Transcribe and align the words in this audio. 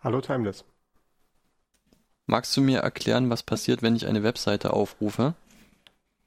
Hallo, 0.00 0.20
Timeless. 0.20 0.64
Magst 2.26 2.56
du 2.56 2.60
mir 2.60 2.78
erklären, 2.80 3.30
was 3.30 3.42
passiert, 3.42 3.82
wenn 3.82 3.96
ich 3.96 4.06
eine 4.06 4.22
Webseite 4.22 4.72
aufrufe? 4.72 5.34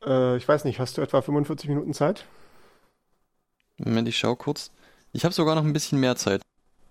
Äh, 0.05 0.35
ich 0.37 0.47
weiß 0.47 0.65
nicht, 0.65 0.79
hast 0.79 0.97
du 0.97 1.01
etwa 1.01 1.21
45 1.21 1.69
Minuten 1.69 1.93
Zeit? 1.93 2.25
Moment, 3.77 4.07
ich 4.09 4.17
schau 4.17 4.35
kurz. 4.35 4.71
Ich 5.13 5.23
habe 5.23 5.33
sogar 5.33 5.55
noch 5.55 5.63
ein 5.63 5.73
bisschen 5.73 5.99
mehr 5.99 6.15
Zeit. 6.17 6.41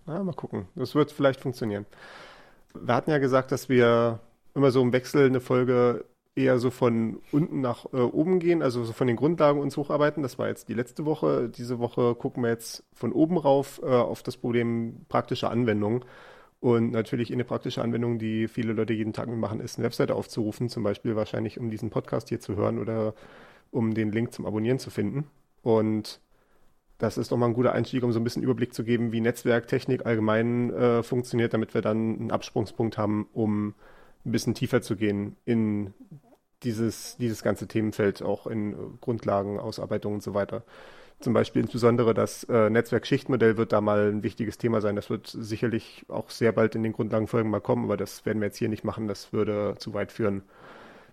Ah, 0.07 0.23
mal 0.23 0.33
gucken. 0.33 0.69
Das 0.75 0.95
wird 0.95 1.13
vielleicht 1.13 1.41
funktionieren. 1.41 1.87
Wir 2.75 2.95
hatten 2.95 3.11
ja 3.11 3.19
gesagt, 3.19 3.53
dass 3.53 3.69
wir 3.69 4.21
immer 4.55 4.71
so 4.71 4.81
im 4.81 4.93
Wechsel 4.93 5.27
eine 5.27 5.41
Folge 5.41 6.05
eher 6.35 6.59
so 6.59 6.71
von 6.71 7.21
unten 7.33 7.61
nach 7.61 7.87
äh, 7.93 7.99
oben 7.99 8.39
gehen, 8.39 8.63
also 8.63 8.85
so 8.85 8.93
von 8.93 9.07
den 9.07 9.17
Grundlagen 9.17 9.61
uns 9.61 9.77
hocharbeiten. 9.77 10.23
Das 10.23 10.39
war 10.39 10.49
jetzt 10.49 10.69
die 10.69 10.75
letzte 10.75 11.05
Woche. 11.05 11.49
Diese 11.49 11.79
Woche 11.79 12.15
gucken 12.15 12.43
wir 12.43 12.51
jetzt 12.51 12.85
von 12.95 13.13
oben 13.13 13.37
rauf 13.37 13.81
äh, 13.83 13.87
auf 13.87 14.23
das 14.23 14.37
Problem 14.37 15.05
praktische 15.09 15.51
Anwendung. 15.51 16.05
Und 16.61 16.93
natürlich 16.93 17.33
eine 17.33 17.45
praktische 17.45 17.83
Anwendung, 17.83 18.19
die 18.19 18.47
viele 18.47 18.75
Leute 18.75 18.93
jeden 18.93 19.15
Tag 19.15 19.29
machen, 19.29 19.61
ist 19.61 19.79
eine 19.79 19.87
Webseite 19.87 20.15
aufzurufen, 20.15 20.69
zum 20.69 20.83
Beispiel 20.83 21.17
wahrscheinlich, 21.17 21.59
um 21.59 21.71
diesen 21.71 21.89
Podcast 21.89 22.29
hier 22.29 22.41
zu 22.41 22.55
hören 22.55 22.79
oder 22.79 23.15
um 23.71 23.95
den 23.95 24.13
Link 24.13 24.33
zum 24.33 24.45
Abonnieren 24.45 24.79
zu 24.79 24.91
finden. 24.91 25.25
Und 25.63 26.21
das 26.99 27.17
ist 27.17 27.31
nochmal 27.31 27.49
ein 27.49 27.55
guter 27.55 27.73
Einstieg, 27.73 28.03
um 28.03 28.13
so 28.13 28.21
ein 28.21 28.25
bisschen 28.25 28.43
Überblick 28.43 28.75
zu 28.75 28.85
geben, 28.85 29.11
wie 29.11 29.23
Netzwerktechnik 29.23 30.05
allgemein 30.05 30.71
äh, 30.71 31.03
funktioniert, 31.03 31.55
damit 31.55 31.73
wir 31.73 31.81
dann 31.81 32.21
einen 32.21 32.31
Absprungspunkt 32.31 32.99
haben, 32.99 33.27
um 33.33 33.75
ein 34.27 34.33
bisschen 34.33 34.55
tiefer 34.55 34.83
zu 34.83 34.97
gehen 34.97 35.37
in 35.47 35.95
dieses, 36.63 37.17
dieses 37.17 37.43
ganze 37.43 37.69
Themenfeld, 37.69 38.23
auch 38.23 38.47
in 38.47 38.99
Grundlagen, 39.01 39.59
Ausarbeitung 39.59 40.15
und 40.15 40.23
so 40.23 40.35
weiter. 40.35 40.63
Zum 41.21 41.35
Beispiel 41.35 41.61
insbesondere 41.63 42.15
das 42.15 42.45
äh, 42.45 42.71
Netzwerkschichtmodell 42.71 43.59
wird 43.59 43.73
da 43.73 43.83
mal 43.83 44.11
ein 44.11 44.23
wichtiges 44.23 44.57
Thema 44.57 44.81
sein. 44.81 44.97
Das 44.97 45.11
wird 45.11 45.27
sicherlich 45.27 46.07
auch 46.09 46.31
sehr 46.31 46.53
bald 46.53 46.75
in 46.75 46.83
den 46.83 46.95
Grundlagenfolgen 46.95 47.51
mal 47.51 47.61
kommen, 47.61 47.85
aber 47.85 47.99
das 47.99 48.25
werden 48.25 48.41
wir 48.41 48.47
jetzt 48.47 48.57
hier 48.57 48.71
nicht 48.71 48.85
machen. 48.85 49.07
Das 49.07 49.33
würde 49.33 49.75
zu 49.79 49.93
weit 49.93 50.13
führen. 50.13 50.43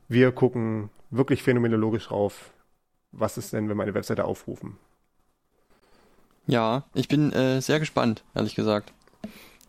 Wir 0.08 0.32
gucken 0.32 0.90
wirklich 1.10 1.44
phänomenologisch 1.44 2.08
drauf, 2.08 2.52
was 3.12 3.38
ist 3.38 3.52
denn, 3.52 3.68
wenn 3.68 3.76
wir 3.76 3.84
eine 3.84 3.94
Webseite 3.94 4.24
aufrufen. 4.24 4.78
Ja, 6.46 6.86
ich 6.94 7.10
bin 7.10 7.34
äh, 7.34 7.62
sehr 7.62 7.80
gespannt, 7.80 8.24
ehrlich 8.34 8.56
gesagt. 8.56 8.94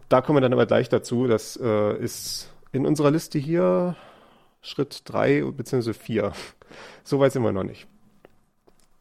Da 0.07 0.21
kommen 0.21 0.37
wir 0.37 0.41
dann 0.41 0.53
aber 0.53 0.67
gleich 0.67 0.89
dazu. 0.89 1.25
Das 1.25 1.59
äh, 1.59 1.97
ist 1.97 2.53
in 2.71 2.85
unserer 2.85 3.09
Liste 3.09 3.39
hier 3.39 3.95
Schritt 4.61 5.01
drei 5.05 5.41
bzw. 5.41 5.93
vier. 5.93 6.33
So 7.03 7.19
weit 7.19 7.31
sind 7.31 7.41
wir 7.41 7.53
noch 7.53 7.63
nicht. 7.63 7.87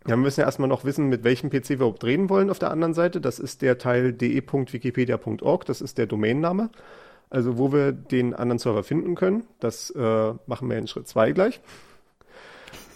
Ja, 0.06 0.11
wir 0.11 0.19
müssen 0.19 0.41
ja 0.41 0.47
erstmal 0.47 0.69
noch 0.69 0.84
wissen, 0.84 1.09
mit 1.09 1.25
welchem 1.25 1.50
PC 1.50 1.71
wir 1.71 1.77
überhaupt 1.77 2.05
reden 2.05 2.31
wollen 2.31 2.49
auf 2.49 2.61
der 2.61 2.71
anderen 2.71 2.94
Seite. 2.94 3.21
Das 3.21 3.41
ist 3.41 3.61
der 3.61 3.77
Teil 3.77 4.12
de.wikipedia.org, 4.12 5.65
das 5.65 5.81
ist 5.81 5.99
der 5.99 6.06
Domainname. 6.06 6.71
Also 7.28 7.59
wo 7.59 7.72
wir 7.72 7.91
den 7.91 8.33
anderen 8.33 8.61
Server 8.61 8.84
finden 8.84 9.17
können. 9.17 9.44
Das 9.59 9.91
äh, 9.91 10.33
machen 10.47 10.71
wir 10.71 10.78
in 10.78 10.87
Schritt 10.87 11.09
2 11.09 11.33
gleich. 11.33 11.61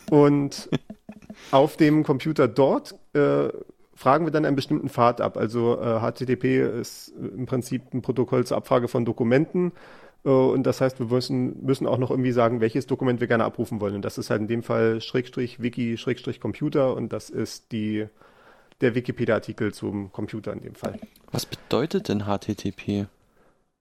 Und 0.09 0.71
auf 1.51 1.77
dem 1.77 2.05
Computer 2.05 2.47
dort 2.47 2.95
äh, 3.13 3.49
fragen 3.97 4.25
wir 4.25 4.31
dann 4.31 4.45
einen 4.45 4.55
bestimmten 4.55 4.89
Pfad 4.89 5.21
ab. 5.21 5.37
Also 5.37 5.81
äh, 5.81 5.99
HTTP 5.99 6.81
ist 6.81 7.09
im 7.09 7.47
Prinzip 7.47 7.93
ein 7.93 8.03
Protokoll 8.03 8.47
zur 8.47 8.57
Abfrage 8.57 8.87
von 8.87 9.05
Dokumenten. 9.05 9.73
Äh, 10.25 10.29
und 10.29 10.65
das 10.65 10.81
heißt, 10.81 10.99
wir 10.99 11.07
müssen, 11.07 11.65
müssen 11.65 11.87
auch 11.87 11.99
noch 11.99 12.11
irgendwie 12.11 12.33
sagen, 12.33 12.61
welches 12.61 12.87
Dokument 12.87 13.21
wir 13.21 13.27
gerne 13.27 13.45
abrufen 13.45 13.81
wollen. 13.81 13.95
Und 13.95 14.05
das 14.05 14.19
ist 14.19 14.31
halt 14.31 14.41
in 14.41 14.49
dem 14.49 14.63
Fall 14.63 15.01
Schrägstrich 15.01 15.61
Wiki 15.63 15.97
Schrägstrich 15.97 16.41
Computer 16.41 16.95
und 16.95 17.13
das 17.13 17.31
ist 17.31 17.73
die, 17.73 18.07
der 18.81 18.95
Wikipedia-Artikel 18.95 19.73
zum 19.73 20.13
Computer 20.13 20.53
in 20.53 20.61
dem 20.61 20.75
Fall. 20.75 20.99
Was 21.33 21.47
bedeutet 21.47 22.09
denn 22.09 22.25
HTTP? 22.25 23.07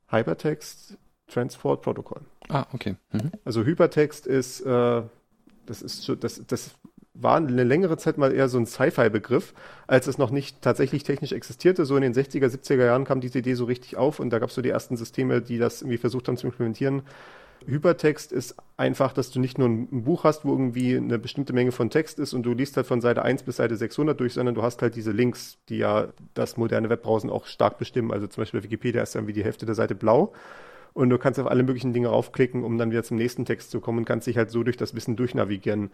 Hypertext 0.08 0.98
Transport 1.28 1.82
Protocol. 1.82 2.22
Ah, 2.48 2.66
okay. 2.74 2.96
Mhm. 3.12 3.32
Also 3.46 3.64
Hypertext 3.64 4.26
ist, 4.26 4.62
äh, 4.62 5.02
das 5.66 5.82
ist 5.82 6.12
das, 6.20 6.42
das 6.48 6.76
war 7.22 7.38
eine 7.38 7.64
längere 7.64 7.98
Zeit 7.98 8.18
mal 8.18 8.34
eher 8.34 8.50
so 8.50 8.58
ein 8.58 8.66
Sci-Fi-Begriff, 8.66 9.54
als 9.88 10.08
es 10.08 10.18
noch 10.18 10.32
nicht 10.32 10.62
tatsächlich 10.62 11.04
technisch 11.04 11.32
existierte. 11.32 11.86
So 11.86 11.96
in 11.96 12.02
den 12.02 12.14
60er, 12.14 12.48
70er 12.48 12.86
Jahren 12.86 13.06
kam 13.06 13.22
diese 13.22 13.40
Idee 13.40 13.56
so 13.56 13.66
richtig 13.66 13.98
auf 13.98 14.20
und 14.20 14.30
da 14.30 14.40
gab 14.40 14.50
es 14.50 14.56
so 14.56 14.62
die 14.62 14.70
ersten 14.70 14.98
Systeme, 14.98 15.42
die 15.42 15.58
das 15.58 15.82
irgendwie 15.82 15.98
versucht 15.98 16.28
haben 16.28 16.38
zu 16.38 16.48
implementieren. 16.48 17.04
Hypertext 17.66 18.32
ist 18.32 18.56
einfach, 18.78 19.12
dass 19.12 19.32
du 19.32 19.40
nicht 19.40 19.58
nur 19.58 19.68
ein 19.68 20.04
Buch 20.04 20.24
hast, 20.24 20.46
wo 20.46 20.52
irgendwie 20.52 20.96
eine 20.96 21.20
bestimmte 21.20 21.52
Menge 21.52 21.72
von 21.72 21.90
Text 21.90 22.18
ist 22.20 22.34
und 22.34 22.44
du 22.44 22.54
liest 22.54 22.78
halt 22.78 22.88
von 22.88 23.02
Seite 23.02 23.24
1 23.24 23.44
bis 23.44 23.58
Seite 23.58 23.76
600 23.76 24.18
durch, 24.20 24.34
sondern 24.34 24.56
du 24.56 24.64
hast 24.64 24.82
halt 24.82 24.96
diese 24.96 25.12
Links, 25.12 25.58
die 25.68 25.78
ja 25.78 26.08
das 26.34 26.56
moderne 26.56 26.90
Webbrowsen 26.90 27.30
auch 27.30 27.46
stark 27.46 27.78
bestimmen. 27.78 28.12
Also 28.12 28.28
zum 28.28 28.42
Beispiel 28.42 28.64
Wikipedia 28.64 29.04
ist 29.04 29.16
dann 29.16 29.28
wie 29.28 29.34
die 29.34 29.44
Hälfte 29.44 29.66
der 29.66 29.76
Seite 29.76 29.94
blau 29.94 30.32
und 30.94 31.10
du 31.10 31.18
kannst 31.18 31.40
auf 31.40 31.48
alle 31.48 31.64
möglichen 31.64 31.94
Dinge 31.94 32.08
raufklicken, 32.08 32.64
um 32.64 32.78
dann 32.78 32.92
wieder 32.92 33.04
zum 33.04 33.18
nächsten 33.18 33.46
Text 33.46 33.72
zu 33.72 33.82
kommen 33.82 34.00
und 34.00 34.06
kannst 34.06 34.28
dich 34.28 34.38
halt 34.38 34.52
so 34.52 34.64
durch 34.64 34.78
das 34.78 34.96
Wissen 34.96 35.18
durchnavigieren 35.18 35.92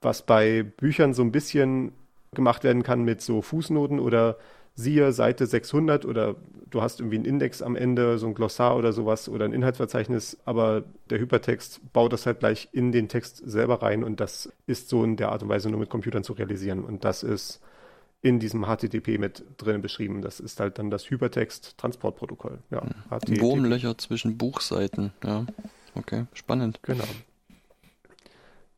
was 0.00 0.22
bei 0.22 0.62
Büchern 0.62 1.14
so 1.14 1.22
ein 1.22 1.32
bisschen 1.32 1.92
gemacht 2.34 2.64
werden 2.64 2.82
kann 2.82 3.02
mit 3.02 3.20
so 3.20 3.42
Fußnoten 3.42 4.00
oder 4.00 4.36
siehe 4.74 5.12
Seite 5.12 5.46
600 5.46 6.04
oder 6.04 6.34
du 6.68 6.82
hast 6.82 6.98
irgendwie 6.98 7.16
einen 7.16 7.26
Index 7.26 7.62
am 7.62 7.76
Ende, 7.76 8.18
so 8.18 8.26
ein 8.26 8.34
Glossar 8.34 8.76
oder 8.76 8.92
sowas 8.92 9.28
oder 9.28 9.44
ein 9.44 9.52
Inhaltsverzeichnis, 9.52 10.36
aber 10.44 10.82
der 11.10 11.20
Hypertext 11.20 11.80
baut 11.92 12.12
das 12.12 12.26
halt 12.26 12.40
gleich 12.40 12.68
in 12.72 12.90
den 12.90 13.08
Text 13.08 13.42
selber 13.44 13.82
rein 13.82 14.02
und 14.02 14.18
das 14.18 14.52
ist 14.66 14.88
so 14.88 15.04
in 15.04 15.16
der 15.16 15.30
Art 15.30 15.42
und 15.42 15.48
Weise 15.48 15.70
nur 15.70 15.78
mit 15.78 15.90
Computern 15.90 16.24
zu 16.24 16.32
realisieren 16.32 16.84
und 16.84 17.04
das 17.04 17.22
ist 17.22 17.60
in 18.20 18.40
diesem 18.40 18.64
HTTP 18.64 19.18
mit 19.18 19.44
drin 19.58 19.82
beschrieben. 19.82 20.22
Das 20.22 20.40
ist 20.40 20.58
halt 20.58 20.78
dann 20.78 20.90
das 20.90 21.10
Hypertext-Transportprotokoll. 21.10 22.58
Ja, 22.70 22.82
HTTP. 23.10 23.42
Wurmlöcher 23.42 23.98
zwischen 23.98 24.38
Buchseiten, 24.38 25.12
ja. 25.22 25.44
Okay, 25.94 26.24
spannend. 26.32 26.80
Genau. 26.82 27.04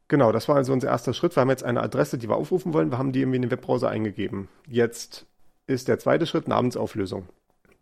Genau, 0.09 0.31
das 0.31 0.49
war 0.49 0.57
also 0.57 0.73
unser 0.73 0.89
erster 0.89 1.15
Schritt. 1.15 1.35
Wir 1.35 1.41
haben 1.41 1.51
jetzt 1.51 1.65
eine 1.65 1.83
Adresse, 1.83 2.17
die 2.17 2.29
wir 2.29 2.37
aufrufen 2.37 2.73
wollen. 2.73 2.91
Wir 2.91 2.99
haben 2.99 3.13
die 3.13 3.21
irgendwie 3.21 3.37
in 3.37 3.43
den 3.43 3.51
Webbrowser 3.51 3.89
eingegeben. 3.89 4.49
Jetzt 4.69 5.27
ist 5.67 5.89
der 5.89 5.99
zweite 5.99 6.27
Schritt 6.27 6.47
Namensauflösung. 6.47 7.27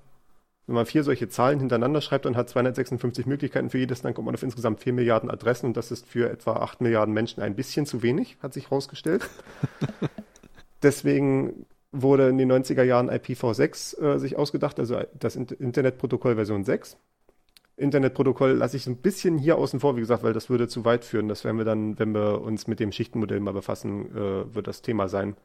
wenn 0.68 0.76
man 0.76 0.86
vier 0.86 1.04
solche 1.04 1.30
Zahlen 1.30 1.60
hintereinander 1.60 2.02
schreibt 2.02 2.26
und 2.26 2.36
hat 2.36 2.50
256 2.50 3.26
Möglichkeiten 3.26 3.70
für 3.70 3.78
jedes, 3.78 4.02
dann 4.02 4.14
kommt 4.14 4.26
man 4.26 4.36
auf 4.36 4.44
insgesamt 4.44 4.80
4 4.80 4.94
Milliarden 4.94 5.30
Adressen 5.30 5.68
und 5.68 5.78
das 5.78 5.92
ist 5.92 6.08
für 6.08 6.30
etwa 6.30 6.54
8 6.58 6.82
Milliarden 6.82 7.14
Menschen 7.14 7.42
ein 7.44 7.56
bisschen 7.56 7.86
zu 7.86 8.02
wenig, 8.02 8.38
hat 8.42 8.54
sich 8.54 8.66
herausgestellt. 8.66 9.30
Deswegen 10.84 11.66
wurde 11.92 12.30
in 12.30 12.38
den 12.38 12.52
90er 12.52 12.84
Jahren 12.84 13.10
IPv6 13.10 14.02
äh, 14.02 14.20
sich 14.20 14.38
ausgedacht, 14.38 14.80
also 14.80 15.00
das 15.14 15.36
Internetprotokoll 15.36 16.36
Version 16.36 16.64
6. 16.64 16.98
Internetprotokoll 17.78 18.52
lasse 18.52 18.78
ich 18.78 18.88
ein 18.88 18.98
bisschen 18.98 19.38
hier 19.38 19.58
außen 19.58 19.82
vor, 19.82 19.98
wie 19.98 20.00
gesagt, 20.00 20.24
weil 20.24 20.34
das 20.34 20.50
würde 20.50 20.68
zu 20.68 20.86
weit 20.86 21.04
führen. 21.04 21.28
Das 21.28 21.44
werden 21.44 21.58
wir 21.58 21.66
dann, 21.66 22.00
wenn 22.00 22.14
wir 22.14 22.42
uns 22.42 22.68
mit 22.68 22.80
dem 22.80 22.92
Schichtenmodell 22.94 23.42
mal 23.42 23.54
befassen, 23.54 24.16
äh, 24.16 24.56
wird 24.56 24.68
das 24.68 24.82
Thema 24.82 25.10
sein. 25.10 25.36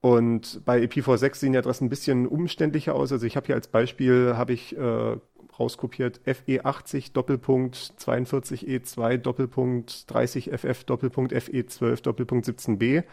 Und 0.00 0.64
bei 0.64 0.80
IPv6 0.82 1.34
sehen 1.36 1.52
die 1.52 1.58
Adressen 1.58 1.86
ein 1.86 1.90
bisschen 1.90 2.26
umständlicher 2.26 2.94
aus. 2.94 3.12
Also 3.12 3.26
ich 3.26 3.36
habe 3.36 3.46
hier 3.46 3.54
als 3.54 3.68
Beispiel, 3.68 4.34
habe 4.36 4.54
ich 4.54 4.76
äh, 4.76 5.16
rauskopiert 5.58 6.20
FE80 6.26 7.12
Doppelpunkt 7.12 7.76
42E2 7.98 9.18
Doppelpunkt 9.18 9.90
30FF 10.08 10.86
Doppelpunkt 10.86 11.34
FE12 11.34 12.02
Doppelpunkt 12.02 12.46
17b. 12.46 13.04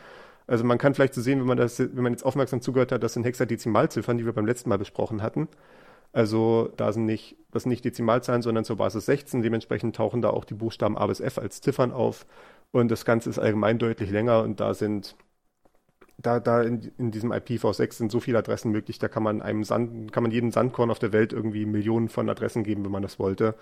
Also 0.48 0.64
man 0.64 0.78
kann 0.78 0.94
vielleicht 0.94 1.14
so 1.14 1.22
sehen, 1.22 1.40
wenn 1.40 1.48
man 1.48 1.58
das, 1.58 1.78
wenn 1.80 2.04
man 2.04 2.14
jetzt 2.14 2.24
aufmerksam 2.26 2.62
zugehört 2.62 2.94
hat, 2.94 3.04
das 3.04 3.14
sind 3.14 3.26
Hexadezimalziffern, 3.26 4.18
die 4.18 4.26
wir 4.26 4.32
beim 4.32 4.46
letzten 4.46 4.70
Mal 4.70 4.78
besprochen 4.78 5.22
hatten. 5.22 5.50
Also 6.14 6.72
da 6.78 6.94
sind 6.94 7.06
nicht, 7.06 7.36
das 7.52 7.64
sind 7.64 7.72
nicht 7.72 7.84
Dezimalzahlen, 7.84 8.42
sondern 8.42 8.64
zur 8.64 8.78
Basis 8.78 9.06
16. 9.08 9.42
Dementsprechend 9.42 9.98
tauchen 9.98 10.22
da 10.22 10.30
auch 10.30 10.46
die 10.46 10.54
Buchstaben 10.54 10.98
A 10.98 11.06
bis 11.08 11.20
F 11.20 11.38
als 11.38 11.60
Ziffern 11.60 11.92
auf. 11.92 12.26
Und 12.72 12.90
das 12.90 13.04
Ganze 13.04 13.30
ist 13.30 13.40
allgemein 13.40 13.78
deutlich 13.78 14.10
länger 14.10 14.42
und 14.44 14.60
da 14.62 14.74
sind, 14.74 15.16
da, 16.18 16.40
da 16.40 16.62
in, 16.62 16.92
in 16.98 17.12
diesem 17.12 17.32
IPv6 17.32 17.94
sind 17.94 18.12
so 18.12 18.20
viele 18.20 18.40
Adressen 18.40 18.72
möglich, 18.72 18.98
da 19.00 19.08
kann 19.08 19.24
man 19.24 19.42
einem 19.42 19.64
Sand, 19.64 20.12
kann 20.12 20.24
man 20.24 20.32
jedem 20.32 20.52
Sandkorn 20.52 20.90
auf 20.90 21.00
der 21.00 21.14
Welt 21.14 21.32
irgendwie 21.32 21.66
Millionen 21.66 22.10
von 22.10 22.30
Adressen 22.30 22.64
geben, 22.64 22.84
wenn 22.84 22.92
man 22.92 23.04
das 23.04 23.20
wollte. 23.20 23.56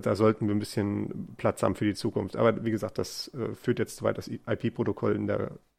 Da 0.00 0.14
sollten 0.14 0.46
wir 0.46 0.54
ein 0.54 0.58
bisschen 0.58 1.34
Platz 1.36 1.62
haben 1.62 1.74
für 1.74 1.84
die 1.84 1.94
Zukunft. 1.94 2.36
Aber 2.36 2.64
wie 2.64 2.70
gesagt, 2.70 2.98
das 2.98 3.28
äh, 3.34 3.54
führt 3.54 3.78
jetzt 3.78 3.96
zu 3.96 4.04
weit, 4.04 4.18
das 4.18 4.28
IP-Protokoll 4.28 5.14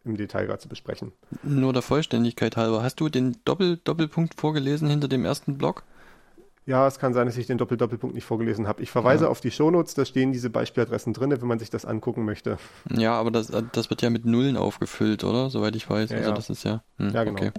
im 0.06 0.18
Detail 0.18 0.46
gerade 0.46 0.60
zu 0.60 0.70
besprechen. 0.70 1.12
Nur 1.44 1.74
der 1.74 1.82
Vollständigkeit 1.82 2.58
halber, 2.58 2.84
hast 2.84 3.00
du 3.00 3.10
den 3.10 3.38
Doppel 3.46 3.80
Doppelpunkt 3.84 4.40
vorgelesen 4.40 4.90
hinter 4.90 5.08
dem 5.08 5.26
ersten 5.26 5.58
Block? 5.58 5.84
Ja, 6.66 6.88
es 6.88 6.98
kann 6.98 7.14
sein, 7.14 7.26
dass 7.26 7.36
ich 7.36 7.46
den 7.46 7.58
Doppel-Doppelpunkt 7.58 8.16
nicht 8.16 8.24
vorgelesen 8.26 8.68
habe. 8.68 8.82
Ich 8.82 8.90
verweise 8.90 9.26
ja. 9.26 9.30
auf 9.30 9.42
die 9.42 9.52
Shownotes, 9.52 9.96
da 9.96 10.06
stehen 10.06 10.32
diese 10.32 10.50
Beispieladressen 10.50 11.12
drin, 11.12 11.32
wenn 11.32 11.48
man 11.48 11.60
sich 11.60 11.70
das 11.70 11.86
angucken 11.86 12.24
möchte. 12.24 12.58
Ja, 12.90 13.14
aber 13.14 13.32
das, 13.32 13.52
das 13.74 13.90
wird 13.90 14.02
ja 14.02 14.10
mit 14.10 14.26
Nullen 14.26 14.56
aufgefüllt, 14.56 15.26
oder? 15.26 15.50
Soweit 15.50 15.76
ich 15.76 15.90
weiß. 15.90 16.12
Ja, 16.12 16.18
also 16.18 16.30
ja. 16.30 16.36
das 16.36 16.50
ist 16.50 16.64
ja. 16.64 16.84
Hm, 16.98 17.10
ja, 17.10 17.24
genau. 17.26 17.38
Okay. 17.38 17.52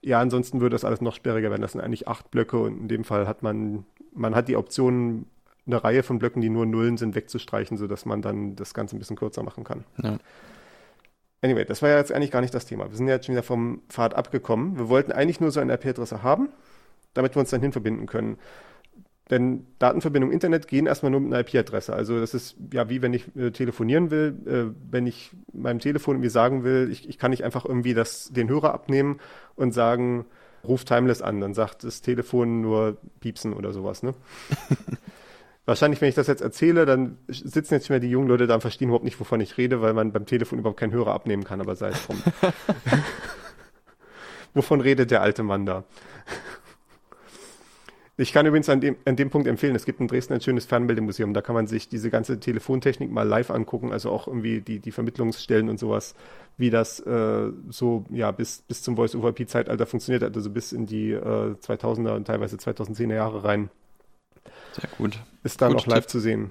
Ja, 0.00 0.20
ansonsten 0.20 0.60
würde 0.60 0.74
das 0.74 0.84
alles 0.84 1.02
noch 1.02 1.14
sperriger 1.14 1.50
werden. 1.50 1.60
Das 1.60 1.72
sind 1.72 1.82
eigentlich 1.82 2.08
acht 2.08 2.30
Blöcke 2.30 2.58
und 2.58 2.78
in 2.78 2.88
dem 2.88 3.04
Fall 3.04 3.26
hat 3.26 3.42
man, 3.42 3.84
man 4.14 4.34
hat 4.34 4.48
die 4.48 4.56
Option, 4.56 5.26
eine 5.66 5.84
Reihe 5.84 6.02
von 6.02 6.18
Blöcken, 6.18 6.40
die 6.40 6.48
nur 6.48 6.64
Nullen 6.64 6.96
sind, 6.96 7.14
wegzustreichen, 7.14 7.76
sodass 7.76 8.06
man 8.06 8.22
dann 8.22 8.56
das 8.56 8.72
Ganze 8.72 8.96
ein 8.96 9.00
bisschen 9.00 9.16
kürzer 9.16 9.42
machen 9.42 9.64
kann. 9.64 9.84
Ja. 10.02 10.16
Anyway, 11.42 11.66
das 11.66 11.82
war 11.82 11.90
ja 11.90 11.98
jetzt 11.98 12.10
eigentlich 12.10 12.30
gar 12.30 12.40
nicht 12.40 12.54
das 12.54 12.64
Thema. 12.64 12.88
Wir 12.88 12.96
sind 12.96 13.06
ja 13.06 13.14
jetzt 13.14 13.26
schon 13.26 13.34
wieder 13.34 13.42
vom 13.42 13.82
Pfad 13.90 14.14
abgekommen. 14.14 14.78
Wir 14.78 14.88
wollten 14.88 15.12
eigentlich 15.12 15.40
nur 15.40 15.50
so 15.50 15.60
eine 15.60 15.74
IP-Adresse 15.74 16.22
haben 16.22 16.48
damit 17.14 17.34
wir 17.34 17.40
uns 17.40 17.50
dann 17.50 17.60
hin 17.60 17.72
verbinden 17.72 18.06
können. 18.06 18.38
Denn 19.30 19.66
Datenverbindung 19.78 20.32
Internet 20.32 20.68
gehen 20.68 20.86
erstmal 20.86 21.10
nur 21.10 21.20
mit 21.20 21.32
einer 21.32 21.46
IP-Adresse. 21.46 21.92
Also 21.92 22.18
das 22.18 22.32
ist 22.32 22.56
ja 22.72 22.88
wie 22.88 23.02
wenn 23.02 23.12
ich 23.12 23.36
äh, 23.36 23.50
telefonieren 23.50 24.10
will, 24.10 24.34
äh, 24.46 24.74
wenn 24.90 25.06
ich 25.06 25.32
meinem 25.52 25.80
Telefon 25.80 26.16
irgendwie 26.16 26.30
sagen 26.30 26.64
will, 26.64 26.88
ich, 26.90 27.08
ich 27.08 27.18
kann 27.18 27.30
nicht 27.30 27.44
einfach 27.44 27.66
irgendwie 27.66 27.92
das, 27.92 28.30
den 28.32 28.48
Hörer 28.48 28.72
abnehmen 28.72 29.20
und 29.54 29.72
sagen, 29.72 30.24
ruf 30.64 30.84
Timeless 30.84 31.20
an, 31.20 31.40
dann 31.40 31.54
sagt 31.54 31.84
das 31.84 32.00
Telefon 32.00 32.62
nur 32.62 32.96
piepsen 33.20 33.52
oder 33.52 33.72
sowas, 33.72 34.02
ne? 34.02 34.14
Wahrscheinlich, 35.66 36.00
wenn 36.00 36.08
ich 36.08 36.14
das 36.14 36.28
jetzt 36.28 36.40
erzähle, 36.40 36.86
dann 36.86 37.18
sitzen 37.28 37.74
jetzt 37.74 37.90
mehr 37.90 38.00
die 38.00 38.08
jungen 38.08 38.26
Leute 38.26 38.46
da 38.46 38.54
und 38.54 38.62
verstehen 38.62 38.88
überhaupt 38.88 39.04
nicht, 39.04 39.20
wovon 39.20 39.42
ich 39.42 39.58
rede, 39.58 39.82
weil 39.82 39.92
man 39.92 40.12
beim 40.12 40.24
Telefon 40.24 40.58
überhaupt 40.58 40.80
keinen 40.80 40.94
Hörer 40.94 41.12
abnehmen 41.12 41.44
kann, 41.44 41.60
aber 41.60 41.76
sei 41.76 41.90
es 41.90 42.06
drum. 42.06 42.22
wovon 44.54 44.80
redet 44.80 45.10
der 45.10 45.20
alte 45.20 45.42
Mann 45.42 45.66
da? 45.66 45.84
Ich 48.20 48.32
kann 48.32 48.44
übrigens 48.46 48.68
an 48.68 48.80
dem, 48.80 48.96
an 49.04 49.14
dem 49.14 49.30
Punkt 49.30 49.46
empfehlen, 49.46 49.76
es 49.76 49.86
gibt 49.86 50.00
in 50.00 50.08
Dresden 50.08 50.34
ein 50.34 50.40
schönes 50.40 50.66
Fernmeldemuseum, 50.66 51.34
da 51.34 51.40
kann 51.40 51.54
man 51.54 51.68
sich 51.68 51.88
diese 51.88 52.10
ganze 52.10 52.40
Telefontechnik 52.40 53.12
mal 53.12 53.22
live 53.22 53.50
angucken, 53.50 53.92
also 53.92 54.10
auch 54.10 54.26
irgendwie 54.26 54.60
die, 54.60 54.80
die 54.80 54.90
Vermittlungsstellen 54.90 55.68
und 55.68 55.78
sowas, 55.78 56.16
wie 56.56 56.70
das 56.70 56.98
äh, 56.98 57.52
so 57.68 58.04
ja 58.10 58.32
bis, 58.32 58.62
bis 58.62 58.82
zum 58.82 58.96
Voice-over-IP-Zeitalter 58.96 59.86
funktioniert 59.86 60.24
hat, 60.24 60.34
also 60.34 60.50
bis 60.50 60.72
in 60.72 60.84
die 60.84 61.12
äh, 61.12 61.54
2000er 61.54 62.16
und 62.16 62.26
teilweise 62.26 62.56
2010er 62.56 63.14
Jahre 63.14 63.44
rein. 63.44 63.70
Sehr 64.72 64.90
gut. 64.98 65.20
Ist 65.44 65.62
dann 65.62 65.74
gut, 65.74 65.82
auch 65.82 65.86
live 65.86 66.06
Tipp. 66.06 66.10
zu 66.10 66.18
sehen. 66.18 66.50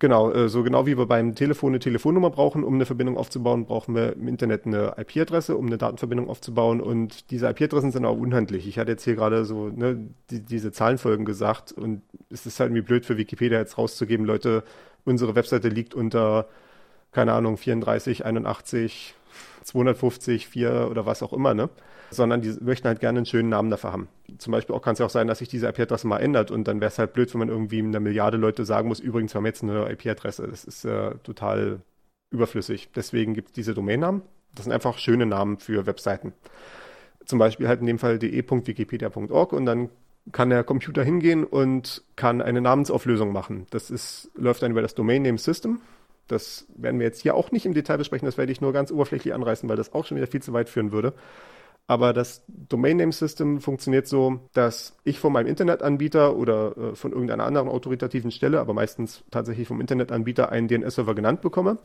Genau, 0.00 0.32
äh, 0.32 0.48
so 0.48 0.62
genau 0.62 0.86
wie 0.86 0.96
wir 0.96 1.04
beim 1.04 1.34
Telefon 1.34 1.72
eine 1.72 1.78
Telefonnummer 1.78 2.30
brauchen, 2.30 2.64
um 2.64 2.74
eine 2.74 2.86
Verbindung 2.86 3.18
aufzubauen, 3.18 3.66
brauchen 3.66 3.94
wir 3.94 4.14
im 4.14 4.28
Internet 4.28 4.64
eine 4.64 4.94
IP-Adresse, 4.96 5.58
um 5.58 5.66
eine 5.66 5.76
Datenverbindung 5.76 6.30
aufzubauen. 6.30 6.80
Und 6.80 7.30
diese 7.30 7.46
IP-Adressen 7.50 7.92
sind 7.92 8.06
auch 8.06 8.16
unhandlich. 8.16 8.66
Ich 8.66 8.78
hatte 8.78 8.92
jetzt 8.92 9.04
hier 9.04 9.14
gerade 9.14 9.44
so 9.44 9.68
ne, 9.68 10.08
die, 10.30 10.40
diese 10.40 10.72
Zahlenfolgen 10.72 11.26
gesagt 11.26 11.72
und 11.72 12.00
es 12.30 12.46
ist 12.46 12.58
halt 12.60 12.70
irgendwie 12.70 12.82
blöd 12.82 13.04
für 13.04 13.18
Wikipedia 13.18 13.58
jetzt 13.58 13.76
rauszugeben, 13.76 14.24
Leute, 14.24 14.64
unsere 15.04 15.34
Webseite 15.34 15.68
liegt 15.68 15.94
unter, 15.94 16.48
keine 17.12 17.34
Ahnung, 17.34 17.58
34, 17.58 18.24
81, 18.24 19.14
250, 19.64 20.48
4 20.48 20.88
oder 20.90 21.04
was 21.04 21.22
auch 21.22 21.34
immer, 21.34 21.52
ne? 21.52 21.68
Sondern 22.10 22.42
die 22.42 22.54
möchten 22.60 22.88
halt 22.88 23.00
gerne 23.00 23.20
einen 23.20 23.26
schönen 23.26 23.48
Namen 23.48 23.70
dafür 23.70 23.92
haben. 23.92 24.08
Zum 24.38 24.52
Beispiel 24.52 24.74
auch 24.74 24.82
kann 24.82 24.94
es 24.94 24.98
ja 24.98 25.06
auch 25.06 25.10
sein, 25.10 25.26
dass 25.26 25.38
sich 25.38 25.48
diese 25.48 25.68
IP-Adresse 25.68 26.06
mal 26.06 26.18
ändert 26.18 26.50
und 26.50 26.66
dann 26.66 26.80
wäre 26.80 26.90
es 26.90 26.98
halt 26.98 27.12
blöd, 27.12 27.32
wenn 27.32 27.38
man 27.38 27.48
irgendwie 27.48 27.80
einer 27.80 28.00
Milliarde 28.00 28.36
Leute 28.36 28.64
sagen 28.64 28.88
muss, 28.88 29.00
übrigens, 29.00 29.34
wir 29.34 29.38
haben 29.38 29.46
jetzt 29.46 29.62
eine 29.62 29.90
IP-Adresse. 29.90 30.46
Das 30.48 30.64
ist 30.64 30.84
äh, 30.84 31.12
total 31.22 31.80
überflüssig. 32.30 32.90
Deswegen 32.94 33.34
gibt 33.34 33.48
es 33.48 33.54
diese 33.54 33.74
Domainnamen. 33.74 34.22
Das 34.54 34.64
sind 34.64 34.72
einfach 34.72 34.98
schöne 34.98 35.26
Namen 35.26 35.58
für 35.58 35.86
Webseiten. 35.86 36.32
Zum 37.24 37.38
Beispiel 37.38 37.68
halt 37.68 37.80
in 37.80 37.86
dem 37.86 37.98
Fall 37.98 38.18
de.wikipedia.org 38.18 39.52
und 39.52 39.66
dann 39.66 39.90
kann 40.32 40.50
der 40.50 40.64
Computer 40.64 41.02
hingehen 41.02 41.44
und 41.44 42.02
kann 42.16 42.42
eine 42.42 42.60
Namensauflösung 42.60 43.32
machen. 43.32 43.66
Das 43.70 43.90
ist, 43.90 44.30
läuft 44.34 44.62
dann 44.62 44.72
über 44.72 44.82
das 44.82 44.94
Domain 44.94 45.22
Name 45.22 45.38
System. 45.38 45.80
Das 46.28 46.66
werden 46.76 47.00
wir 47.00 47.06
jetzt 47.06 47.20
hier 47.20 47.34
auch 47.34 47.50
nicht 47.50 47.66
im 47.66 47.74
Detail 47.74 47.98
besprechen, 47.98 48.26
das 48.26 48.38
werde 48.38 48.52
ich 48.52 48.60
nur 48.60 48.72
ganz 48.72 48.92
oberflächlich 48.92 49.34
anreißen, 49.34 49.68
weil 49.68 49.76
das 49.76 49.92
auch 49.92 50.04
schon 50.04 50.16
wieder 50.16 50.28
viel 50.28 50.42
zu 50.42 50.52
weit 50.52 50.68
führen 50.68 50.92
würde. 50.92 51.12
Aber 51.86 52.12
das 52.12 52.44
Domain 52.46 52.98
Name 52.98 53.12
System 53.12 53.60
funktioniert 53.60 54.06
so, 54.06 54.40
dass 54.52 54.96
ich 55.02 55.18
von 55.18 55.32
meinem 55.32 55.48
Internetanbieter 55.48 56.36
oder 56.36 56.76
äh, 56.76 56.94
von 56.94 57.12
irgendeiner 57.12 57.44
anderen 57.44 57.68
autoritativen 57.68 58.30
Stelle, 58.30 58.60
aber 58.60 58.74
meistens 58.74 59.24
tatsächlich 59.30 59.66
vom 59.66 59.80
Internetanbieter 59.80 60.50
einen 60.50 60.68
DNS-Server 60.68 61.14
genannt 61.14 61.40
bekomme. 61.40 61.78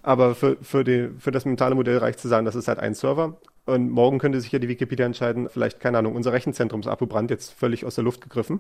Aber 0.04 0.36
für, 0.36 0.58
für, 0.62 0.84
die, 0.84 1.10
für 1.18 1.32
das 1.32 1.46
mentale 1.46 1.76
Modell 1.76 1.98
reicht 1.98 2.20
zu 2.20 2.28
sagen, 2.28 2.46
das 2.46 2.56
ist 2.56 2.68
halt 2.68 2.80
ein 2.80 2.94
Server. 2.94 3.38
Und 3.66 3.90
morgen 3.90 4.20
könnte 4.20 4.42
sich 4.42 4.52
ja 4.52 4.60
die 4.60 4.68
Wikipedia 4.68 5.06
entscheiden, 5.06 5.48
vielleicht, 5.50 5.80
keine 5.80 5.98
Ahnung, 5.98 6.16
unser 6.16 6.34
Rechenzentrum 6.34 6.82
ist 6.82 6.88
abgebrannt, 6.88 7.32
jetzt 7.32 7.54
völlig 7.54 7.86
aus 7.86 7.96
der 7.96 8.04
Luft 8.04 8.22
gegriffen. 8.22 8.60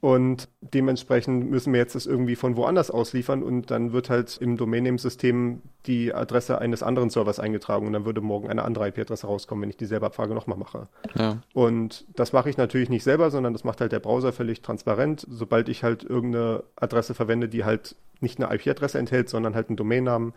Und 0.00 0.48
dementsprechend 0.62 1.50
müssen 1.50 1.74
wir 1.74 1.80
jetzt 1.80 1.94
das 1.94 2.06
irgendwie 2.06 2.34
von 2.34 2.56
woanders 2.56 2.90
ausliefern 2.90 3.42
und 3.42 3.70
dann 3.70 3.92
wird 3.92 4.08
halt 4.08 4.38
im 4.38 4.56
Domain-Name-System 4.56 5.60
die 5.86 6.14
Adresse 6.14 6.58
eines 6.58 6.82
anderen 6.82 7.10
Servers 7.10 7.38
eingetragen 7.38 7.86
und 7.86 7.92
dann 7.92 8.06
würde 8.06 8.22
morgen 8.22 8.48
eine 8.48 8.64
andere 8.64 8.88
IP-Adresse 8.88 9.26
rauskommen, 9.26 9.62
wenn 9.62 9.70
ich 9.70 9.76
dieselbe 9.76 10.06
Abfrage 10.06 10.34
nochmal 10.34 10.56
mache. 10.56 10.88
Ja. 11.16 11.42
Und 11.52 12.06
das 12.16 12.32
mache 12.32 12.48
ich 12.48 12.56
natürlich 12.56 12.88
nicht 12.88 13.04
selber, 13.04 13.30
sondern 13.30 13.52
das 13.52 13.64
macht 13.64 13.82
halt 13.82 13.92
der 13.92 14.00
Browser 14.00 14.32
völlig 14.32 14.62
transparent. 14.62 15.26
Sobald 15.28 15.68
ich 15.68 15.84
halt 15.84 16.02
irgendeine 16.02 16.64
Adresse 16.76 17.12
verwende, 17.12 17.50
die 17.50 17.64
halt 17.64 17.94
nicht 18.22 18.42
eine 18.42 18.54
IP-Adresse 18.54 18.98
enthält, 18.98 19.28
sondern 19.28 19.54
halt 19.54 19.68
einen 19.68 19.76
Domainnamen, 19.76 20.34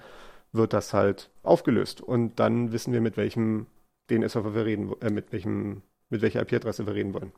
wird 0.52 0.74
das 0.74 0.94
halt 0.94 1.30
aufgelöst. 1.42 2.02
Und 2.02 2.40
dann 2.40 2.72
wissen 2.72 2.94
wir, 2.94 3.02
mit 3.02 3.18
welchem 3.18 3.68
DNS-Server 4.10 4.54
wir 4.54 4.66
reden, 4.66 4.94
äh, 5.02 5.10
mit 5.10 5.32
welchem, 5.32 5.82
mit 6.10 6.22
welcher 6.22 6.42
IP-Adresse 6.42 6.86
wir 6.86 6.94
reden 6.94 7.14
wollen. 7.14 7.32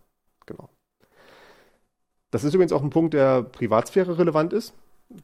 Genau. 0.45 0.69
Das 2.31 2.43
ist 2.43 2.53
übrigens 2.53 2.73
auch 2.73 2.83
ein 2.83 2.89
Punkt, 2.89 3.13
der 3.13 3.43
Privatsphäre 3.43 4.17
relevant 4.17 4.51
ist. 4.51 4.73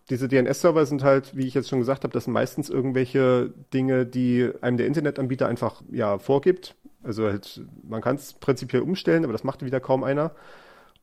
Diese 0.10 0.28
DNS-Server 0.28 0.86
sind 0.86 1.04
halt, 1.04 1.36
wie 1.36 1.48
ich 1.48 1.54
jetzt 1.54 1.68
schon 1.68 1.80
gesagt 1.80 2.04
habe, 2.04 2.14
das 2.14 2.26
sind 2.26 2.34
meistens 2.34 2.70
irgendwelche 2.70 3.54
Dinge, 3.74 4.06
die 4.06 4.50
einem 4.62 4.78
der 4.78 4.88
Internetanbieter 4.88 5.48
einfach 5.48 5.82
ja 5.92 6.20
vorgibt. 6.20 6.76
Also 7.04 7.26
halt, 7.26 7.66
man 7.84 8.02
kann 8.02 8.16
es 8.16 8.34
prinzipiell 8.34 8.84
umstellen, 8.84 9.24
aber 9.24 9.34
das 9.34 9.44
macht 9.44 9.66
wieder 9.66 9.80
kaum 9.80 10.04
einer. 10.04 10.36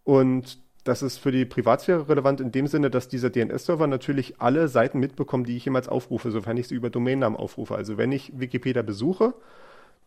Und 0.05 0.59
das 0.89 1.03
ist 1.03 1.19
für 1.19 1.31
die 1.31 1.45
Privatsphäre 1.45 2.09
relevant 2.09 2.41
in 2.41 2.51
dem 2.51 2.67
Sinne, 2.67 2.91
dass 2.91 3.09
dieser 3.09 3.31
DNS-Server 3.31 3.87
natürlich 3.87 4.41
alle 4.41 4.69
Seiten 4.69 4.99
mitbekommt, 4.99 5.47
die 5.47 5.57
ich 5.57 5.65
jemals 5.65 5.89
aufrufe, 5.89 6.31
sofern 6.31 6.57
ich 6.57 6.69
sie 6.69 6.75
über 6.75 6.91
Domainnamen 6.91 7.39
aufrufe. 7.39 7.75
Also 7.75 7.99
wenn 7.99 8.11
ich 8.11 8.39
Wikipedia 8.39 8.83
besuche, 8.83 9.35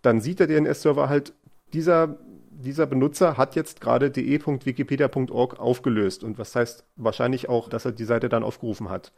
dann 0.02 0.22
sieht 0.22 0.40
der 0.40 0.48
DNS-Server 0.48 1.08
halt, 1.08 1.34
dieser 1.74 2.18
dieser 2.52 2.86
Benutzer 2.86 3.38
hat 3.38 3.56
jetzt 3.56 3.82
gerade 3.82 4.12
de.wikipedia.org 4.12 5.60
aufgelöst. 5.60 6.24
Und 6.24 6.38
was 6.38 6.56
heißt 6.56 6.86
wahrscheinlich 6.96 7.50
auch, 7.50 7.70
dass 7.70 7.86
er 7.86 7.92
die 7.92 8.04
Seite 8.04 8.30
dann 8.30 8.44
aufgerufen 8.44 8.90
hat. 8.90 9.12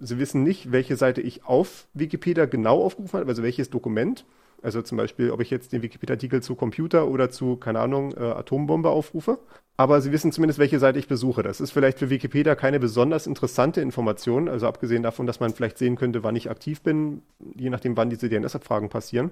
Sie 0.00 0.18
wissen 0.18 0.42
nicht, 0.42 0.72
welche 0.72 0.96
Seite 0.96 1.20
ich 1.20 1.44
auf 1.44 1.86
Wikipedia 1.94 2.46
genau 2.46 2.82
aufgerufen 2.82 3.20
habe, 3.20 3.28
also 3.28 3.42
welches 3.42 3.70
Dokument. 3.70 4.24
Also 4.62 4.82
zum 4.82 4.98
Beispiel, 4.98 5.30
ob 5.30 5.40
ich 5.40 5.50
jetzt 5.50 5.72
den 5.72 5.82
Wikipedia-Artikel 5.82 6.42
zu 6.42 6.54
Computer 6.54 7.08
oder 7.08 7.30
zu, 7.30 7.56
keine 7.56 7.80
Ahnung, 7.80 8.12
äh, 8.16 8.20
Atombombe 8.20 8.90
aufrufe. 8.90 9.38
Aber 9.76 10.00
Sie 10.00 10.10
wissen 10.10 10.32
zumindest, 10.32 10.58
welche 10.58 10.78
Seite 10.78 10.98
ich 10.98 11.06
besuche. 11.06 11.42
Das 11.42 11.60
ist 11.60 11.70
vielleicht 11.70 11.98
für 11.98 12.08
Wikipedia 12.08 12.54
keine 12.54 12.80
besonders 12.80 13.26
interessante 13.26 13.80
Information. 13.80 14.48
Also 14.48 14.66
abgesehen 14.66 15.02
davon, 15.02 15.26
dass 15.26 15.40
man 15.40 15.52
vielleicht 15.52 15.76
sehen 15.78 15.96
könnte, 15.96 16.22
wann 16.22 16.36
ich 16.36 16.50
aktiv 16.50 16.80
bin, 16.80 17.22
je 17.54 17.68
nachdem, 17.68 17.96
wann 17.96 18.08
diese 18.08 18.28
DNS-Abfragen 18.28 18.88
passieren. 18.88 19.30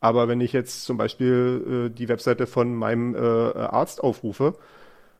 Aber 0.00 0.28
wenn 0.28 0.40
ich 0.40 0.54
jetzt 0.54 0.84
zum 0.84 0.96
Beispiel 0.96 1.90
äh, 1.90 1.94
die 1.94 2.08
Webseite 2.08 2.46
von 2.46 2.74
meinem 2.74 3.14
äh, 3.14 3.18
Arzt 3.18 4.02
aufrufe, 4.02 4.54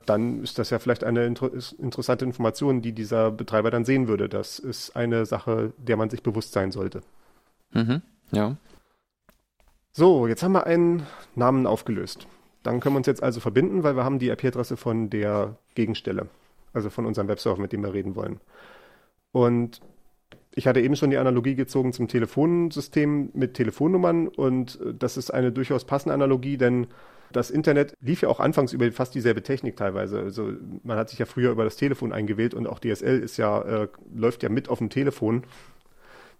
dann 0.06 0.42
ist 0.42 0.58
das 0.58 0.70
ja 0.70 0.78
vielleicht 0.78 1.04
eine 1.04 1.26
inter 1.26 1.50
interessante 1.78 2.24
Information, 2.24 2.80
die 2.80 2.92
dieser 2.92 3.30
Betreiber 3.30 3.70
dann 3.70 3.84
sehen 3.84 4.08
würde. 4.08 4.30
Das 4.30 4.58
ist 4.58 4.96
eine 4.96 5.26
Sache, 5.26 5.72
der 5.76 5.98
man 5.98 6.08
sich 6.08 6.22
bewusst 6.22 6.52
sein 6.52 6.72
sollte. 6.72 7.02
Mhm, 7.72 8.00
ja. 8.32 8.56
So, 9.92 10.28
jetzt 10.28 10.42
haben 10.42 10.52
wir 10.52 10.66
einen 10.66 11.06
Namen 11.34 11.66
aufgelöst. 11.66 12.28
Dann 12.62 12.78
können 12.80 12.94
wir 12.94 12.98
uns 12.98 13.08
jetzt 13.08 13.22
also 13.22 13.40
verbinden, 13.40 13.82
weil 13.82 13.96
wir 13.96 14.04
haben 14.04 14.18
die 14.18 14.28
IP-Adresse 14.28 14.76
von 14.76 15.10
der 15.10 15.56
Gegenstelle, 15.74 16.28
also 16.72 16.90
von 16.90 17.06
unserem 17.06 17.26
Webserver, 17.28 17.60
mit 17.60 17.72
dem 17.72 17.82
wir 17.82 17.92
reden 17.92 18.14
wollen. 18.14 18.40
Und 19.32 19.80
ich 20.54 20.66
hatte 20.66 20.80
eben 20.80 20.94
schon 20.94 21.10
die 21.10 21.16
Analogie 21.16 21.54
gezogen 21.54 21.92
zum 21.92 22.06
Telefonsystem 22.06 23.30
mit 23.34 23.54
Telefonnummern 23.54 24.28
und 24.28 24.80
äh, 24.80 24.94
das 24.94 25.16
ist 25.16 25.30
eine 25.30 25.52
durchaus 25.52 25.84
passende 25.84 26.14
Analogie, 26.14 26.56
denn 26.56 26.88
das 27.32 27.50
Internet 27.50 27.94
lief 28.00 28.22
ja 28.22 28.28
auch 28.28 28.40
anfangs 28.40 28.72
über 28.72 28.90
fast 28.90 29.14
dieselbe 29.14 29.42
Technik 29.42 29.76
teilweise. 29.76 30.18
Also 30.18 30.52
man 30.82 30.98
hat 30.98 31.10
sich 31.10 31.20
ja 31.20 31.26
früher 31.26 31.52
über 31.52 31.62
das 31.62 31.76
Telefon 31.76 32.12
eingewählt 32.12 32.54
und 32.54 32.66
auch 32.66 32.80
DSL 32.80 33.20
ist 33.20 33.36
ja, 33.36 33.62
äh, 33.62 33.88
läuft 34.12 34.42
ja 34.42 34.48
mit 34.48 34.68
auf 34.68 34.78
dem 34.78 34.90
Telefon 34.90 35.44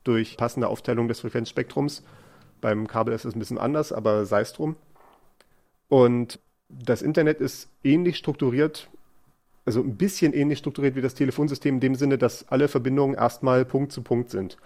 durch 0.03 0.37
passende 0.37 0.67
Aufteilung 0.67 1.07
des 1.07 1.21
Frequenzspektrums. 1.21 2.03
Beim 2.61 2.87
Kabel 2.87 3.15
ist 3.15 3.25
es 3.25 3.35
ein 3.35 3.39
bisschen 3.39 3.59
anders, 3.59 3.93
aber 3.93 4.25
sei 4.27 4.41
es 4.41 4.53
drum. 4.53 4.77
Und 5.89 6.39
das 6.69 7.03
Internet 7.03 7.41
ist 7.41 7.69
ähnlich 7.83 8.17
strukturiert 8.17 8.89
also 9.71 9.83
ein 9.83 9.97
bisschen 9.97 10.33
ähnlich 10.33 10.59
strukturiert 10.59 10.97
wie 10.97 11.01
das 11.01 11.15
Telefonsystem 11.15 11.77
in 11.77 11.81
dem 11.81 11.95
Sinne, 11.95 12.19
dass 12.19 12.49
alle 12.49 12.69
Verbindungen 12.69 13.15
erstmal 13.15 13.65
Punkt 13.65 13.93
zu 13.93 14.03
Punkt 14.03 14.31
sind. 14.31 14.57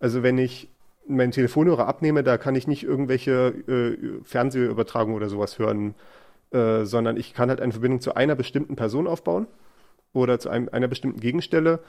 Also 0.00 0.22
wenn 0.22 0.38
ich 0.38 0.68
meinen 1.06 1.32
Telefonhörer 1.32 1.86
abnehme, 1.86 2.22
da 2.22 2.38
kann 2.38 2.54
ich 2.54 2.66
nicht 2.66 2.82
irgendwelche 2.82 3.54
äh, 3.68 4.22
Fernsehübertragungen 4.24 5.16
oder 5.16 5.28
sowas 5.28 5.58
hören, 5.58 5.94
äh, 6.50 6.84
sondern 6.84 7.16
ich 7.16 7.34
kann 7.34 7.48
halt 7.48 7.60
eine 7.60 7.72
Verbindung 7.72 8.00
zu 8.00 8.14
einer 8.14 8.34
bestimmten 8.34 8.76
Person 8.76 9.06
aufbauen 9.06 9.46
oder 10.12 10.38
zu 10.38 10.48
einem, 10.48 10.68
einer 10.70 10.88
bestimmten 10.88 11.20
Gegenstelle 11.20 11.80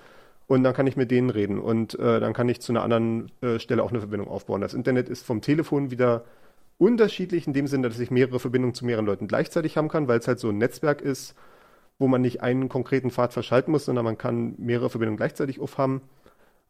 und 0.48 0.64
dann 0.64 0.74
kann 0.74 0.88
ich 0.88 0.96
mit 0.96 1.12
denen 1.12 1.30
reden 1.30 1.60
und 1.60 1.98
äh, 1.98 2.20
dann 2.20 2.34
kann 2.34 2.50
ich 2.50 2.62
zu 2.62 2.72
einer 2.72 2.84
anderen 2.84 3.32
äh, 3.42 3.60
Stelle 3.60 3.84
auch 3.84 3.90
eine 3.90 4.00
Verbindung 4.00 4.28
aufbauen. 4.28 4.62
Das 4.62 4.74
Internet 4.74 5.10
ist 5.10 5.26
vom 5.26 5.42
Telefon 5.42 5.92
wieder 5.92 6.24
unterschiedlich 6.78 7.48
in 7.48 7.54
dem 7.54 7.68
Sinne, 7.68 7.90
dass 7.90 8.00
ich 8.00 8.12
mehrere 8.12 8.40
Verbindungen 8.40 8.76
zu 8.76 8.86
mehreren 8.86 9.06
Leuten 9.06 9.28
gleichzeitig 9.28 9.78
haben 9.78 9.88
kann, 9.88 10.08
weil 10.08 10.20
es 10.20 10.28
halt 10.28 10.40
so 10.40 10.50
ein 10.50 10.58
Netzwerk 10.58 11.02
ist, 11.02 11.36
wo 11.98 12.08
man 12.08 12.22
nicht 12.22 12.42
einen 12.42 12.70
konkreten 12.70 13.12
Pfad 13.12 13.34
verschalten 13.34 13.72
muss, 13.72 13.86
sondern 13.86 14.06
man 14.06 14.18
kann 14.18 14.56
mehrere 14.58 14.90
Verbindungen 14.90 15.18
gleichzeitig 15.18 15.60
aufhaben. 15.60 16.02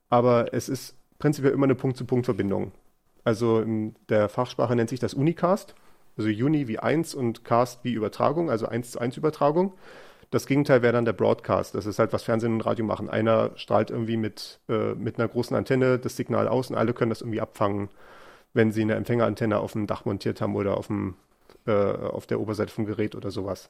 Aber 0.10 0.54
es 0.54 0.70
ist 0.70 0.96
prinzipiell 1.20 1.54
immer 1.54 1.66
eine 1.66 1.76
Punkt-zu-Punkt-Verbindung. 1.76 2.72
Also 3.24 3.60
in 3.60 3.96
der 4.10 4.30
Fachsprache 4.30 4.76
nennt 4.76 4.90
sich 4.90 5.00
das 5.00 5.16
Unicast. 5.16 5.76
Also 6.18 6.30
Uni 6.30 6.68
wie 6.68 6.80
1 6.80 7.16
und 7.16 7.44
Cast 7.44 7.84
wie 7.84 7.94
Übertragung, 7.94 8.50
also 8.50 8.68
1 8.68 8.92
zu 8.92 9.00
1 9.00 9.18
Übertragung. 9.18 9.74
Das 10.32 10.48
Gegenteil 10.48 10.82
wäre 10.82 10.94
dann 10.94 11.06
der 11.06 11.14
Broadcast. 11.14 11.76
Das 11.76 11.86
ist 11.86 12.00
halt, 12.00 12.14
was 12.14 12.24
Fernsehen 12.24 12.54
und 12.54 12.62
Radio 12.62 12.86
machen. 12.86 13.10
Einer 13.10 13.52
strahlt 13.56 13.90
irgendwie 13.90 14.18
mit, 14.18 14.60
äh, 14.68 14.94
mit 14.96 15.20
einer 15.20 15.28
großen 15.28 15.56
Antenne 15.56 16.00
das 16.00 16.16
Signal 16.16 16.48
aus 16.48 16.70
und 16.70 16.76
alle 16.76 16.94
können 16.94 17.10
das 17.10 17.22
irgendwie 17.22 17.42
abfangen, 17.42 17.90
wenn 18.54 18.72
sie 18.72 18.82
eine 18.82 18.96
Empfängerantenne 18.96 19.60
auf 19.60 19.74
dem 19.74 19.88
Dach 19.88 20.06
montiert 20.06 20.42
haben 20.42 20.56
oder 20.56 20.78
auf, 20.78 20.88
dem, 20.88 21.16
äh, 21.68 21.72
auf 21.72 22.26
der 22.28 22.40
Oberseite 22.40 22.72
vom 22.72 22.86
Gerät 22.86 23.16
oder 23.16 23.32
sowas. 23.32 23.70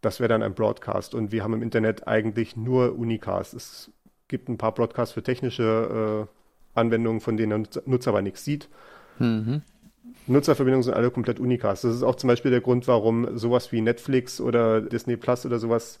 Das 0.00 0.18
wäre 0.18 0.28
dann 0.28 0.42
ein 0.42 0.54
Broadcast. 0.54 1.14
Und 1.14 1.30
wir 1.30 1.44
haben 1.44 1.54
im 1.54 1.62
Internet 1.62 2.08
eigentlich 2.08 2.56
nur 2.56 2.98
Unicast. 2.98 3.54
Es 3.54 3.90
gibt 4.28 4.48
ein 4.48 4.58
paar 4.58 4.72
Broadcasts 4.72 5.12
für 5.12 5.22
technische 5.22 6.26
äh, 6.28 6.78
Anwendungen, 6.78 7.20
von 7.20 7.36
denen 7.36 7.64
der 7.64 7.82
Nutzer 7.86 8.10
aber 8.10 8.22
nichts 8.22 8.44
sieht. 8.44 8.68
Mhm. 9.18 9.62
Nutzerverbindungen 10.26 10.82
sind 10.82 10.94
alle 10.94 11.10
komplett 11.10 11.40
Unicast. 11.40 11.84
Das 11.84 11.94
ist 11.94 12.02
auch 12.02 12.14
zum 12.14 12.28
Beispiel 12.28 12.50
der 12.50 12.60
Grund, 12.60 12.86
warum 12.88 13.36
sowas 13.36 13.72
wie 13.72 13.80
Netflix 13.80 14.40
oder 14.40 14.80
Disney 14.80 15.16
Plus 15.16 15.44
oder 15.44 15.58
sowas 15.58 15.98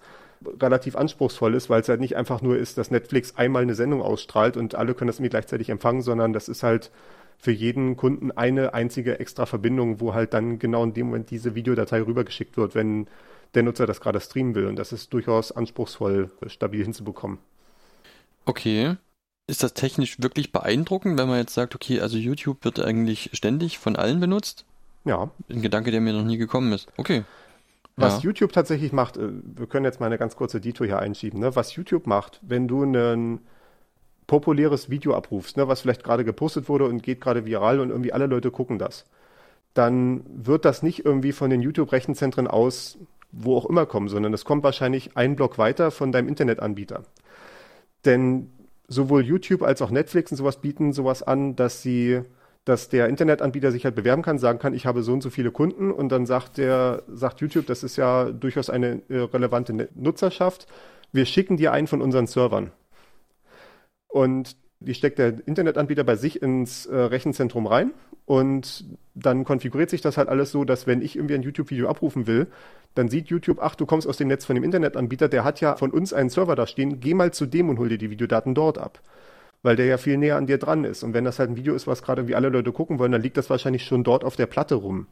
relativ 0.60 0.96
anspruchsvoll 0.96 1.54
ist, 1.54 1.68
weil 1.68 1.82
es 1.82 1.88
halt 1.88 2.00
nicht 2.00 2.16
einfach 2.16 2.40
nur 2.40 2.56
ist, 2.56 2.78
dass 2.78 2.90
Netflix 2.90 3.36
einmal 3.36 3.62
eine 3.62 3.74
Sendung 3.74 4.00
ausstrahlt 4.00 4.56
und 4.56 4.74
alle 4.74 4.94
können 4.94 5.08
das 5.08 5.16
irgendwie 5.16 5.30
gleichzeitig 5.30 5.68
empfangen, 5.68 6.00
sondern 6.00 6.32
das 6.32 6.48
ist 6.48 6.62
halt 6.62 6.90
für 7.38 7.50
jeden 7.50 7.96
Kunden 7.96 8.30
eine 8.32 8.74
einzige 8.74 9.18
extra 9.18 9.46
Verbindung, 9.46 10.00
wo 10.00 10.14
halt 10.14 10.34
dann 10.34 10.58
genau 10.58 10.84
in 10.84 10.94
dem 10.94 11.06
Moment 11.06 11.30
diese 11.30 11.54
Videodatei 11.54 12.02
rübergeschickt 12.02 12.56
wird, 12.56 12.74
wenn 12.74 13.06
der 13.54 13.62
Nutzer 13.62 13.86
das 13.86 14.00
gerade 14.00 14.20
streamen 14.20 14.54
will. 14.54 14.66
Und 14.66 14.76
das 14.76 14.92
ist 14.92 15.12
durchaus 15.12 15.50
anspruchsvoll, 15.50 16.30
stabil 16.46 16.82
hinzubekommen. 16.82 17.38
Okay. 18.44 18.96
Ist 19.50 19.64
das 19.64 19.74
technisch 19.74 20.22
wirklich 20.22 20.52
beeindruckend, 20.52 21.18
wenn 21.18 21.26
man 21.26 21.38
jetzt 21.38 21.54
sagt, 21.54 21.74
okay, 21.74 22.00
also 22.00 22.16
YouTube 22.16 22.64
wird 22.64 22.78
eigentlich 22.78 23.30
ständig 23.32 23.80
von 23.80 23.96
allen 23.96 24.20
benutzt? 24.20 24.64
Ja. 25.04 25.28
Ein 25.48 25.60
Gedanke, 25.60 25.90
der 25.90 26.00
mir 26.00 26.12
noch 26.12 26.24
nie 26.24 26.36
gekommen 26.36 26.72
ist. 26.72 26.86
Okay. 26.96 27.24
Was 27.96 28.18
Ja. 28.18 28.20
YouTube 28.20 28.52
tatsächlich 28.52 28.92
macht, 28.92 29.16
äh, 29.16 29.28
wir 29.42 29.66
können 29.66 29.84
jetzt 29.84 29.98
mal 29.98 30.06
eine 30.06 30.18
ganz 30.18 30.36
kurze 30.36 30.60
Dito 30.60 30.84
hier 30.84 31.00
einschieben, 31.00 31.40
ne? 31.40 31.56
was 31.56 31.74
YouTube 31.74 32.06
macht, 32.06 32.38
wenn 32.42 32.68
du 32.68 32.84
ein 32.84 33.40
populäres 34.28 34.88
Video 34.88 35.16
abrufst, 35.16 35.56
ne? 35.56 35.66
was 35.66 35.80
vielleicht 35.80 36.04
gerade 36.04 36.24
gepostet 36.24 36.68
wurde 36.68 36.84
und 36.84 37.02
geht 37.02 37.20
gerade 37.20 37.44
viral 37.44 37.80
und 37.80 37.90
irgendwie 37.90 38.12
alle 38.12 38.26
Leute 38.26 38.52
gucken 38.52 38.78
das, 38.78 39.04
dann 39.74 40.22
wird 40.28 40.64
das 40.64 40.84
nicht 40.84 41.04
irgendwie 41.04 41.32
von 41.32 41.50
den 41.50 41.60
YouTube-Rechenzentren 41.60 42.46
aus, 42.46 42.98
wo 43.32 43.56
auch 43.56 43.66
immer 43.66 43.84
kommen, 43.86 44.08
sondern 44.08 44.30
das 44.30 44.44
kommt 44.44 44.62
wahrscheinlich 44.62 45.16
einen 45.16 45.34
Block 45.34 45.58
weiter 45.58 45.90
von 45.90 46.12
deinem 46.12 46.28
Internetanbieter. 46.28 47.02
Denn 48.04 48.50
sowohl 48.90 49.24
YouTube 49.24 49.62
als 49.62 49.80
auch 49.82 49.90
Netflix 49.90 50.32
und 50.32 50.36
sowas 50.36 50.60
bieten 50.60 50.92
sowas 50.92 51.22
an, 51.22 51.56
dass 51.56 51.80
sie, 51.82 52.22
dass 52.64 52.90
der 52.90 53.08
Internetanbieter 53.08 53.72
sich 53.72 53.84
halt 53.84 53.94
bewerben 53.94 54.22
kann, 54.22 54.38
sagen 54.38 54.58
kann, 54.58 54.74
ich 54.74 54.84
habe 54.84 55.02
so 55.02 55.12
und 55.14 55.22
so 55.22 55.30
viele 55.30 55.52
Kunden 55.52 55.90
und 55.92 56.10
dann 56.10 56.26
sagt 56.26 56.58
der, 56.58 57.04
sagt 57.08 57.40
YouTube, 57.40 57.66
das 57.66 57.82
ist 57.84 57.96
ja 57.96 58.30
durchaus 58.30 58.68
eine 58.68 59.00
äh, 59.08 59.18
relevante 59.20 59.72
Ne- 59.72 59.88
Nutzerschaft. 59.94 60.66
Wir 61.12 61.24
schicken 61.24 61.56
dir 61.56 61.72
einen 61.72 61.86
von 61.86 62.02
unseren 62.02 62.26
Servern. 62.26 62.72
Und 64.08 64.56
die 64.80 64.94
steckt 64.94 65.18
der 65.18 65.46
Internetanbieter 65.46 66.04
bei 66.04 66.16
sich 66.16 66.42
ins 66.42 66.86
äh, 66.86 66.96
Rechenzentrum 66.96 67.66
rein 67.66 67.92
und 68.26 68.84
dann 69.14 69.44
konfiguriert 69.44 69.90
sich 69.90 70.00
das 70.00 70.16
halt 70.16 70.28
alles 70.28 70.52
so, 70.52 70.64
dass 70.64 70.86
wenn 70.86 71.02
ich 71.02 71.16
irgendwie 71.16 71.34
ein 71.34 71.42
YouTube-Video 71.42 71.88
abrufen 71.88 72.26
will, 72.26 72.46
dann 72.94 73.08
sieht 73.08 73.28
YouTube, 73.28 73.58
ach, 73.60 73.74
du 73.74 73.86
kommst 73.86 74.06
aus 74.06 74.16
dem 74.16 74.28
Netz 74.28 74.44
von 74.44 74.54
dem 74.54 74.64
Internetanbieter, 74.64 75.28
der 75.28 75.44
hat 75.44 75.60
ja 75.60 75.76
von 75.76 75.90
uns 75.90 76.12
einen 76.12 76.30
Server 76.30 76.56
da 76.56 76.66
stehen, 76.66 77.00
geh 77.00 77.14
mal 77.14 77.32
zu 77.32 77.46
dem 77.46 77.68
und 77.68 77.78
hol 77.78 77.88
dir 77.88 77.98
die 77.98 78.10
Videodaten 78.10 78.54
dort 78.54 78.78
ab. 78.78 79.00
Weil 79.62 79.76
der 79.76 79.86
ja 79.86 79.98
viel 79.98 80.16
näher 80.16 80.36
an 80.36 80.46
dir 80.46 80.56
dran 80.56 80.84
ist. 80.84 81.02
Und 81.02 81.12
wenn 81.12 81.24
das 81.24 81.38
halt 81.38 81.50
ein 81.50 81.56
Video 81.56 81.74
ist, 81.74 81.86
was 81.86 82.02
gerade 82.02 82.26
wie 82.28 82.34
alle 82.34 82.48
Leute 82.48 82.72
gucken 82.72 82.98
wollen, 82.98 83.12
dann 83.12 83.20
liegt 83.20 83.36
das 83.36 83.50
wahrscheinlich 83.50 83.84
schon 83.84 84.04
dort 84.04 84.24
auf 84.24 84.36
der 84.36 84.46
Platte 84.46 84.76
rum. 84.76 85.06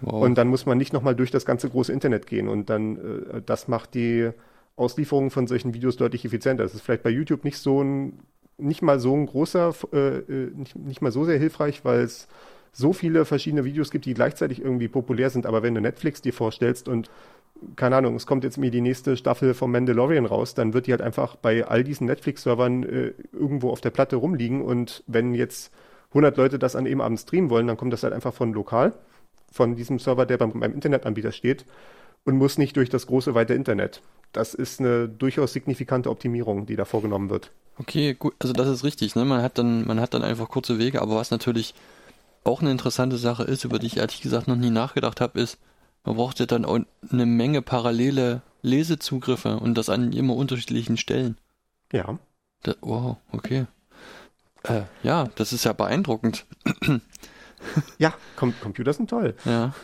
Wow. 0.00 0.22
Und 0.22 0.36
dann 0.36 0.48
muss 0.48 0.64
man 0.64 0.78
nicht 0.78 0.94
nochmal 0.94 1.14
durch 1.14 1.30
das 1.30 1.44
ganze 1.44 1.68
große 1.68 1.92
Internet 1.92 2.26
gehen. 2.26 2.48
Und 2.48 2.70
dann, 2.70 2.96
äh, 2.96 3.42
das 3.44 3.68
macht 3.68 3.94
die 3.94 4.30
Auslieferung 4.76 5.30
von 5.30 5.46
solchen 5.46 5.74
Videos 5.74 5.96
deutlich 5.98 6.24
effizienter. 6.24 6.62
Das 6.62 6.74
ist 6.74 6.80
vielleicht 6.80 7.02
bei 7.02 7.10
YouTube 7.10 7.44
nicht 7.44 7.58
so 7.58 7.82
ein, 7.82 8.20
nicht 8.56 8.80
mal 8.80 8.98
so 8.98 9.14
ein 9.14 9.26
großer, 9.26 9.74
äh, 9.92 10.18
äh, 10.18 10.50
nicht, 10.54 10.76
nicht 10.76 11.02
mal 11.02 11.12
so 11.12 11.26
sehr 11.26 11.38
hilfreich, 11.38 11.84
weil 11.84 12.00
es 12.00 12.28
so 12.72 12.92
viele 12.92 13.24
verschiedene 13.24 13.64
Videos 13.64 13.90
gibt, 13.90 14.04
die 14.04 14.14
gleichzeitig 14.14 14.60
irgendwie 14.60 14.88
populär 14.88 15.30
sind. 15.30 15.46
Aber 15.46 15.62
wenn 15.62 15.74
du 15.74 15.80
Netflix 15.80 16.22
dir 16.22 16.32
vorstellst 16.32 16.88
und 16.88 17.10
keine 17.76 17.96
Ahnung, 17.96 18.16
es 18.16 18.26
kommt 18.26 18.44
jetzt 18.44 18.58
mir 18.58 18.70
die 18.70 18.80
nächste 18.80 19.16
Staffel 19.16 19.54
vom 19.54 19.72
Mandalorian 19.72 20.26
raus, 20.26 20.54
dann 20.54 20.72
wird 20.72 20.86
die 20.86 20.92
halt 20.92 21.02
einfach 21.02 21.36
bei 21.36 21.66
all 21.66 21.84
diesen 21.84 22.06
Netflix-Servern 22.06 22.82
äh, 22.84 23.12
irgendwo 23.32 23.70
auf 23.70 23.80
der 23.80 23.90
Platte 23.90 24.16
rumliegen 24.16 24.62
und 24.62 25.02
wenn 25.06 25.34
jetzt 25.34 25.72
100 26.10 26.36
Leute 26.36 26.58
das 26.58 26.74
an 26.74 26.86
eben 26.86 27.00
Abend 27.00 27.20
streamen 27.20 27.50
wollen, 27.50 27.66
dann 27.66 27.76
kommt 27.76 27.92
das 27.92 28.02
halt 28.02 28.12
einfach 28.12 28.34
von 28.34 28.52
lokal, 28.52 28.92
von 29.52 29.76
diesem 29.76 29.98
Server, 29.98 30.26
der 30.26 30.38
beim, 30.38 30.58
beim 30.58 30.72
Internetanbieter 30.72 31.32
steht 31.32 31.64
und 32.24 32.36
muss 32.36 32.58
nicht 32.58 32.76
durch 32.76 32.88
das 32.88 33.06
große 33.06 33.34
weite 33.34 33.54
Internet. 33.54 34.02
Das 34.32 34.54
ist 34.54 34.80
eine 34.80 35.08
durchaus 35.08 35.52
signifikante 35.52 36.10
Optimierung, 36.10 36.66
die 36.66 36.76
da 36.76 36.84
vorgenommen 36.84 37.30
wird. 37.30 37.50
Okay, 37.78 38.14
gut, 38.14 38.34
also 38.38 38.52
das 38.52 38.68
ist 38.68 38.84
richtig, 38.84 39.14
ne? 39.16 39.24
Man 39.24 39.42
hat 39.42 39.58
dann, 39.58 39.86
man 39.86 40.00
hat 40.00 40.14
dann 40.14 40.22
einfach 40.22 40.48
kurze 40.48 40.78
Wege, 40.78 41.00
aber 41.00 41.16
was 41.16 41.30
natürlich 41.30 41.74
auch 42.44 42.60
eine 42.60 42.70
interessante 42.70 43.18
Sache 43.18 43.44
ist, 43.44 43.64
über 43.64 43.78
die 43.78 43.86
ich 43.86 43.96
ehrlich 43.98 44.20
gesagt 44.20 44.48
noch 44.48 44.56
nie 44.56 44.70
nachgedacht 44.70 45.20
habe, 45.20 45.40
ist, 45.40 45.58
man 46.04 46.16
braucht 46.16 46.40
ja 46.40 46.46
dann 46.46 46.64
auch 46.64 46.78
eine 47.10 47.26
Menge 47.26 47.62
parallele 47.62 48.42
Lesezugriffe 48.62 49.58
und 49.58 49.74
das 49.76 49.88
an 49.88 50.12
immer 50.12 50.34
unterschiedlichen 50.34 50.96
Stellen. 50.96 51.36
Ja. 51.92 52.18
Da, 52.62 52.74
wow, 52.80 53.16
okay. 53.32 53.66
Äh, 54.64 54.82
ja, 55.02 55.28
das 55.36 55.52
ist 55.52 55.64
ja 55.64 55.72
beeindruckend. 55.72 56.46
Ja, 57.98 58.14
Com 58.36 58.54
Computer 58.58 58.94
sind 58.94 59.10
toll. 59.10 59.34
Ja. 59.44 59.74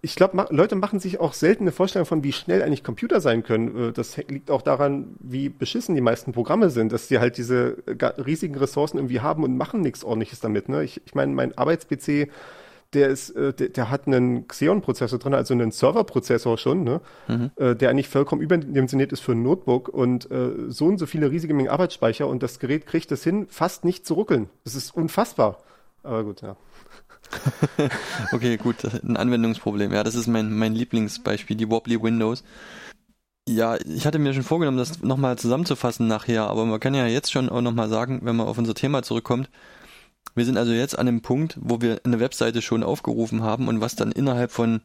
Ich 0.00 0.16
glaube, 0.16 0.46
Leute 0.50 0.74
machen 0.76 1.00
sich 1.00 1.20
auch 1.20 1.32
selten 1.32 1.64
eine 1.64 1.72
Vorstellung 1.72 2.06
von, 2.06 2.24
wie 2.24 2.32
schnell 2.32 2.62
eigentlich 2.62 2.84
Computer 2.84 3.20
sein 3.20 3.42
können. 3.42 3.88
Äh, 3.90 3.92
Das 3.92 4.16
liegt 4.16 4.50
auch 4.50 4.62
daran, 4.62 5.14
wie 5.20 5.48
beschissen 5.48 5.94
die 5.94 6.00
meisten 6.00 6.32
Programme 6.32 6.70
sind, 6.70 6.92
dass 6.92 7.08
sie 7.08 7.18
halt 7.18 7.36
diese 7.36 7.76
äh, 7.86 8.04
riesigen 8.20 8.56
Ressourcen 8.56 8.98
irgendwie 8.98 9.20
haben 9.20 9.44
und 9.44 9.56
machen 9.56 9.80
nichts 9.80 10.04
ordentliches 10.04 10.40
damit. 10.40 10.68
Ne? 10.68 10.84
Ich, 10.84 11.00
ich 11.04 11.14
meine, 11.14 11.32
mein 11.32 11.56
Arbeits-PC, 11.56 12.28
der 12.92 13.08
ist, 13.08 13.30
äh, 13.30 13.52
der, 13.52 13.68
der 13.70 13.90
hat 13.90 14.06
einen 14.06 14.46
Xeon-Prozessor 14.48 15.18
drin, 15.18 15.34
also 15.34 15.52
einen 15.52 15.72
Serverprozessor 15.72 16.56
schon, 16.56 16.84
ne? 16.84 17.00
äh, 17.56 17.74
der 17.74 17.90
eigentlich 17.90 18.08
vollkommen 18.08 18.40
überdimensioniert 18.42 19.12
ist 19.12 19.20
für 19.20 19.32
ein 19.32 19.42
Notebook 19.42 19.88
und 19.88 20.30
äh, 20.30 20.50
so 20.68 20.86
und 20.86 20.98
so 20.98 21.06
viele 21.06 21.30
riesige 21.30 21.52
Mengen 21.52 21.68
Arbeitsspeicher 21.70 22.26
und 22.26 22.42
das 22.42 22.58
Gerät 22.58 22.86
kriegt 22.86 23.10
es 23.12 23.22
hin, 23.24 23.46
fast 23.48 23.84
nicht 23.84 24.06
zu 24.06 24.14
ruckeln. 24.14 24.48
Das 24.64 24.74
ist 24.74 24.94
unfassbar. 24.96 25.58
Aber 26.02 26.22
gut, 26.24 26.40
ja. 26.40 26.56
Okay, 28.32 28.56
gut, 28.56 28.84
ein 28.84 29.16
Anwendungsproblem. 29.16 29.92
Ja, 29.92 30.04
das 30.04 30.14
ist 30.14 30.26
mein, 30.26 30.52
mein 30.52 30.74
Lieblingsbeispiel, 30.74 31.56
die 31.56 31.70
Wobbly 31.70 32.02
Windows. 32.02 32.44
Ja, 33.48 33.76
ich 33.76 34.06
hatte 34.06 34.18
mir 34.18 34.34
schon 34.34 34.42
vorgenommen, 34.42 34.78
das 34.78 35.02
nochmal 35.02 35.38
zusammenzufassen 35.38 36.08
nachher, 36.08 36.48
aber 36.48 36.64
man 36.66 36.80
kann 36.80 36.94
ja 36.94 37.06
jetzt 37.06 37.30
schon 37.30 37.48
auch 37.48 37.60
nochmal 37.60 37.88
sagen, 37.88 38.20
wenn 38.24 38.34
man 38.34 38.48
auf 38.48 38.58
unser 38.58 38.74
Thema 38.74 39.02
zurückkommt, 39.04 39.48
wir 40.34 40.44
sind 40.44 40.58
also 40.58 40.72
jetzt 40.72 40.98
an 40.98 41.08
einem 41.08 41.22
Punkt, 41.22 41.56
wo 41.60 41.80
wir 41.80 42.00
eine 42.04 42.20
Webseite 42.20 42.62
schon 42.62 42.82
aufgerufen 42.82 43.42
haben 43.42 43.68
und 43.68 43.80
was 43.80 43.96
dann 43.96 44.12
innerhalb 44.12 44.52
von, 44.52 44.80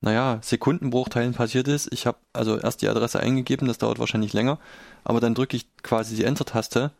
naja, 0.00 0.40
Sekundenbruchteilen 0.42 1.34
passiert 1.34 1.68
ist. 1.68 1.92
Ich 1.92 2.06
habe 2.06 2.18
also 2.32 2.58
erst 2.58 2.82
die 2.82 2.88
Adresse 2.88 3.20
eingegeben, 3.20 3.68
das 3.68 3.78
dauert 3.78 3.98
wahrscheinlich 3.98 4.32
länger, 4.32 4.58
aber 5.04 5.20
dann 5.20 5.34
drücke 5.34 5.56
ich 5.56 5.66
quasi 5.82 6.16
die 6.16 6.24
Enter-Taste 6.24 6.92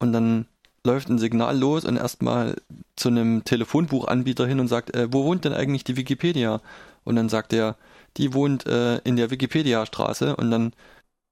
und 0.00 0.12
dann 0.12 0.46
läuft 0.86 1.10
ein 1.10 1.18
Signal 1.18 1.58
los 1.58 1.84
und 1.84 1.96
erstmal 1.96 2.56
zu 2.96 3.08
einem 3.08 3.44
Telefonbuchanbieter 3.44 4.46
hin 4.46 4.60
und 4.60 4.68
sagt, 4.68 4.94
äh, 4.94 5.08
wo 5.10 5.24
wohnt 5.24 5.44
denn 5.44 5.52
eigentlich 5.52 5.84
die 5.84 5.96
Wikipedia? 5.96 6.62
Und 7.04 7.16
dann 7.16 7.28
sagt 7.28 7.52
er, 7.52 7.76
die 8.16 8.32
wohnt 8.32 8.66
äh, 8.66 8.98
in 8.98 9.16
der 9.16 9.30
Wikipedia-Straße 9.30 10.36
und 10.36 10.50
dann 10.50 10.72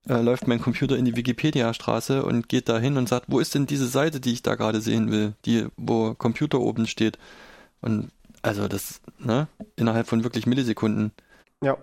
äh, 0.07 0.21
läuft 0.21 0.47
mein 0.47 0.61
Computer 0.61 0.95
in 0.95 1.05
die 1.05 1.15
Wikipedia-Straße 1.15 2.23
und 2.23 2.47
geht 2.47 2.69
da 2.69 2.77
hin 2.77 2.97
und 2.97 3.09
sagt, 3.09 3.25
wo 3.29 3.39
ist 3.39 3.55
denn 3.55 3.65
diese 3.65 3.87
Seite, 3.87 4.19
die 4.19 4.33
ich 4.33 4.43
da 4.43 4.55
gerade 4.55 4.81
sehen 4.81 5.09
will, 5.09 5.33
die, 5.45 5.67
wo 5.77 6.13
Computer 6.13 6.59
oben 6.59 6.85
steht. 6.85 7.17
Und 7.81 8.11
also 8.43 8.67
das, 8.67 9.01
ne, 9.17 9.47
innerhalb 9.75 10.07
von 10.07 10.23
wirklich 10.23 10.45
Millisekunden. 10.45 11.11
Ja. 11.63 11.77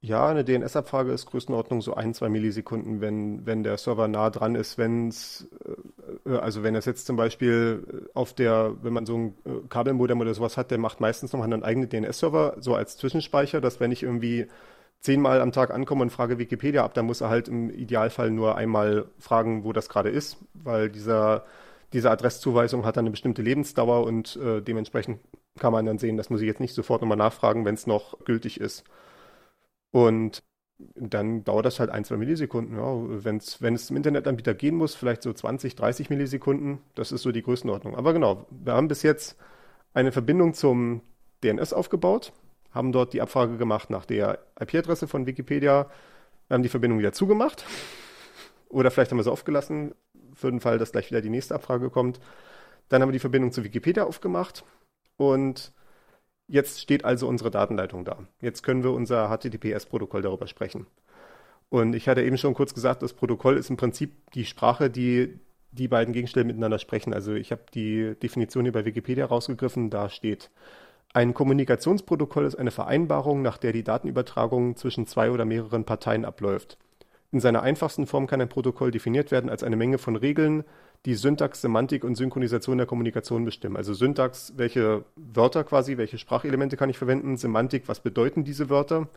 Ja, 0.00 0.28
eine 0.28 0.44
DNS-Abfrage 0.44 1.10
ist 1.10 1.26
Größenordnung 1.26 1.82
so 1.82 1.94
ein, 1.94 2.14
zwei 2.14 2.28
Millisekunden, 2.28 3.00
wenn, 3.00 3.44
wenn 3.46 3.64
der 3.64 3.76
Server 3.78 4.06
nah 4.06 4.30
dran 4.30 4.54
ist, 4.54 4.78
wenn 4.78 5.08
es, 5.08 5.48
äh, 6.24 6.36
also 6.36 6.62
wenn 6.62 6.76
es 6.76 6.84
jetzt 6.84 7.06
zum 7.06 7.16
Beispiel 7.16 8.06
auf 8.14 8.32
der, 8.32 8.76
wenn 8.82 8.92
man 8.92 9.06
so 9.06 9.16
ein 9.18 9.34
äh, 9.44 9.66
Kabelmodem 9.68 10.20
oder 10.20 10.34
sowas 10.34 10.56
hat, 10.56 10.70
der 10.70 10.78
macht 10.78 11.00
meistens 11.00 11.32
noch 11.32 11.42
einen 11.42 11.64
eigenen 11.64 11.88
DNS-Server, 11.88 12.56
so 12.60 12.76
als 12.76 12.96
Zwischenspeicher, 12.96 13.60
dass 13.60 13.80
wenn 13.80 13.90
ich 13.90 14.04
irgendwie 14.04 14.46
zehnmal 15.00 15.40
am 15.40 15.50
Tag 15.50 15.72
ankomme 15.74 16.02
und 16.02 16.10
frage 16.10 16.38
Wikipedia 16.38 16.84
ab, 16.84 16.94
dann 16.94 17.06
muss 17.06 17.20
er 17.20 17.28
halt 17.30 17.48
im 17.48 17.68
Idealfall 17.70 18.30
nur 18.30 18.56
einmal 18.56 19.06
fragen, 19.18 19.64
wo 19.64 19.72
das 19.72 19.88
gerade 19.88 20.10
ist, 20.10 20.38
weil 20.54 20.90
dieser, 20.90 21.44
diese 21.92 22.10
Adresszuweisung 22.12 22.84
hat 22.84 22.96
dann 22.96 23.04
eine 23.04 23.10
bestimmte 23.10 23.42
Lebensdauer 23.42 24.04
und 24.04 24.36
äh, 24.36 24.60
dementsprechend 24.62 25.18
kann 25.58 25.72
man 25.72 25.86
dann 25.86 25.98
sehen, 25.98 26.16
das 26.16 26.30
muss 26.30 26.40
ich 26.40 26.46
jetzt 26.46 26.60
nicht 26.60 26.74
sofort 26.74 27.02
nochmal 27.02 27.18
nachfragen, 27.18 27.64
wenn 27.64 27.74
es 27.74 27.88
noch 27.88 28.16
gültig 28.24 28.60
ist. 28.60 28.84
Und 29.90 30.42
dann 30.78 31.44
dauert 31.44 31.66
das 31.66 31.80
halt 31.80 31.90
ein, 31.90 32.04
zwei 32.04 32.16
Millisekunden. 32.16 32.76
Ja. 32.76 33.24
Wenn 33.24 33.38
es 33.38 33.86
zum 33.86 33.96
Internetanbieter 33.96 34.54
gehen 34.54 34.76
muss, 34.76 34.94
vielleicht 34.94 35.22
so 35.22 35.32
20, 35.32 35.74
30 35.74 36.10
Millisekunden. 36.10 36.78
Das 36.94 37.10
ist 37.10 37.22
so 37.22 37.32
die 37.32 37.42
Größenordnung. 37.42 37.96
Aber 37.96 38.12
genau, 38.12 38.46
wir 38.50 38.74
haben 38.74 38.88
bis 38.88 39.02
jetzt 39.02 39.36
eine 39.94 40.12
Verbindung 40.12 40.54
zum 40.54 41.02
DNS 41.42 41.72
aufgebaut, 41.72 42.32
haben 42.70 42.92
dort 42.92 43.12
die 43.12 43.22
Abfrage 43.22 43.56
gemacht 43.56 43.90
nach 43.90 44.04
der 44.04 44.38
IP-Adresse 44.60 45.08
von 45.08 45.26
Wikipedia. 45.26 45.90
Wir 46.46 46.54
haben 46.54 46.62
die 46.62 46.68
Verbindung 46.68 46.98
wieder 46.98 47.12
zugemacht. 47.12 47.64
Oder 48.68 48.90
vielleicht 48.90 49.10
haben 49.10 49.18
wir 49.18 49.24
sie 49.24 49.32
aufgelassen, 49.32 49.94
für 50.34 50.50
den 50.50 50.60
Fall, 50.60 50.78
dass 50.78 50.92
gleich 50.92 51.10
wieder 51.10 51.22
die 51.22 51.30
nächste 51.30 51.54
Abfrage 51.54 51.90
kommt. 51.90 52.20
Dann 52.88 53.02
haben 53.02 53.08
wir 53.08 53.14
die 53.14 53.18
Verbindung 53.18 53.50
zu 53.50 53.64
Wikipedia 53.64 54.04
aufgemacht 54.04 54.64
und 55.16 55.72
Jetzt 56.48 56.80
steht 56.80 57.04
also 57.04 57.28
unsere 57.28 57.50
Datenleitung 57.50 58.04
da. 58.04 58.26
Jetzt 58.40 58.62
können 58.62 58.82
wir 58.82 58.92
unser 58.92 59.28
HTTPS-Protokoll 59.28 60.22
darüber 60.22 60.46
sprechen. 60.46 60.86
Und 61.68 61.94
ich 61.94 62.08
hatte 62.08 62.22
eben 62.22 62.38
schon 62.38 62.54
kurz 62.54 62.72
gesagt, 62.72 63.02
das 63.02 63.12
Protokoll 63.12 63.58
ist 63.58 63.68
im 63.68 63.76
Prinzip 63.76 64.12
die 64.32 64.46
Sprache, 64.46 64.88
die 64.88 65.38
die 65.72 65.88
beiden 65.88 66.14
Gegenstände 66.14 66.46
miteinander 66.46 66.78
sprechen. 66.78 67.12
Also 67.12 67.34
ich 67.34 67.52
habe 67.52 67.62
die 67.74 68.14
Definition 68.22 68.64
hier 68.64 68.72
bei 68.72 68.86
Wikipedia 68.86 69.26
rausgegriffen. 69.26 69.90
Da 69.90 70.08
steht, 70.08 70.50
ein 71.12 71.34
Kommunikationsprotokoll 71.34 72.46
ist 72.46 72.56
eine 72.56 72.70
Vereinbarung, 72.70 73.42
nach 73.42 73.58
der 73.58 73.72
die 73.72 73.84
Datenübertragung 73.84 74.76
zwischen 74.76 75.06
zwei 75.06 75.30
oder 75.30 75.44
mehreren 75.44 75.84
Parteien 75.84 76.24
abläuft. 76.24 76.78
In 77.30 77.40
seiner 77.40 77.62
einfachsten 77.62 78.06
Form 78.06 78.26
kann 78.26 78.40
ein 78.40 78.48
Protokoll 78.48 78.90
definiert 78.90 79.30
werden 79.30 79.50
als 79.50 79.62
eine 79.62 79.76
Menge 79.76 79.98
von 79.98 80.16
Regeln, 80.16 80.64
die 81.06 81.14
Syntax, 81.14 81.60
Semantik 81.60 82.04
und 82.04 82.16
Synchronisation 82.16 82.78
der 82.78 82.86
Kommunikation 82.86 83.44
bestimmen. 83.44 83.76
Also 83.76 83.94
Syntax, 83.94 84.54
welche 84.56 85.04
Wörter 85.16 85.64
quasi, 85.64 85.96
welche 85.96 86.18
Sprachelemente 86.18 86.76
kann 86.76 86.90
ich 86.90 86.98
verwenden? 86.98 87.36
Semantik, 87.36 87.84
was 87.86 88.00
bedeuten 88.00 88.44
diese 88.44 88.68
Wörter? 88.68 89.08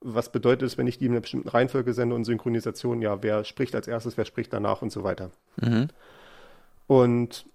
Was 0.00 0.32
bedeutet 0.32 0.66
es, 0.66 0.78
wenn 0.78 0.86
ich 0.86 0.98
die 0.98 1.06
in 1.06 1.12
einer 1.12 1.20
bestimmten 1.20 1.48
Reihenfolge 1.48 1.92
sende? 1.92 2.14
Und 2.14 2.24
Synchronisation, 2.24 3.02
ja, 3.02 3.22
wer 3.22 3.44
spricht 3.44 3.74
als 3.74 3.86
erstes, 3.86 4.16
wer 4.16 4.24
spricht 4.24 4.52
danach 4.52 4.82
und 4.82 4.90
so 4.90 5.04
weiter. 5.04 5.30
Mhm. 5.56 5.88
Und 6.86 7.46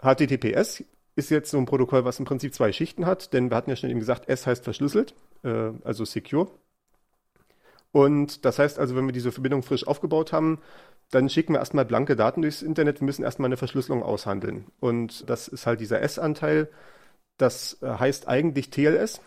HTTPS 0.00 0.84
ist 1.16 1.30
jetzt 1.30 1.50
so 1.50 1.58
ein 1.58 1.66
Protokoll, 1.66 2.04
was 2.04 2.18
im 2.18 2.24
Prinzip 2.24 2.54
zwei 2.54 2.72
Schichten 2.72 3.06
hat, 3.06 3.32
denn 3.32 3.50
wir 3.50 3.56
hatten 3.56 3.70
ja 3.70 3.76
schon 3.76 3.90
eben 3.90 4.00
gesagt, 4.00 4.28
S 4.28 4.46
heißt 4.46 4.64
verschlüsselt. 4.64 5.14
äh, 5.42 5.72
also 5.84 6.04
secure. 6.04 6.48
Und 7.92 8.44
das 8.44 8.58
heißt 8.58 8.78
also, 8.78 8.94
wenn 8.94 9.06
wir 9.06 9.12
diese 9.12 9.32
Verbindung 9.32 9.62
frisch 9.62 9.86
aufgebaut 9.86 10.32
haben, 10.32 10.58
dann 11.10 11.28
schicken 11.28 11.52
wir 11.52 11.60
erstmal 11.60 11.84
blanke 11.84 12.16
Daten 12.16 12.42
durchs 12.42 12.62
Internet. 12.62 13.00
Wir 13.00 13.06
müssen 13.06 13.22
erstmal 13.22 13.46
eine 13.46 13.56
Verschlüsselung 13.56 14.02
aushandeln. 14.02 14.66
Und 14.80 15.28
das 15.30 15.48
ist 15.48 15.66
halt 15.66 15.80
dieser 15.80 16.00
S-Anteil. 16.02 16.68
Das 17.38 17.80
äh, 17.82 17.86
heißt 17.86 18.28
eigentlich 18.28 18.70
TLS, 18.70 19.20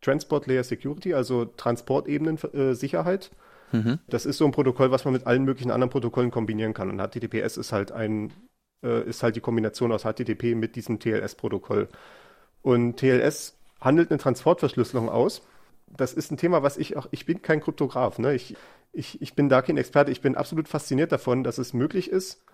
Transport 0.00 0.46
Layer 0.46 0.64
Security, 0.64 1.14
also 1.14 1.44
Transportebenensicherheit. 1.44 3.30
Äh, 3.72 3.76
mhm. 3.76 3.98
Das 4.08 4.26
ist 4.26 4.38
so 4.38 4.44
ein 4.44 4.52
Protokoll, 4.52 4.90
was 4.90 5.04
man 5.04 5.14
mit 5.14 5.26
allen 5.26 5.44
möglichen 5.44 5.70
anderen 5.70 5.90
Protokollen 5.90 6.30
kombinieren 6.30 6.74
kann. 6.74 6.90
Und 6.90 6.98
HTTPS 6.98 7.56
ist 7.58 7.72
halt 7.72 7.92
ein, 7.92 8.32
äh, 8.82 9.08
ist 9.08 9.22
halt 9.22 9.36
die 9.36 9.40
Kombination 9.40 9.92
aus 9.92 10.02
HTTP 10.02 10.54
mit 10.54 10.74
diesem 10.74 10.98
TLS-Protokoll. 10.98 11.88
Und 12.62 12.96
TLS 12.96 13.56
handelt 13.80 14.10
eine 14.10 14.18
Transportverschlüsselung 14.18 15.08
aus. 15.08 15.42
Das 15.86 16.12
ist 16.12 16.30
ein 16.32 16.36
Thema, 16.36 16.62
was 16.62 16.76
ich 16.76 16.96
auch, 16.96 17.06
ich 17.10 17.26
bin 17.26 17.42
kein 17.42 17.60
Kryptograf, 17.60 18.18
ne? 18.18 18.34
Ich, 18.34 18.56
ich, 18.92 19.20
ich 19.20 19.34
bin 19.34 19.48
da 19.48 19.62
kein 19.62 19.76
Experte. 19.76 20.10
Ich 20.10 20.20
bin 20.20 20.36
absolut 20.36 20.68
fasziniert 20.68 21.12
davon, 21.12 21.44
dass 21.44 21.58
es 21.58 21.72
möglich 21.72 22.10
ist. 22.10 22.44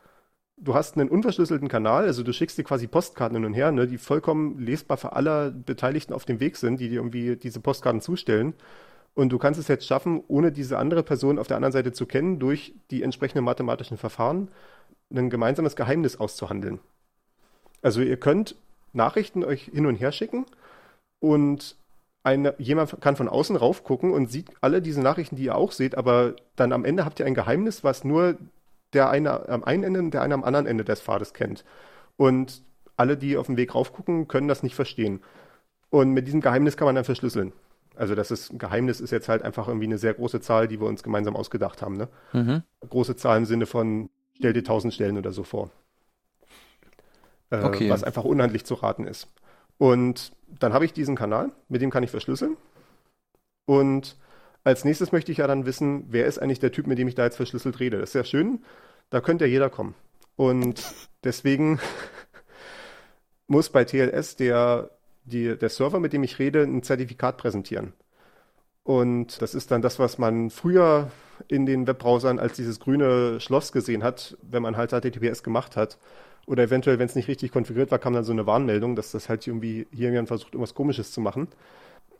Du 0.57 0.75
hast 0.75 0.97
einen 0.97 1.09
unverschlüsselten 1.09 1.69
Kanal, 1.69 2.05
also 2.05 2.23
du 2.23 2.35
schickst 2.35 2.59
dir 2.59 2.64
quasi 2.64 2.87
Postkarten 2.87 3.37
hin 3.37 3.47
und 3.47 3.55
her, 3.55 3.73
ne, 3.73 3.87
die 3.87 3.97
vollkommen 3.97 4.59
lesbar 4.59 4.99
für 4.99 5.12
alle 5.12 5.53
Beteiligten 5.53 6.12
auf 6.12 6.27
dem 6.27 6.38
Weg 6.38 6.59
sind, 6.59 6.81
die 6.81 6.90
dir 6.90 6.97
irgendwie 6.97 7.37
diese 7.37 7.61
Postkarten 7.61 8.03
zustellen. 8.03 8.53
Und 9.14 9.31
du 9.31 9.38
kannst 9.38 9.59
es 9.59 9.69
jetzt 9.69 9.87
schaffen, 9.87 10.23
ohne 10.29 10.53
diese 10.53 10.79
andere 10.79 11.03
Person 11.03 11.38
auf 11.38 11.47
der 11.47 11.57
anderen 11.57 11.73
Seite 11.73 11.93
zu 11.93 12.07
kennen, 12.07 12.38
durch 12.38 12.75
die 12.90 13.03
entsprechenden 13.03 13.45
mathematischen 13.45 13.97
Verfahren 13.97 14.49
ein 15.12 15.31
gemeinsames 15.31 15.77
Geheimnis 15.77 16.16
auszuhandeln. 16.16 16.79
Also 17.83 18.03
ihr 18.03 18.19
könnt 18.19 18.55
Nachrichten 18.93 19.45
euch 19.45 19.64
hin 19.64 19.87
und 19.87 19.97
her 19.97 20.12
schicken 20.12 20.47
und 21.21 21.77
eine, 22.23 22.55
jemand 22.59 23.01
kann 23.01 23.17
von 23.17 23.29
außen 23.29 23.57
raufgucken 23.57 24.13
und 24.13 24.31
sieht 24.31 24.51
alle 24.61 24.83
diese 24.83 25.01
Nachrichten, 25.01 25.37
die 25.37 25.45
ihr 25.45 25.57
auch 25.57 25.73
seht, 25.73 25.97
aber 25.97 26.35
dann 26.57 26.73
am 26.73 26.85
Ende 26.85 27.05
habt 27.05 27.19
ihr 27.21 27.27
ein 27.27 27.35
Geheimnis, 27.35 27.83
was 27.83 28.05
nur 28.05 28.37
der 28.93 29.11
eine 29.11 29.49
am 29.49 29.65
einen 29.65 29.85
Ende 29.85 30.01
und 30.01 30.11
der 30.13 30.23
eine 30.23 30.35
am 30.35 30.45
anderen 30.45 30.67
Ende 30.67 30.85
des 30.85 31.01
Pfades 31.01 31.33
kennt. 31.33 31.65
Und 32.17 32.63
alle, 32.97 33.17
die 33.17 33.37
auf 33.37 33.47
dem 33.47 33.57
Weg 33.57 33.75
raufgucken, 33.75 34.29
können 34.29 34.49
das 34.49 34.63
nicht 34.63 34.75
verstehen. 34.75 35.21
Und 35.89 36.13
mit 36.13 36.27
diesem 36.27 36.41
Geheimnis 36.41 36.77
kann 36.77 36.87
man 36.87 36.95
dann 36.95 37.05
verschlüsseln. 37.05 37.53
Also 37.97 38.15
das 38.15 38.31
ist 38.31 38.53
ein 38.53 38.59
Geheimnis 38.59 39.01
ist 39.01 39.11
jetzt 39.11 39.29
halt 39.29 39.43
einfach 39.43 39.69
irgendwie 39.69 39.87
eine 39.87 39.99
sehr 39.99 40.15
große 40.15 40.41
Zahl, 40.41 40.69
die 40.69 40.81
wir 40.81 40.87
uns 40.87 41.03
gemeinsam 41.03 41.37
ausgedacht 41.37 41.83
haben. 41.83 41.97
Ne? 41.97 42.09
Mhm. 42.33 42.63
Große 42.89 43.17
Zahl 43.17 43.39
im 43.39 43.45
Sinne 43.47 43.67
von 43.67 44.11
stell 44.37 44.53
dir 44.53 44.65
tausend 44.65 44.95
Stellen 44.95 45.19
oder 45.19 45.33
so 45.33 45.43
vor. 45.43 45.71
Äh, 47.51 47.63
okay. 47.63 47.91
Was 47.91 48.05
einfach 48.05 48.25
unhandlich 48.25 48.65
zu 48.65 48.75
raten 48.75 49.07
ist. 49.07 49.29
Und 49.81 50.33
dann 50.59 50.75
habe 50.75 50.85
ich 50.85 50.93
diesen 50.93 51.16
Kanal, 51.16 51.53
mit 51.71 51.81
dem 51.81 51.88
kann 51.90 52.03
ich 52.03 52.11
verschlüsseln. 52.11 52.59
Und 53.64 54.19
als 54.62 54.85
nächstes 54.85 55.11
möchte 55.11 55.33
ich 55.33 55.38
ja 55.38 55.47
dann 55.47 55.64
wissen, 55.64 56.05
wer 56.11 56.27
ist 56.27 56.37
eigentlich 56.38 56.61
der 56.61 56.71
Typ, 56.71 56.87
mit 56.87 56.99
dem 56.99 57.09
ich 57.09 57.14
da 57.14 57.25
jetzt 57.25 57.37
verschlüsselt 57.37 57.81
rede. 57.81 57.99
Das 57.99 58.11
ist 58.11 58.14
ja 58.14 58.25
schön, 58.25 58.62
da 59.09 59.23
könnte 59.23 59.47
ja 59.47 59.51
jeder 59.51 59.71
kommen. 59.71 59.95
Und 60.37 60.85
deswegen 61.25 61.81
muss 63.47 63.71
bei 63.71 63.87
TLS 63.87 64.37
der, 64.37 64.90
die, 65.25 65.57
der 65.57 65.71
Server, 65.71 65.99
mit 65.99 66.12
dem 66.12 66.25
ich 66.25 66.38
rede, 66.38 66.62
ein 66.62 66.83
Zertifikat 66.83 67.38
präsentieren. 67.38 67.95
Und 68.83 69.40
das 69.40 69.55
ist 69.55 69.71
dann 69.71 69.81
das, 69.81 69.99
was 69.99 70.19
man 70.19 70.51
früher 70.51 71.11
in 71.49 71.64
den 71.64 71.87
Webbrowsern 71.87 72.38
als 72.38 72.53
dieses 72.53 72.81
grüne 72.81 73.40
Schloss 73.40 73.73
gesehen 73.73 74.03
hat, 74.03 74.37
wenn 74.43 74.62
man 74.62 74.77
halt 74.77 74.90
HTTPS 74.90 75.43
gemacht 75.43 75.77
hat. 75.77 75.97
Oder 76.46 76.64
eventuell, 76.64 76.98
wenn 76.98 77.07
es 77.07 77.14
nicht 77.14 77.29
richtig 77.29 77.53
konfiguriert 77.53 77.90
war, 77.90 77.98
kam 77.98 78.12
dann 78.12 78.24
so 78.24 78.33
eine 78.33 78.46
Warnmeldung, 78.46 78.96
dass 78.96 79.12
das 79.12 79.29
halt 79.29 79.46
irgendwie 79.46 79.87
hier 79.92 80.11
jemand 80.11 80.29
versucht, 80.29 80.55
irgendwas 80.55 80.74
Komisches 80.74 81.12
zu 81.12 81.20
machen. 81.20 81.48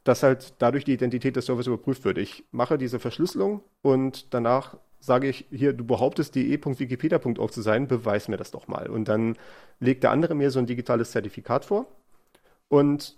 Dass 0.05 0.23
halt 0.23 0.55
dadurch 0.59 0.85
die 0.85 0.93
Identität 0.95 1.37
des 1.37 1.47
Servers 1.47 1.67
überprüft 1.67 2.05
wird. 2.05 2.19
Ich 2.19 2.45
mache 2.53 2.79
diese 2.79 2.99
Verschlüsselung 2.99 3.63
und 3.83 4.33
danach 4.33 4.77
sage 5.01 5.29
ich 5.29 5.47
hier, 5.51 5.73
du 5.73 5.85
behauptest 5.85 6.35
de.wikipedia.org 6.35 7.53
zu 7.53 7.63
sein, 7.63 7.89
beweis 7.89 8.29
mir 8.29 8.37
das 8.37 8.51
doch 8.51 8.69
mal. 8.69 8.89
Und 8.89 9.09
dann 9.09 9.37
legt 9.81 10.03
der 10.03 10.11
andere 10.11 10.35
mir 10.35 10.51
so 10.51 10.59
ein 10.59 10.67
digitales 10.67 11.11
Zertifikat 11.11 11.65
vor. 11.65 11.87
Und 12.69 13.17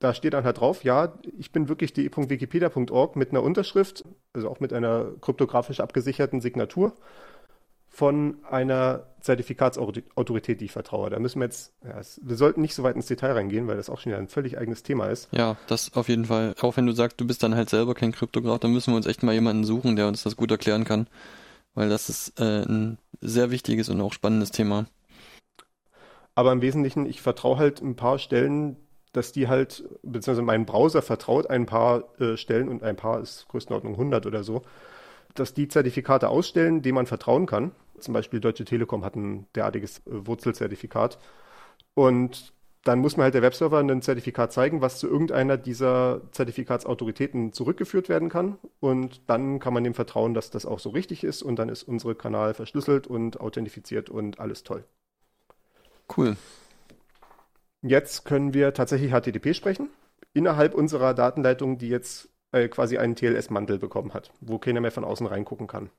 da 0.00 0.14
steht 0.14 0.34
dann 0.34 0.44
halt 0.44 0.60
drauf, 0.60 0.82
ja, 0.82 1.14
ich 1.38 1.52
bin 1.52 1.68
wirklich 1.68 1.92
de.wikipedia.org 1.92 3.16
mit 3.16 3.30
einer 3.30 3.42
Unterschrift, 3.42 4.04
also 4.32 4.48
auch 4.48 4.58
mit 4.58 4.72
einer 4.72 5.12
kryptografisch 5.20 5.80
abgesicherten 5.80 6.40
Signatur 6.40 6.94
von 7.90 8.36
einer 8.48 9.04
Zertifikatsautorität, 9.20 10.60
die 10.60 10.66
ich 10.66 10.72
vertraue. 10.72 11.10
Da 11.10 11.18
müssen 11.18 11.40
wir 11.40 11.46
jetzt, 11.46 11.72
ja, 11.84 11.98
es, 11.98 12.20
wir 12.22 12.36
sollten 12.36 12.62
nicht 12.62 12.74
so 12.74 12.82
weit 12.84 12.96
ins 12.96 13.06
Detail 13.06 13.32
reingehen, 13.32 13.66
weil 13.66 13.76
das 13.76 13.90
auch 13.90 13.98
schon 13.98 14.12
wieder 14.12 14.20
ein 14.20 14.28
völlig 14.28 14.56
eigenes 14.56 14.82
Thema 14.82 15.06
ist. 15.06 15.28
Ja, 15.32 15.56
das 15.66 15.94
auf 15.94 16.08
jeden 16.08 16.26
Fall. 16.26 16.54
Auch 16.60 16.76
wenn 16.76 16.86
du 16.86 16.92
sagst, 16.92 17.20
du 17.20 17.26
bist 17.26 17.42
dann 17.42 17.54
halt 17.54 17.68
selber 17.68 17.94
kein 17.94 18.12
Kryptograf, 18.12 18.60
dann 18.60 18.72
müssen 18.72 18.92
wir 18.92 18.96
uns 18.96 19.06
echt 19.06 19.22
mal 19.22 19.34
jemanden 19.34 19.64
suchen, 19.64 19.96
der 19.96 20.08
uns 20.08 20.22
das 20.22 20.36
gut 20.36 20.50
erklären 20.50 20.84
kann. 20.84 21.08
Weil 21.74 21.88
das 21.88 22.08
ist 22.08 22.40
äh, 22.40 22.62
ein 22.62 22.98
sehr 23.20 23.50
wichtiges 23.50 23.88
und 23.88 24.00
auch 24.00 24.12
spannendes 24.12 24.52
Thema. 24.52 24.86
Aber 26.34 26.52
im 26.52 26.62
Wesentlichen, 26.62 27.06
ich 27.06 27.20
vertraue 27.20 27.58
halt 27.58 27.82
ein 27.82 27.96
paar 27.96 28.18
Stellen, 28.18 28.76
dass 29.12 29.32
die 29.32 29.48
halt, 29.48 29.84
beziehungsweise 30.02 30.42
mein 30.42 30.64
Browser 30.64 31.02
vertraut 31.02 31.50
ein 31.50 31.66
paar 31.66 32.04
äh, 32.20 32.36
Stellen 32.36 32.68
und 32.68 32.82
ein 32.82 32.96
paar 32.96 33.20
ist 33.20 33.46
Größenordnung 33.48 33.94
100 33.94 34.26
oder 34.26 34.44
so, 34.44 34.62
dass 35.34 35.54
die 35.54 35.68
Zertifikate 35.68 36.28
ausstellen, 36.28 36.82
denen 36.82 36.96
man 36.96 37.06
vertrauen 37.06 37.46
kann. 37.46 37.72
Zum 37.98 38.14
Beispiel 38.14 38.40
Deutsche 38.40 38.64
Telekom 38.64 39.04
hat 39.04 39.16
ein 39.16 39.46
derartiges 39.54 39.98
äh, 39.98 40.26
Wurzelzertifikat. 40.26 41.18
Und 41.94 42.52
dann 42.84 43.00
muss 43.00 43.16
man 43.16 43.24
halt 43.24 43.34
der 43.34 43.42
Webserver 43.42 43.78
ein 43.78 44.00
Zertifikat 44.00 44.52
zeigen, 44.52 44.80
was 44.80 44.98
zu 44.98 45.06
irgendeiner 45.06 45.58
dieser 45.58 46.22
Zertifikatsautoritäten 46.32 47.52
zurückgeführt 47.52 48.08
werden 48.08 48.30
kann. 48.30 48.56
Und 48.80 49.20
dann 49.28 49.58
kann 49.58 49.74
man 49.74 49.84
dem 49.84 49.92
vertrauen, 49.92 50.32
dass 50.32 50.50
das 50.50 50.64
auch 50.64 50.78
so 50.78 50.88
richtig 50.90 51.22
ist. 51.22 51.42
Und 51.42 51.56
dann 51.56 51.68
ist 51.68 51.82
unsere 51.82 52.14
Kanal 52.14 52.54
verschlüsselt 52.54 53.06
und 53.06 53.38
authentifiziert 53.40 54.08
und 54.08 54.40
alles 54.40 54.62
toll. 54.62 54.84
Cool. 56.16 56.36
Jetzt 57.82 58.24
können 58.24 58.54
wir 58.54 58.72
tatsächlich 58.72 59.12
HTTP 59.12 59.54
sprechen. 59.54 59.90
Innerhalb 60.32 60.74
unserer 60.74 61.12
Datenleitung, 61.12 61.76
die 61.76 61.88
jetzt 61.88 62.30
äh, 62.52 62.68
quasi 62.68 62.98
einen 62.98 63.16
TLS-Mantel 63.16 63.78
bekommen 63.78 64.14
hat, 64.14 64.32
wo 64.40 64.58
keiner 64.58 64.80
mehr 64.80 64.92
von 64.92 65.04
außen 65.04 65.26
reingucken 65.26 65.66
kann. 65.66 65.90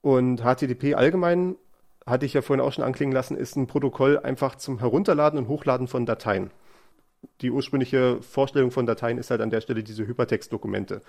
Und 0.00 0.42
HTTP 0.42 0.94
allgemein, 0.94 1.56
hatte 2.06 2.26
ich 2.26 2.34
ja 2.34 2.42
vorhin 2.42 2.64
auch 2.64 2.72
schon 2.72 2.84
anklingen 2.84 3.12
lassen, 3.12 3.36
ist 3.36 3.56
ein 3.56 3.66
Protokoll 3.66 4.18
einfach 4.18 4.54
zum 4.54 4.78
Herunterladen 4.78 5.38
und 5.38 5.48
Hochladen 5.48 5.88
von 5.88 6.06
Dateien. 6.06 6.50
Die 7.40 7.50
ursprüngliche 7.50 8.22
Vorstellung 8.22 8.70
von 8.70 8.86
Dateien 8.86 9.18
ist 9.18 9.30
halt 9.30 9.40
an 9.40 9.50
der 9.50 9.60
Stelle 9.60 9.82
diese 9.82 10.06
Hypertext-Dokumente. 10.06 10.96
Äh, 10.96 11.00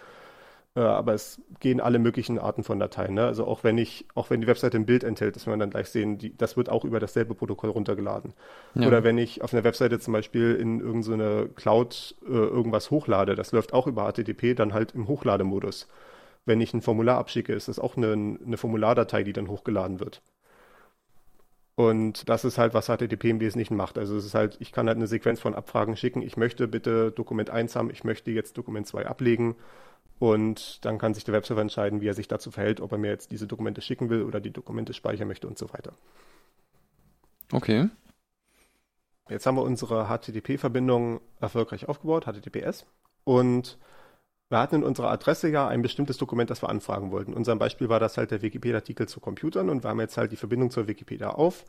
aber 0.82 1.14
es 1.14 1.42
gehen 1.60 1.82
alle 1.82 1.98
möglichen 1.98 2.38
Arten 2.38 2.64
von 2.64 2.80
Dateien. 2.80 3.16
Ne? 3.16 3.26
Also 3.26 3.46
auch 3.46 3.64
wenn 3.64 3.78
ich, 3.78 4.06
auch 4.16 4.30
wenn 4.30 4.42
die 4.42 4.48
Webseite 4.48 4.78
ein 4.78 4.86
Bild 4.86 5.04
enthält, 5.04 5.36
das 5.36 5.48
werden 5.48 5.60
wir 5.60 5.64
dann 5.64 5.72
gleich 5.72 5.90
sehen, 5.90 6.18
die, 6.18 6.36
das 6.38 6.58
wird 6.58 6.70
auch 6.70 6.86
über 6.86 7.00
dasselbe 7.00 7.34
Protokoll 7.34 7.70
runtergeladen. 7.70 8.34
Ja. 8.76 8.88
Oder 8.88 9.04
wenn 9.04 9.18
ich 9.18 9.42
auf 9.42 9.54
einer 9.54 9.64
Webseite 9.64 10.00
zum 10.00 10.14
Beispiel 10.14 10.56
in 10.56 10.80
irgendeine 10.80 11.50
Cloud 11.56 12.16
äh, 12.28 12.32
irgendwas 12.32 12.92
hochlade, 12.92 13.36
das 13.36 13.52
läuft 13.52 13.74
auch 13.74 13.88
über 13.88 14.12
HTTP, 14.12 14.56
dann 14.56 14.74
halt 14.74 14.94
im 14.94 15.08
Hochlademodus. 15.08 15.88
Wenn 16.46 16.62
ich 16.62 16.74
ein 16.74 16.82
Formular 16.82 17.18
abschicke, 17.18 17.54
ist 17.54 17.68
das 17.68 17.80
auch 17.80 17.98
eine, 17.98 18.12
eine 18.12 18.58
Formulardatei, 18.58 19.24
die 19.24 19.34
dann 19.34 19.48
hochgeladen 19.48 20.00
wird. 20.00 20.22
Und 21.76 22.28
das 22.30 22.44
ist 22.44 22.58
halt, 22.58 22.74
was 22.74 22.88
HTTP 22.88 23.26
im 23.26 23.40
Wesentlichen 23.40 23.76
macht. 23.76 23.98
Also 23.98 24.18
es 24.18 24.26
ist 24.26 24.34
halt, 24.34 24.58
ich 24.60 24.72
kann 24.72 24.88
halt 24.88 24.98
eine 24.98 25.08
Sequenz 25.08 25.40
von 25.40 25.54
Abfragen 25.54 25.96
schicken. 25.96 26.22
Ich 26.24 26.36
möchte 26.36 26.68
bitte 26.68 27.12
Dokument 27.12 27.50
1 27.50 27.76
haben, 27.76 27.90
ich 27.92 28.04
möchte 28.04 28.32
jetzt 28.32 28.58
Dokument 28.58 28.88
2 28.88 29.06
ablegen 29.06 29.56
und 30.20 30.84
dann 30.86 30.98
kann 30.98 31.14
sich 31.14 31.24
der 31.24 31.34
Webserver 31.34 31.62
entscheiden, 31.62 32.02
wie 32.02 32.08
er 32.08 32.14
sich 32.14 32.28
dazu 32.28 32.50
verhält, 32.50 32.82
ob 32.82 32.92
er 32.92 32.98
mir 32.98 33.10
jetzt 33.10 33.32
diese 33.32 33.48
Dokumente 33.48 33.82
schicken 33.82 34.10
will 34.10 34.24
oder 34.24 34.40
die 34.40 34.52
Dokumente 34.52 34.94
speichern 34.94 35.28
möchte 35.28 35.48
und 35.48 35.58
so 35.58 35.72
weiter. 35.74 35.94
Okay. 37.52 37.90
Jetzt 39.30 39.46
haben 39.46 39.56
wir 39.56 39.64
unsere 39.64 40.08
HTTP-Verbindung 40.08 41.22
erfolgreich 41.40 41.88
aufgebaut, 41.88 42.26
HTTPS. 42.26 42.86
Und 43.24 43.78
wir 44.50 44.60
hatten 44.60 44.76
in 44.76 44.84
unserer 44.84 45.12
Adresse 45.12 45.50
ja 45.50 45.68
ein 45.68 45.82
bestimmtes 45.82 46.18
Dokument, 46.18 46.50
das 46.50 46.64
wir 46.64 46.70
anfragen 46.70 47.12
wollten. 47.12 47.32
In 47.32 47.38
unserem 47.38 47.60
Beispiel 47.60 47.90
war 47.90 48.00
das 48.00 48.18
halt 48.18 48.32
der 48.32 48.42
Wikipedia-Artikel 48.42 49.08
zu 49.08 49.20
Computern 49.20 49.70
und 49.70 49.84
wir 49.84 49.90
haben 49.90 50.00
jetzt 50.00 50.18
halt 50.18 50.32
die 50.32 50.38
Verbindung 50.38 50.72
zur 50.72 50.88
Wikipedia 50.88 51.32
auf 51.32 51.66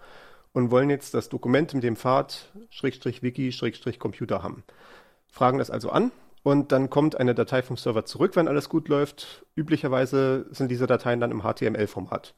und 0.53 0.71
wollen 0.71 0.89
jetzt 0.89 1.15
das 1.15 1.29
Dokument 1.29 1.75
mit 1.75 1.83
dem 1.83 1.97
Pfad 1.97 2.53
Schrägstrich 2.71 3.23
Wiki 3.23 3.53
Schrägstrich 3.53 3.99
Computer 3.99 4.43
haben. 4.43 4.63
Fragen 5.27 5.59
das 5.59 5.71
also 5.71 5.91
an 5.91 6.13
und 6.49 6.73
dann 6.73 6.89
kommt 6.89 7.15
eine 7.21 7.35
Datei 7.35 7.61
vom 7.61 7.77
Server 7.77 8.07
zurück, 8.07 8.35
wenn 8.35 8.49
alles 8.49 8.71
gut 8.71 8.89
läuft. 8.89 9.45
Üblicherweise 9.55 10.47
sind 10.51 10.71
diese 10.71 10.87
Dateien 10.87 11.21
dann 11.21 11.31
im 11.31 11.43
HTML-Format. 11.43 12.33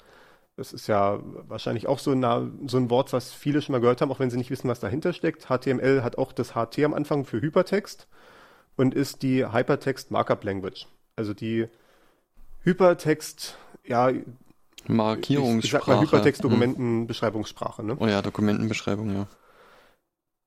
Das 0.57 0.73
ist 0.73 0.89
ja 0.89 1.21
wahrscheinlich 1.23 1.87
auch 1.87 2.01
so, 2.01 2.11
eine, 2.11 2.51
so, 2.67 2.77
ein 2.77 2.91
Wort, 2.91 3.13
was 3.13 3.33
viele 3.33 3.63
schon 3.63 3.73
mal 3.73 3.79
gehört 3.79 4.01
haben, 4.01 4.11
auch 4.11 4.19
wenn 4.19 4.29
sie 4.29 4.37
nicht 4.37 4.51
wissen, 4.51 4.69
was 4.69 4.81
dahinter 4.81 5.13
steckt. 5.13 5.47
HTML 5.47 6.03
hat 6.03 6.19
auch 6.19 6.33
das 6.33 6.55
HT 6.57 6.81
am 6.81 6.93
Anfang 6.93 7.25
für 7.25 7.41
Hypertext 7.41 8.09
und 8.77 8.95
ist 8.95 9.23
die 9.23 9.47
Hypertext 9.47 10.11
Markup 10.11 10.43
Language. 10.43 10.89
Also 11.15 11.33
die 11.33 11.69
Hypertext, 12.65 13.59
ja, 13.85 14.11
Markierungssprache. 14.89 15.59
Ich, 15.59 15.65
ich 15.65 15.71
sag 15.71 15.87
mal 15.87 16.01
Hypertext-Dokumentenbeschreibungssprache. 16.03 17.85
Ne? 17.85 17.97
Oh 17.97 18.09
ja, 18.09 18.23
Dokumentenbeschreibung, 18.23 19.15
ja. 19.15 19.29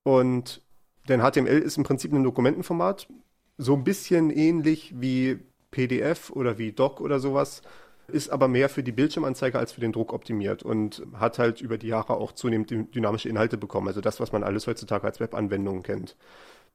Und 0.04 0.62
denn 1.08 1.22
HTML 1.22 1.60
ist 1.60 1.78
im 1.78 1.84
Prinzip 1.84 2.14
ein 2.14 2.24
Dokumentenformat, 2.24 3.08
so 3.58 3.76
ein 3.76 3.84
bisschen 3.84 4.30
ähnlich 4.30 4.94
wie 4.96 5.40
PDF 5.72 6.30
oder 6.32 6.58
wie 6.58 6.72
Doc 6.72 7.02
oder 7.02 7.20
sowas, 7.20 7.62
ist 8.08 8.30
aber 8.30 8.48
mehr 8.48 8.70
für 8.70 8.84
die 8.84 8.92
Bildschirmanzeige 8.92 9.58
als 9.58 9.72
für 9.72 9.82
den 9.82 9.92
Druck 9.92 10.14
optimiert 10.14 10.64
und 10.64 11.04
hat 11.14 11.40
halt 11.40 11.62
über 11.62 11.78
die 11.78 11.88
Jahre 11.88 12.16
auch 12.16 12.34
zunehmend 12.34 12.70
dynamische 12.94 13.30
Inhalte 13.30 13.58
bekommen. 13.58 13.88
Also 13.88 14.02
das, 14.02 14.20
was 14.20 14.32
man 14.32 14.44
alles 14.44 14.68
heutzutage 14.68 15.06
als 15.06 15.20
Webanwendungen 15.20 15.84
kennt. 15.84 16.16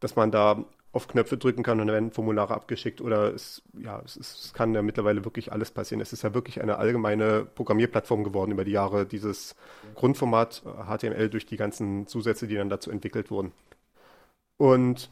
Dass 0.00 0.16
man 0.16 0.30
da 0.30 0.64
auf 0.92 1.06
Knöpfe 1.06 1.36
drücken 1.36 1.62
kann 1.62 1.80
und 1.80 1.88
dann 1.88 1.94
werden 1.94 2.12
Formulare 2.12 2.54
abgeschickt 2.54 3.00
oder 3.00 3.34
es, 3.34 3.62
ja, 3.78 4.00
es, 4.04 4.16
es 4.16 4.52
kann 4.54 4.74
ja 4.74 4.80
mittlerweile 4.80 5.24
wirklich 5.24 5.52
alles 5.52 5.70
passieren. 5.70 6.00
Es 6.00 6.12
ist 6.12 6.22
ja 6.22 6.32
wirklich 6.32 6.62
eine 6.62 6.78
allgemeine 6.78 7.44
Programmierplattform 7.44 8.24
geworden 8.24 8.52
über 8.52 8.64
die 8.64 8.72
Jahre, 8.72 9.04
dieses 9.04 9.54
Grundformat 9.94 10.62
HTML 10.62 11.28
durch 11.28 11.44
die 11.44 11.56
ganzen 11.58 12.06
Zusätze, 12.06 12.46
die 12.46 12.54
dann 12.54 12.70
dazu 12.70 12.90
entwickelt 12.90 13.30
wurden. 13.30 13.52
Und 14.56 15.10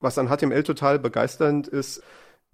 was 0.00 0.18
an 0.18 0.28
HTML 0.28 0.62
total 0.62 0.98
begeisternd 0.98 1.68
ist, 1.68 2.02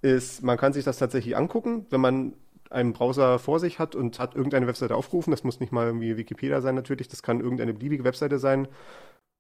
ist, 0.01 0.43
man 0.43 0.59
kann 0.59 0.73
sich 0.73 0.85
das 0.85 0.99
tatsächlich 0.99 1.37
angucken, 1.37 1.87
wenn 1.91 2.01
man 2.01 2.35
einen 2.71 2.93
Browser 2.93 3.39
vor 3.39 3.61
sich 3.61 3.79
hat 3.79 3.95
und 3.95 4.19
hat 4.19 4.35
irgendeine 4.35 4.67
Webseite 4.67 4.97
aufgerufen, 4.97 5.31
das 5.31 5.45
muss 5.45 5.61
nicht 5.61 5.73
mal 5.73 5.87
irgendwie 5.87 6.17
Wikipedia 6.17 6.61
sein 6.61 6.75
natürlich, 6.75 7.09
das 7.09 7.23
kann 7.23 7.41
irgendeine 7.41 7.75
beliebige 7.75 8.05
Webseite 8.05 8.39
sein, 8.39 8.67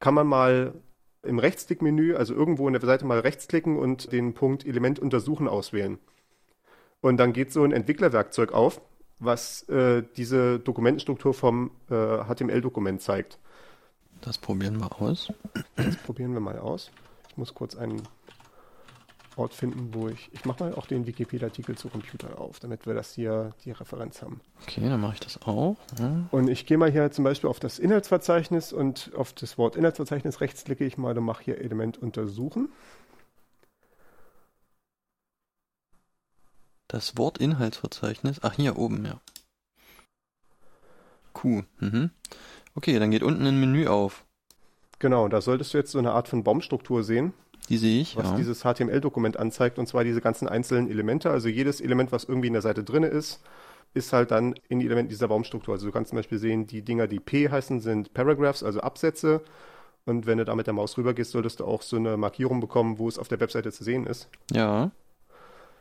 kann 0.00 0.14
man 0.14 0.26
mal 0.26 0.74
im 1.22 1.38
Rechtsklickmenü, 1.38 2.14
also 2.14 2.34
irgendwo 2.34 2.66
in 2.66 2.74
der 2.74 2.82
Seite 2.82 3.04
mal 3.04 3.20
rechtsklicken 3.20 3.78
und 3.78 4.12
den 4.12 4.34
Punkt 4.34 4.66
Element 4.66 4.98
untersuchen 4.98 5.48
auswählen. 5.48 5.98
Und 7.00 7.16
dann 7.16 7.32
geht 7.32 7.52
so 7.52 7.64
ein 7.64 7.72
Entwicklerwerkzeug 7.72 8.52
auf, 8.52 8.80
was 9.18 9.68
äh, 9.68 10.02
diese 10.16 10.58
Dokumentenstruktur 10.58 11.32
vom 11.32 11.70
äh, 11.90 12.24
HTML-Dokument 12.24 13.00
zeigt. 13.00 13.38
Das 14.20 14.38
probieren 14.38 14.78
wir 14.78 15.00
aus. 15.00 15.32
Das 15.76 15.96
probieren 15.96 16.32
wir 16.32 16.40
mal 16.40 16.58
aus. 16.58 16.90
Ich 17.32 17.38
muss 17.38 17.54
kurz 17.54 17.74
einen 17.74 18.02
Ort 19.36 19.54
finden, 19.54 19.94
wo 19.94 20.08
ich. 20.08 20.28
Ich 20.32 20.44
mache 20.44 20.64
mal 20.64 20.74
auch 20.74 20.86
den 20.86 21.06
Wikipedia-Artikel 21.06 21.76
zu 21.76 21.88
Computern 21.88 22.34
auf, 22.34 22.60
damit 22.60 22.86
wir 22.86 22.92
das 22.92 23.14
hier 23.14 23.54
die 23.64 23.70
Referenz 23.70 24.20
haben. 24.20 24.42
Okay, 24.62 24.86
dann 24.86 25.00
mache 25.00 25.14
ich 25.14 25.20
das 25.20 25.40
auch. 25.42 25.76
Ja. 25.98 26.24
Und 26.30 26.48
ich 26.48 26.66
gehe 26.66 26.76
mal 26.76 26.90
hier 26.90 27.10
zum 27.10 27.24
Beispiel 27.24 27.48
auf 27.48 27.58
das 27.58 27.78
Inhaltsverzeichnis 27.78 28.74
und 28.74 29.10
auf 29.16 29.32
das 29.32 29.56
Wort 29.56 29.76
Inhaltsverzeichnis 29.76 30.42
rechts 30.42 30.64
klicke 30.64 30.84
ich 30.84 30.98
mal 30.98 31.16
und 31.16 31.24
mache 31.24 31.44
hier 31.44 31.58
Element 31.58 31.96
untersuchen. 31.96 32.68
Das 36.88 37.16
Wort 37.16 37.38
Inhaltsverzeichnis. 37.38 38.40
Ach, 38.42 38.52
hier 38.52 38.76
oben, 38.76 39.06
ja. 39.06 39.18
Q. 41.32 41.62
Mhm. 41.78 42.10
Okay, 42.74 42.98
dann 42.98 43.10
geht 43.10 43.22
unten 43.22 43.46
ein 43.46 43.58
Menü 43.58 43.86
auf. 43.86 44.26
Genau, 45.02 45.26
da 45.26 45.40
solltest 45.40 45.74
du 45.74 45.78
jetzt 45.78 45.90
so 45.90 45.98
eine 45.98 46.12
Art 46.12 46.28
von 46.28 46.44
Baumstruktur 46.44 47.02
sehen. 47.02 47.32
Die 47.68 47.76
sehe 47.76 48.00
ich, 48.00 48.16
was 48.16 48.30
ja. 48.30 48.36
dieses 48.36 48.60
HTML-Dokument 48.62 49.36
anzeigt, 49.36 49.80
und 49.80 49.88
zwar 49.88 50.04
diese 50.04 50.20
ganzen 50.20 50.46
einzelnen 50.46 50.88
Elemente. 50.88 51.28
Also 51.28 51.48
jedes 51.48 51.80
Element, 51.80 52.12
was 52.12 52.22
irgendwie 52.22 52.46
in 52.46 52.52
der 52.52 52.62
Seite 52.62 52.84
drin 52.84 53.02
ist, 53.02 53.40
ist 53.94 54.12
halt 54.12 54.30
dann 54.30 54.54
in 54.68 54.80
Elementen 54.80 55.08
dieser 55.08 55.26
Baumstruktur. 55.26 55.74
Also 55.74 55.86
du 55.86 55.92
kannst 55.92 56.10
zum 56.10 56.18
Beispiel 56.18 56.38
sehen, 56.38 56.68
die 56.68 56.82
Dinger, 56.82 57.08
die 57.08 57.18
P 57.18 57.48
heißen, 57.48 57.80
sind 57.80 58.14
Paragraphs, 58.14 58.62
also 58.62 58.80
Absätze. 58.80 59.40
Und 60.06 60.26
wenn 60.26 60.38
du 60.38 60.44
da 60.44 60.54
mit 60.54 60.68
der 60.68 60.74
Maus 60.74 60.96
rübergehst, 60.96 61.32
solltest 61.32 61.58
du 61.58 61.64
auch 61.64 61.82
so 61.82 61.96
eine 61.96 62.16
Markierung 62.16 62.60
bekommen, 62.60 63.00
wo 63.00 63.08
es 63.08 63.18
auf 63.18 63.26
der 63.26 63.40
Webseite 63.40 63.72
zu 63.72 63.82
sehen 63.82 64.06
ist. 64.06 64.28
Ja. 64.52 64.92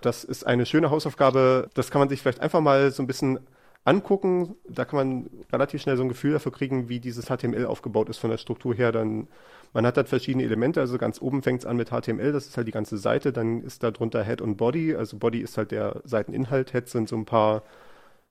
Das 0.02 0.24
ist 0.24 0.48
eine 0.48 0.66
schöne 0.66 0.90
Hausaufgabe. 0.90 1.70
Das 1.76 1.92
kann 1.92 2.00
man 2.00 2.10
sich 2.10 2.24
vielleicht 2.24 2.42
einfach 2.42 2.62
mal 2.62 2.90
so 2.90 3.04
ein 3.04 3.08
bisschen 3.08 3.40
angucken. 3.84 4.56
Da 4.68 4.86
kann 4.86 4.98
man 4.98 5.30
relativ 5.52 5.82
schnell 5.82 5.98
so 5.98 6.04
ein 6.04 6.10
Gefühl 6.10 6.34
dafür 6.34 6.52
kriegen, 6.52 6.90
wie 6.90 7.00
dieses 7.00 7.26
HTML 7.26 7.66
aufgebaut 7.66 8.10
ist 8.10 8.18
von 8.18 8.30
der 8.30 8.38
Struktur 8.38 8.76
her. 8.76 8.92
Dann 8.92 9.28
man 9.74 9.86
hat 9.86 9.98
halt 9.98 10.10
verschiedene 10.10 10.44
Elemente, 10.44 10.80
also 10.80 10.98
ganz 10.98 11.22
oben 11.22 11.44
fängt 11.44 11.62
es 11.62 11.66
an 11.66 11.78
mit 11.78 11.90
HTML, 11.90 12.32
das 12.32 12.48
ist 12.48 12.58
halt 12.58 12.68
die 12.68 12.74
ganze 12.74 12.98
Seite, 12.98 13.32
dann 13.32 13.62
ist 13.62 13.84
da 13.84 13.92
drunter 13.92 14.24
Head 14.24 14.42
und 14.42 14.58
Body, 14.58 14.96
also 14.96 15.18
Body 15.18 15.40
ist 15.40 15.58
halt 15.58 15.72
der 15.72 16.02
Seiteninhalt, 16.04 16.72
Head 16.72 16.90
sind 16.90 17.08
so 17.08 17.16
ein 17.16 17.26
paar 17.26 17.64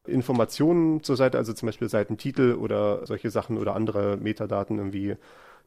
Informationen 0.06 1.02
zur 1.02 1.16
Seite, 1.16 1.38
also 1.38 1.52
zum 1.52 1.66
Beispiel 1.66 1.88
Seitentitel 1.88 2.54
oder 2.54 3.06
solche 3.06 3.30
Sachen 3.30 3.58
oder 3.58 3.74
andere 3.74 4.16
Metadaten, 4.16 4.78
irgendwie 4.78 5.16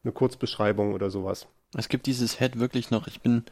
eine 0.04 0.12
Kurzbeschreibung 0.12 0.94
oder 0.94 1.10
sowas. 1.10 1.48
Es 1.76 1.90
gibt 1.90 2.06
dieses 2.06 2.40
Head 2.40 2.60
wirklich 2.60 2.92
noch, 2.92 3.08
ich 3.08 3.22
bin 3.22 3.44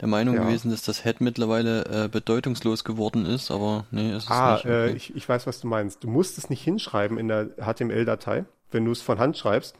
der 0.00 0.08
Meinung 0.08 0.34
ja. 0.34 0.44
gewesen, 0.44 0.70
dass 0.70 0.82
das 0.82 1.02
Head 1.02 1.20
mittlerweile 1.20 2.04
äh, 2.04 2.08
bedeutungslos 2.08 2.84
geworden 2.84 3.26
ist, 3.26 3.50
aber 3.50 3.84
nee, 3.90 4.14
ist 4.14 4.24
es 4.24 4.30
ah, 4.30 4.54
nicht. 4.54 4.66
Ah, 4.66 4.68
okay. 4.68 4.90
äh, 4.90 4.96
ich, 4.96 5.14
ich 5.14 5.28
weiß, 5.28 5.46
was 5.46 5.60
du 5.60 5.68
meinst. 5.68 6.02
Du 6.02 6.08
musst 6.08 6.38
es 6.38 6.48
nicht 6.48 6.62
hinschreiben 6.62 7.18
in 7.18 7.28
der 7.28 7.50
HTML-Datei, 7.58 8.44
wenn 8.70 8.84
du 8.84 8.92
es 8.92 9.02
von 9.02 9.18
Hand 9.18 9.36
schreibst. 9.36 9.76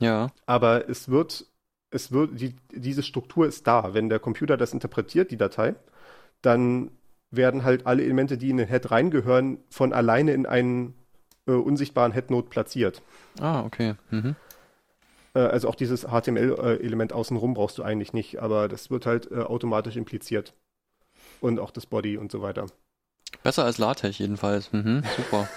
Ja. 0.00 0.30
Aber 0.46 0.88
es 0.88 1.08
wird, 1.08 1.46
es 1.90 2.10
wird, 2.10 2.40
die, 2.40 2.56
diese 2.72 3.02
Struktur 3.02 3.46
ist 3.46 3.66
da. 3.66 3.94
Wenn 3.94 4.08
der 4.08 4.18
Computer 4.18 4.56
das 4.56 4.72
interpretiert, 4.72 5.30
die 5.30 5.36
Datei, 5.36 5.74
dann 6.42 6.90
werden 7.30 7.62
halt 7.62 7.86
alle 7.86 8.02
Elemente, 8.02 8.38
die 8.38 8.50
in 8.50 8.56
den 8.56 8.68
Head 8.68 8.90
reingehören, 8.90 9.58
von 9.68 9.92
alleine 9.92 10.32
in 10.32 10.46
einen 10.46 10.94
äh, 11.46 11.52
unsichtbaren 11.52 12.12
Head-Node 12.12 12.48
platziert. 12.48 13.02
Ah, 13.40 13.62
okay. 13.62 13.94
Mhm. 14.10 14.34
Äh, 15.34 15.40
also 15.40 15.68
auch 15.68 15.74
dieses 15.74 16.02
HTML-Element 16.02 17.12
außenrum 17.12 17.54
brauchst 17.54 17.78
du 17.78 17.82
eigentlich 17.82 18.12
nicht, 18.12 18.40
aber 18.40 18.68
das 18.68 18.90
wird 18.90 19.06
halt 19.06 19.30
äh, 19.30 19.36
automatisch 19.36 19.96
impliziert. 19.96 20.54
Und 21.40 21.58
auch 21.58 21.70
das 21.70 21.86
Body 21.86 22.16
und 22.16 22.30
so 22.30 22.42
weiter. 22.42 22.66
Besser 23.42 23.64
als 23.64 23.78
LaTeX 23.78 24.18
jedenfalls. 24.18 24.72
Mhm, 24.72 25.02
super. 25.16 25.48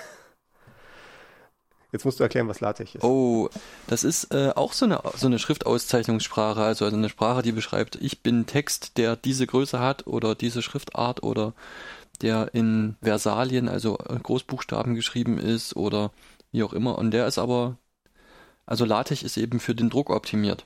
Jetzt 1.92 2.06
musst 2.06 2.20
du 2.20 2.24
erklären, 2.24 2.48
was 2.48 2.60
LaTeX 2.60 2.96
ist. 2.96 3.04
Oh, 3.04 3.50
das 3.86 4.04
ist 4.04 4.34
äh, 4.34 4.52
auch 4.56 4.74
so 4.74 4.86
eine, 4.86 5.02
so 5.16 5.28
eine 5.28 5.38
Schriftauszeichnungssprache, 5.38 6.62
also 6.62 6.86
eine 6.86 7.10
Sprache, 7.10 7.44
die 7.44 7.52
beschreibt, 7.52 7.98
ich 7.98 8.24
bin 8.24 8.48
Text, 8.48 8.98
der 8.98 9.16
diese 9.16 9.46
Größe 9.46 9.80
hat 9.80 10.08
oder 10.08 10.34
diese 10.34 10.64
Schriftart 10.64 11.22
oder 11.22 11.54
der 12.22 12.54
in 12.54 12.96
Versalien, 13.02 13.70
also 13.70 13.98
Großbuchstaben 13.98 14.96
geschrieben 14.96 15.38
ist 15.38 15.76
oder 15.76 16.12
wie 16.52 16.64
auch 16.64 16.74
immer. 16.74 16.98
Und 16.98 17.12
der 17.12 17.28
ist 17.28 17.38
aber, 17.38 17.78
also 18.66 18.86
LaTeX 18.86 19.24
ist 19.24 19.38
eben 19.38 19.60
für 19.60 19.76
den 19.76 19.90
Druck 19.90 20.10
optimiert. 20.10 20.66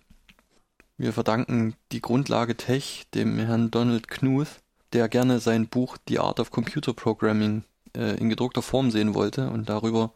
Wir 0.98 1.14
verdanken 1.14 1.76
die 1.92 2.02
Grundlage 2.02 2.58
Tech 2.58 3.06
dem 3.14 3.38
Herrn 3.38 3.70
Donald 3.70 4.08
Knuth, 4.08 4.62
der 4.94 5.10
gerne 5.10 5.40
sein 5.40 5.68
Buch 5.68 5.98
The 6.08 6.20
Art 6.20 6.40
of 6.40 6.52
Computer 6.52 6.94
Programming 6.94 7.64
äh, 7.96 8.18
in 8.18 8.30
gedruckter 8.30 8.62
Form 8.62 8.90
sehen 8.92 9.14
wollte 9.14 9.50
und 9.50 9.70
darüber 9.70 10.14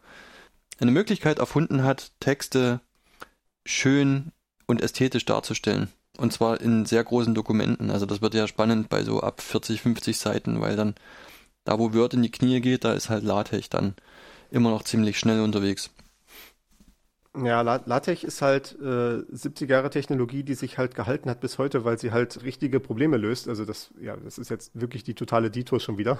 eine 0.80 0.90
Möglichkeit 0.90 1.38
erfunden 1.38 1.84
hat, 1.84 2.10
Texte 2.18 2.80
schön 3.64 4.32
und 4.66 4.82
ästhetisch 4.82 5.24
darzustellen. 5.24 5.88
Und 6.18 6.32
zwar 6.32 6.60
in 6.60 6.84
sehr 6.84 7.04
großen 7.04 7.34
Dokumenten. 7.34 7.90
Also 7.90 8.04
das 8.06 8.20
wird 8.20 8.34
ja 8.34 8.46
spannend 8.46 8.88
bei 8.88 9.02
so 9.02 9.20
ab 9.20 9.40
40, 9.40 9.80
50 9.80 10.18
Seiten, 10.18 10.60
weil 10.60 10.76
dann 10.76 10.94
da, 11.64 11.78
wo 11.78 11.94
Word 11.94 12.14
in 12.14 12.22
die 12.22 12.30
Knie 12.30 12.60
geht, 12.60 12.84
da 12.84 12.92
ist 12.92 13.08
halt 13.08 13.24
LaTeX 13.24 13.68
dann 13.68 13.94
immer 14.50 14.70
noch 14.70 14.82
ziemlich 14.82 15.18
schnell 15.18 15.40
unterwegs. 15.40 15.90
Ja, 17.34 17.62
LaTeX 17.62 18.24
ist 18.24 18.42
halt 18.42 18.76
äh, 18.80 19.22
70 19.30 19.70
Jahre 19.70 19.88
Technologie, 19.88 20.42
die 20.42 20.54
sich 20.54 20.76
halt 20.76 20.94
gehalten 20.94 21.30
hat 21.30 21.40
bis 21.40 21.56
heute, 21.56 21.82
weil 21.84 21.98
sie 21.98 22.12
halt 22.12 22.42
richtige 22.42 22.78
Probleme 22.78 23.16
löst. 23.16 23.48
Also 23.48 23.64
das, 23.64 23.90
ja, 23.98 24.16
das 24.16 24.36
ist 24.36 24.50
jetzt 24.50 24.78
wirklich 24.78 25.02
die 25.02 25.14
totale 25.14 25.50
Detour 25.50 25.80
schon 25.80 25.96
wieder. 25.96 26.18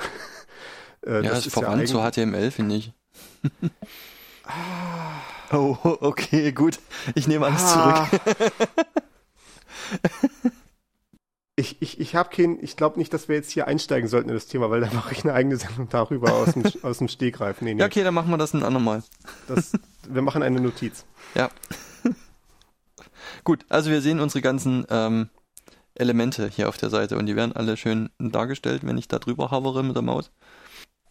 äh, 1.07 1.16
ja, 1.16 1.22
das 1.22 1.40
ist, 1.40 1.46
ist 1.48 1.53
verwandt 1.53 1.83
ja 1.83 1.87
zu 1.87 2.22
HTML, 2.22 2.51
finde 2.51 2.77
ich. 2.77 2.92
Ah. 4.44 5.12
Oh, 5.55 5.77
okay, 5.83 6.51
gut. 6.51 6.79
Ich 7.14 7.29
nehme 7.29 7.44
alles 7.44 7.61
ah. 7.62 8.09
zurück. 8.09 8.53
ich 11.56 11.80
ich, 11.80 12.00
ich 12.00 12.14
habe 12.14 12.30
kein, 12.30 12.62
ich 12.62 12.76
glaube 12.76 12.98
nicht, 12.98 13.12
dass 13.12 13.28
wir 13.28 13.36
jetzt 13.36 13.50
hier 13.50 13.66
einsteigen 13.66 14.08
sollten 14.08 14.28
in 14.28 14.34
das 14.34 14.46
Thema, 14.46 14.70
weil 14.70 14.80
dann 14.80 14.94
mache 14.94 15.12
ich 15.12 15.24
eine 15.24 15.34
eigene 15.34 15.56
Sendung 15.56 15.88
darüber 15.88 16.32
aus 16.32 16.52
dem, 16.52 16.64
aus 16.82 16.98
dem 16.98 17.08
Stegreif. 17.08 17.60
Nee, 17.60 17.74
nee. 17.74 17.80
Ja, 17.80 17.86
okay, 17.86 18.04
dann 18.04 18.14
machen 18.14 18.30
wir 18.30 18.38
das 18.38 18.54
ein 18.54 18.62
andermal. 18.62 19.02
Das, 19.48 19.72
wir 20.08 20.22
machen 20.22 20.42
eine 20.42 20.60
Notiz. 20.60 21.04
Ja. 21.34 21.50
Gut, 23.44 23.64
also 23.68 23.90
wir 23.90 24.00
sehen 24.00 24.20
unsere 24.20 24.40
ganzen 24.40 24.86
ähm, 24.88 25.28
Elemente 25.94 26.48
hier 26.48 26.68
auf 26.68 26.78
der 26.78 26.90
Seite 26.90 27.18
und 27.18 27.26
die 27.26 27.36
werden 27.36 27.54
alle 27.54 27.76
schön 27.76 28.10
dargestellt, 28.18 28.82
wenn 28.84 28.96
ich 28.96 29.08
da 29.08 29.18
drüber 29.18 29.50
hovere 29.50 29.82
mit 29.82 29.94
der 29.94 30.02
Maus. 30.02 30.30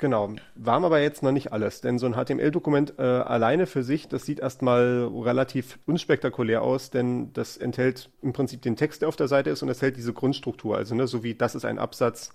Genau, 0.02 0.34
waren 0.56 0.84
aber 0.84 1.00
jetzt 1.00 1.22
noch 1.22 1.32
nicht 1.32 1.54
alles, 1.54 1.80
denn 1.82 2.00
so 2.00 2.08
ein 2.08 2.16
HTML-Dokument 2.16 2.96
äh, 2.98 3.04
alleine 3.04 3.68
für 3.68 3.84
sich, 3.84 4.08
das 4.08 4.26
sieht 4.26 4.40
erstmal 4.40 5.08
relativ 5.14 5.78
unspektakulär 5.86 6.64
aus, 6.64 6.90
denn 6.90 7.32
das 7.34 7.56
enthält 7.56 8.10
im 8.24 8.34
Prinzip 8.34 8.64
den 8.64 8.76
Text, 8.76 9.04
der 9.04 9.10
auf 9.10 9.16
der 9.16 9.28
Seite 9.28 9.52
ist 9.52 9.62
und 9.62 9.70
es 9.70 9.84
hält 9.84 9.98
diese 9.98 10.12
Grundstruktur, 10.12 10.76
also 10.76 10.96
ne, 10.96 11.06
so 11.06 11.22
wie 11.22 11.36
das 11.36 11.54
ist 11.54 11.66
ein 11.66 11.78
Absatz, 11.78 12.34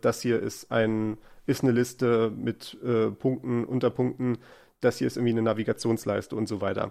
das 0.00 0.20
hier 0.20 0.42
ist 0.42 0.72
ein 0.72 1.16
ist 1.46 1.62
eine 1.62 1.70
Liste 1.70 2.32
mit 2.36 2.76
äh, 2.84 3.12
Punkten, 3.12 3.64
Unterpunkten, 3.64 4.38
das 4.80 4.98
hier 4.98 5.06
ist 5.06 5.16
irgendwie 5.16 5.34
eine 5.34 5.42
Navigationsleiste 5.42 6.34
und 6.34 6.48
so 6.48 6.60
weiter. 6.60 6.90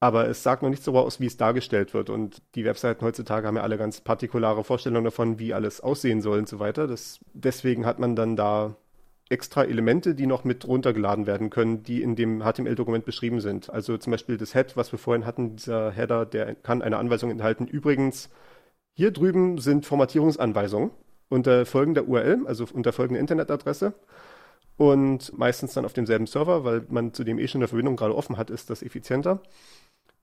Aber 0.00 0.26
es 0.26 0.42
sagt 0.42 0.64
noch 0.64 0.70
nicht 0.70 0.82
so 0.82 0.98
aus, 0.98 1.20
wie 1.20 1.26
es 1.26 1.36
dargestellt 1.36 1.94
wird. 1.94 2.10
Und 2.10 2.42
die 2.56 2.64
Webseiten 2.64 3.04
heutzutage 3.04 3.46
haben 3.46 3.54
ja 3.54 3.62
alle 3.62 3.78
ganz 3.78 4.00
partikulare 4.00 4.64
Vorstellungen 4.64 5.04
davon, 5.04 5.38
wie 5.38 5.54
alles 5.54 5.80
aussehen 5.80 6.20
soll 6.20 6.40
und 6.40 6.48
so 6.48 6.58
weiter. 6.58 6.88
Das, 6.88 7.20
deswegen 7.32 7.86
hat 7.86 8.00
man 8.00 8.16
dann 8.16 8.34
da 8.34 8.74
extra 9.32 9.64
Elemente, 9.64 10.14
die 10.14 10.26
noch 10.26 10.44
mit 10.44 10.66
runtergeladen 10.66 11.26
werden 11.26 11.50
können, 11.50 11.82
die 11.82 12.02
in 12.02 12.14
dem 12.16 12.42
HTML-Dokument 12.42 13.04
beschrieben 13.04 13.40
sind. 13.40 13.70
Also 13.70 13.98
zum 13.98 14.12
Beispiel 14.12 14.36
das 14.36 14.52
Head, 14.52 14.76
was 14.76 14.92
wir 14.92 14.98
vorhin 14.98 15.26
hatten, 15.26 15.56
dieser 15.56 15.90
Header, 15.90 16.26
der 16.26 16.54
kann 16.54 16.82
eine 16.82 16.98
Anweisung 16.98 17.30
enthalten. 17.30 17.66
Übrigens, 17.66 18.30
Hier 18.94 19.10
drüben 19.10 19.58
sind 19.58 19.86
Formatierungsanweisungen 19.86 20.90
unter 21.28 21.64
folgender 21.64 22.06
URL, 22.06 22.46
also 22.46 22.66
unter 22.72 22.92
folgender 22.92 23.20
Internetadresse. 23.20 23.94
Und 24.76 25.36
meistens 25.38 25.74
dann 25.74 25.84
auf 25.84 25.92
demselben 25.92 26.26
Server, 26.26 26.64
weil 26.64 26.84
man 26.90 27.14
zudem 27.14 27.38
eh 27.38 27.48
schon 27.48 27.60
eine 27.60 27.68
Verbindung 27.68 27.96
gerade 27.96 28.16
offen 28.16 28.36
hat, 28.36 28.50
ist 28.50 28.70
das 28.70 28.82
effizienter. 28.82 29.40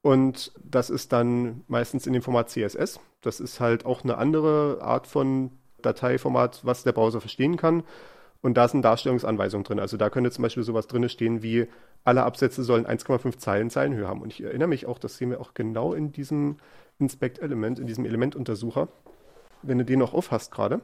Und 0.01 0.53
das 0.63 0.89
ist 0.89 1.11
dann 1.11 1.63
meistens 1.67 2.07
in 2.07 2.13
dem 2.13 2.21
Format 2.21 2.49
CSS. 2.49 2.99
Das 3.21 3.39
ist 3.39 3.59
halt 3.59 3.85
auch 3.85 4.03
eine 4.03 4.17
andere 4.17 4.79
Art 4.81 5.07
von 5.07 5.51
Dateiformat, 5.81 6.61
was 6.63 6.83
der 6.83 6.93
Browser 6.93 7.21
verstehen 7.21 7.57
kann. 7.57 7.83
Und 8.41 8.55
da 8.55 8.67
sind 8.67 8.83
Darstellungsanweisungen 8.83 9.63
drin. 9.65 9.79
Also 9.79 9.97
da 9.97 10.09
könnte 10.09 10.31
zum 10.31 10.43
Beispiel 10.43 10.63
sowas 10.63 10.87
drin 10.87 11.07
stehen 11.09 11.43
wie, 11.43 11.67
alle 12.05 12.23
Absätze 12.23 12.63
sollen 12.63 12.85
1,5 12.85 13.37
Zeilen 13.37 13.69
Zeilenhöhe 13.69 14.07
haben. 14.07 14.21
Und 14.21 14.31
ich 14.31 14.41
erinnere 14.41 14.69
mich 14.69 14.85
auch, 14.85 14.97
das 14.97 15.17
sehen 15.17 15.29
wir 15.29 15.41
auch 15.41 15.53
genau 15.53 15.93
in 15.93 16.11
diesem 16.11 16.57
Inspect-Element, 16.99 17.79
in 17.79 17.87
diesem 17.87 18.05
Elementuntersucher, 18.05 18.87
wenn 19.61 19.77
du 19.77 19.85
den 19.85 19.99
noch 19.99 20.13
auf 20.13 20.31
hast 20.31 20.51
gerade. 20.51 20.79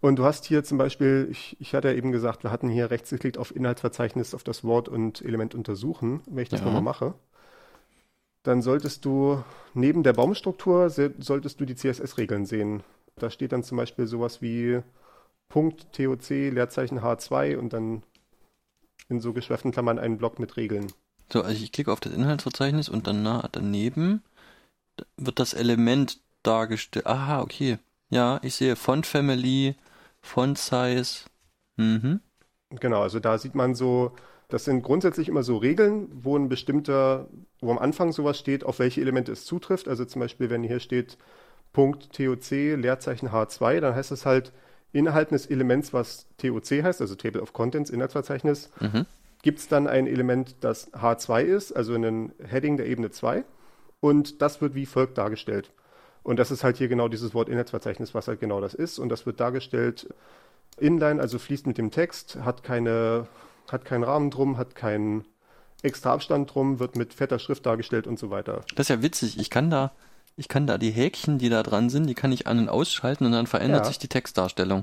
Und 0.00 0.16
du 0.16 0.24
hast 0.24 0.46
hier 0.46 0.64
zum 0.64 0.78
Beispiel, 0.78 1.28
ich, 1.30 1.56
ich 1.60 1.74
hatte 1.74 1.88
ja 1.88 1.94
eben 1.94 2.10
gesagt, 2.10 2.42
wir 2.42 2.50
hatten 2.50 2.68
hier 2.68 2.90
rechts 2.90 3.10
geklickt 3.10 3.38
auf 3.38 3.54
Inhaltsverzeichnis, 3.54 4.34
auf 4.34 4.42
das 4.42 4.64
Wort 4.64 4.88
und 4.88 5.22
Element 5.22 5.54
untersuchen. 5.54 6.22
Wenn 6.26 6.42
ich 6.42 6.48
das 6.48 6.60
Ja. 6.60 6.66
nochmal 6.66 6.82
mache, 6.82 7.14
dann 8.42 8.62
solltest 8.62 9.04
du 9.04 9.44
neben 9.74 10.02
der 10.02 10.12
Baumstruktur 10.14 10.90
solltest 10.90 11.60
du 11.60 11.64
die 11.64 11.76
CSS-Regeln 11.76 12.46
sehen. 12.46 12.82
Da 13.16 13.30
steht 13.30 13.52
dann 13.52 13.62
zum 13.62 13.76
Beispiel 13.76 14.06
sowas 14.08 14.42
wie 14.42 14.80
Punkt 15.52 15.92
TOC, 15.92 16.48
Leerzeichen 16.50 17.02
H2 17.02 17.58
und 17.58 17.74
dann 17.74 18.02
in 19.10 19.20
so 19.20 19.34
geschweiften 19.34 19.70
Klammern 19.70 19.98
einen 19.98 20.16
Block 20.16 20.38
mit 20.38 20.56
Regeln. 20.56 20.86
So, 21.30 21.42
also 21.42 21.62
ich 21.62 21.72
klicke 21.72 21.92
auf 21.92 22.00
das 22.00 22.14
Inhaltsverzeichnis 22.14 22.88
und 22.88 23.06
dann 23.06 23.22
na- 23.22 23.48
daneben 23.52 24.22
wird 25.18 25.38
das 25.38 25.52
Element 25.54 26.20
dargestellt. 26.42 27.06
Aha, 27.06 27.42
okay. 27.42 27.78
Ja, 28.08 28.40
ich 28.42 28.54
sehe 28.54 28.76
Font 28.76 29.06
Family, 29.06 29.76
Font 30.22 30.56
Size. 30.58 31.24
Mhm. 31.76 32.20
Genau, 32.70 33.02
also 33.02 33.20
da 33.20 33.36
sieht 33.36 33.54
man 33.54 33.74
so, 33.74 34.12
das 34.48 34.64
sind 34.64 34.82
grundsätzlich 34.82 35.28
immer 35.28 35.42
so 35.42 35.58
Regeln, 35.58 36.08
wo 36.12 36.36
ein 36.38 36.48
bestimmter, 36.48 37.28
wo 37.60 37.70
am 37.70 37.78
Anfang 37.78 38.12
sowas 38.12 38.38
steht, 38.38 38.64
auf 38.64 38.78
welche 38.78 39.02
Elemente 39.02 39.32
es 39.32 39.44
zutrifft. 39.44 39.88
Also 39.88 40.06
zum 40.06 40.20
Beispiel, 40.20 40.48
wenn 40.48 40.62
hier 40.62 40.80
steht 40.80 41.18
Punkt 41.72 42.12
TOC, 42.14 42.76
Leerzeichen 42.76 43.32
H2, 43.32 43.80
dann 43.80 43.94
heißt 43.94 44.12
es 44.12 44.26
halt 44.26 44.52
innerhalb 44.92 45.30
des 45.30 45.46
Elements, 45.46 45.92
was 45.92 46.26
TOC 46.38 46.82
heißt, 46.82 47.00
also 47.00 47.14
Table 47.14 47.40
of 47.40 47.52
Contents, 47.52 47.90
Inhaltsverzeichnis, 47.90 48.70
Mhm. 48.80 49.06
gibt 49.42 49.58
es 49.58 49.68
dann 49.68 49.86
ein 49.86 50.06
Element, 50.06 50.56
das 50.60 50.92
H2 50.92 51.42
ist, 51.42 51.72
also 51.72 51.94
ein 51.94 52.32
Heading 52.46 52.76
der 52.76 52.86
Ebene 52.86 53.10
2. 53.10 53.44
Und 54.00 54.42
das 54.42 54.60
wird 54.60 54.74
wie 54.74 54.86
folgt 54.86 55.16
dargestellt. 55.18 55.70
Und 56.24 56.38
das 56.38 56.50
ist 56.50 56.62
halt 56.64 56.76
hier 56.76 56.88
genau 56.88 57.08
dieses 57.08 57.34
Wort 57.34 57.48
Inhaltsverzeichnis, 57.48 58.14
was 58.14 58.28
halt 58.28 58.40
genau 58.40 58.60
das 58.60 58.74
ist. 58.74 58.98
Und 58.98 59.08
das 59.08 59.26
wird 59.26 59.40
dargestellt 59.40 60.08
inline, 60.78 61.20
also 61.20 61.38
fließt 61.38 61.66
mit 61.66 61.78
dem 61.78 61.90
Text, 61.90 62.36
hat 62.44 62.62
keine, 62.62 63.26
hat 63.70 63.84
keinen 63.84 64.04
Rahmen 64.04 64.30
drum, 64.30 64.56
hat 64.58 64.74
keinen 64.74 65.24
extra 65.82 66.12
Abstand 66.12 66.52
drum, 66.54 66.78
wird 66.78 66.96
mit 66.96 67.12
fetter 67.12 67.38
Schrift 67.38 67.66
dargestellt 67.66 68.06
und 68.06 68.18
so 68.18 68.30
weiter. 68.30 68.62
Das 68.76 68.84
ist 68.86 68.88
ja 68.90 69.02
witzig. 69.02 69.38
Ich 69.38 69.50
kann 69.50 69.68
da, 69.70 69.92
ich 70.36 70.48
kann 70.48 70.66
da 70.66 70.78
die 70.78 70.90
Häkchen, 70.90 71.38
die 71.38 71.48
da 71.48 71.62
dran 71.62 71.90
sind, 71.90 72.06
die 72.06 72.14
kann 72.14 72.32
ich 72.32 72.46
an- 72.46 72.58
und 72.58 72.68
ausschalten 72.68 73.26
und 73.26 73.32
dann 73.32 73.46
verändert 73.46 73.82
Ja. 73.84 73.88
sich 73.88 73.98
die 73.98 74.08
Textdarstellung. 74.08 74.82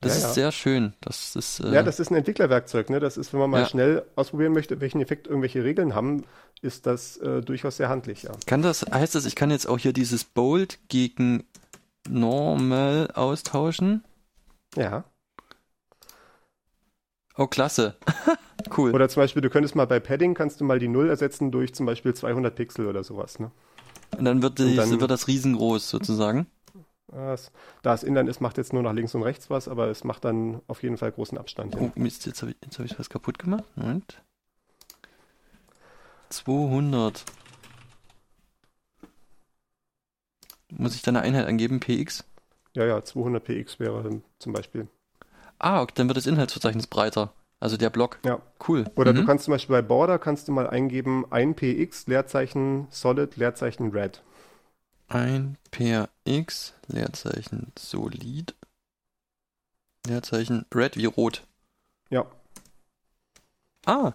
Das 0.00 0.12
Ja, 0.12 0.18
ist 0.18 0.22
ja. 0.24 0.32
sehr 0.34 0.52
schön. 0.52 0.92
Das 1.00 1.34
ist, 1.36 1.60
äh, 1.60 1.72
Ja, 1.72 1.82
das 1.82 1.98
ist 1.98 2.10
ein 2.10 2.16
Entwicklerwerkzeug, 2.16 2.90
ne? 2.90 3.00
Das 3.00 3.16
ist, 3.16 3.32
wenn 3.32 3.40
man 3.40 3.50
mal 3.50 3.60
Ja. 3.62 3.66
schnell 3.66 4.04
ausprobieren 4.16 4.52
möchte, 4.52 4.80
welchen 4.80 5.00
Effekt 5.00 5.26
irgendwelche 5.26 5.64
Regeln 5.64 5.94
haben, 5.94 6.24
ist 6.62 6.86
das 6.86 7.16
äh, 7.18 7.40
durchaus 7.40 7.78
sehr 7.78 7.88
handlich, 7.88 8.24
ja. 8.24 8.32
Kann 8.46 8.62
das, 8.62 8.82
heißt 8.82 9.14
das, 9.14 9.24
ich 9.24 9.34
kann 9.34 9.50
jetzt 9.50 9.66
auch 9.66 9.78
hier 9.78 9.92
dieses 9.92 10.24
Bold 10.24 10.78
gegen 10.88 11.44
Normal 12.08 13.10
austauschen? 13.14 14.04
Ja. 14.76 15.04
Oh, 17.36 17.46
klasse. 17.46 17.96
cool. 18.76 18.92
Oder 18.94 19.08
zum 19.08 19.22
Beispiel, 19.22 19.42
du 19.42 19.50
könntest 19.50 19.74
mal 19.74 19.86
bei 19.86 20.00
Padding, 20.00 20.34
kannst 20.34 20.60
du 20.60 20.64
mal 20.64 20.78
die 20.78 20.88
Null 20.88 21.08
ersetzen 21.08 21.50
durch 21.50 21.74
zum 21.74 21.86
Beispiel 21.86 22.14
200 22.14 22.54
Pixel 22.54 22.86
oder 22.86 23.02
sowas, 23.04 23.38
ne? 23.40 23.50
Und 24.16 24.24
dann 24.24 24.42
wird, 24.42 24.58
die, 24.58 24.62
Und 24.64 24.76
dann- 24.76 25.00
wird 25.00 25.10
das 25.10 25.26
riesengroß 25.28 25.88
sozusagen. 25.90 26.46
Das, 27.08 27.52
da 27.82 27.94
es 27.94 28.02
Inline 28.02 28.28
ist, 28.28 28.40
macht 28.40 28.56
jetzt 28.56 28.72
nur 28.72 28.82
nach 28.82 28.92
links 28.92 29.14
und 29.14 29.22
rechts 29.22 29.48
was, 29.50 29.68
aber 29.68 29.88
es 29.88 30.02
macht 30.04 30.24
dann 30.24 30.62
auf 30.66 30.82
jeden 30.82 30.96
Fall 30.96 31.12
großen 31.12 31.38
Abstand. 31.38 31.76
Oh, 31.78 31.92
Mist, 31.94 32.26
jetzt 32.26 32.42
habe 32.42 32.52
ich, 32.52 32.56
jetzt 32.64 32.78
hab 32.78 32.86
ich 32.86 32.98
was 32.98 33.08
kaputt 33.10 33.38
gemacht. 33.38 33.64
Moment. 33.76 34.20
200. 36.30 37.24
Muss 40.72 40.94
ich 40.96 41.02
da 41.02 41.10
eine 41.10 41.20
Einheit 41.20 41.46
angeben? 41.46 41.78
PX? 41.78 42.24
Ja, 42.74 42.84
ja, 42.84 43.04
200 43.04 43.44
px 43.44 43.78
wäre 43.78 44.22
zum 44.40 44.52
Beispiel. 44.52 44.88
Ah, 45.60 45.82
okay, 45.82 45.92
dann 45.96 46.08
wird 46.08 46.16
das 46.16 46.26
Inhaltsverzeichnis 46.26 46.88
breiter. 46.88 47.32
Also 47.64 47.78
der 47.78 47.88
Block. 47.88 48.18
Ja. 48.26 48.40
Cool. 48.68 48.84
Oder 48.94 49.14
du 49.14 49.22
Mhm. 49.22 49.26
kannst 49.26 49.46
zum 49.46 49.52
Beispiel 49.52 49.74
bei 49.76 49.80
Border 49.80 50.18
kannst 50.18 50.48
du 50.48 50.52
mal 50.52 50.68
eingeben 50.68 51.24
1 51.32 51.56
px 51.56 52.06
Leerzeichen 52.06 52.86
Solid 52.90 53.36
Leerzeichen 53.36 53.90
Red. 53.90 54.22
Ein 55.08 55.56
per 55.70 56.10
X, 56.24 56.74
Leerzeichen 56.88 57.72
solid, 57.78 58.54
Leerzeichen 60.06 60.66
red 60.74 60.96
wie 60.98 61.06
rot. 61.06 61.42
Ja. 62.10 62.26
Ah, 63.86 64.12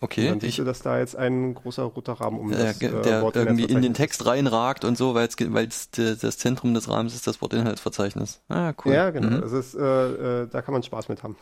Und 0.00 0.02
okay. 0.02 0.28
dann 0.28 0.40
siehst 0.40 0.50
Ich, 0.50 0.56
du, 0.58 0.64
dass 0.64 0.82
da 0.82 0.98
jetzt 0.98 1.16
ein 1.16 1.54
großer 1.54 1.84
roter 1.84 2.14
Rahmen 2.14 2.38
um 2.38 2.52
äh, 2.52 2.56
das 2.56 2.82
äh, 2.82 3.00
der 3.02 3.22
Wort 3.22 3.36
irgendwie 3.36 3.64
in 3.64 3.82
den 3.82 3.94
Text 3.94 4.26
reinragt 4.26 4.84
und 4.84 4.98
so, 4.98 5.14
weil 5.14 5.26
es 5.28 5.90
das 5.90 6.38
Zentrum 6.38 6.74
des 6.74 6.88
Rahmens 6.88 7.14
ist 7.14 7.26
das 7.26 7.40
Wort 7.40 7.54
Inhaltsverzeichnis. 7.54 8.40
Ah, 8.48 8.74
cool. 8.84 8.92
Ja, 8.94 9.10
genau. 9.10 9.38
Mhm. 9.38 9.40
Das 9.40 9.52
ist, 9.52 9.74
äh, 9.74 10.42
äh, 10.42 10.48
da 10.48 10.62
kann 10.62 10.72
man 10.72 10.82
Spaß 10.82 11.08
mit 11.08 11.22
haben. 11.22 11.36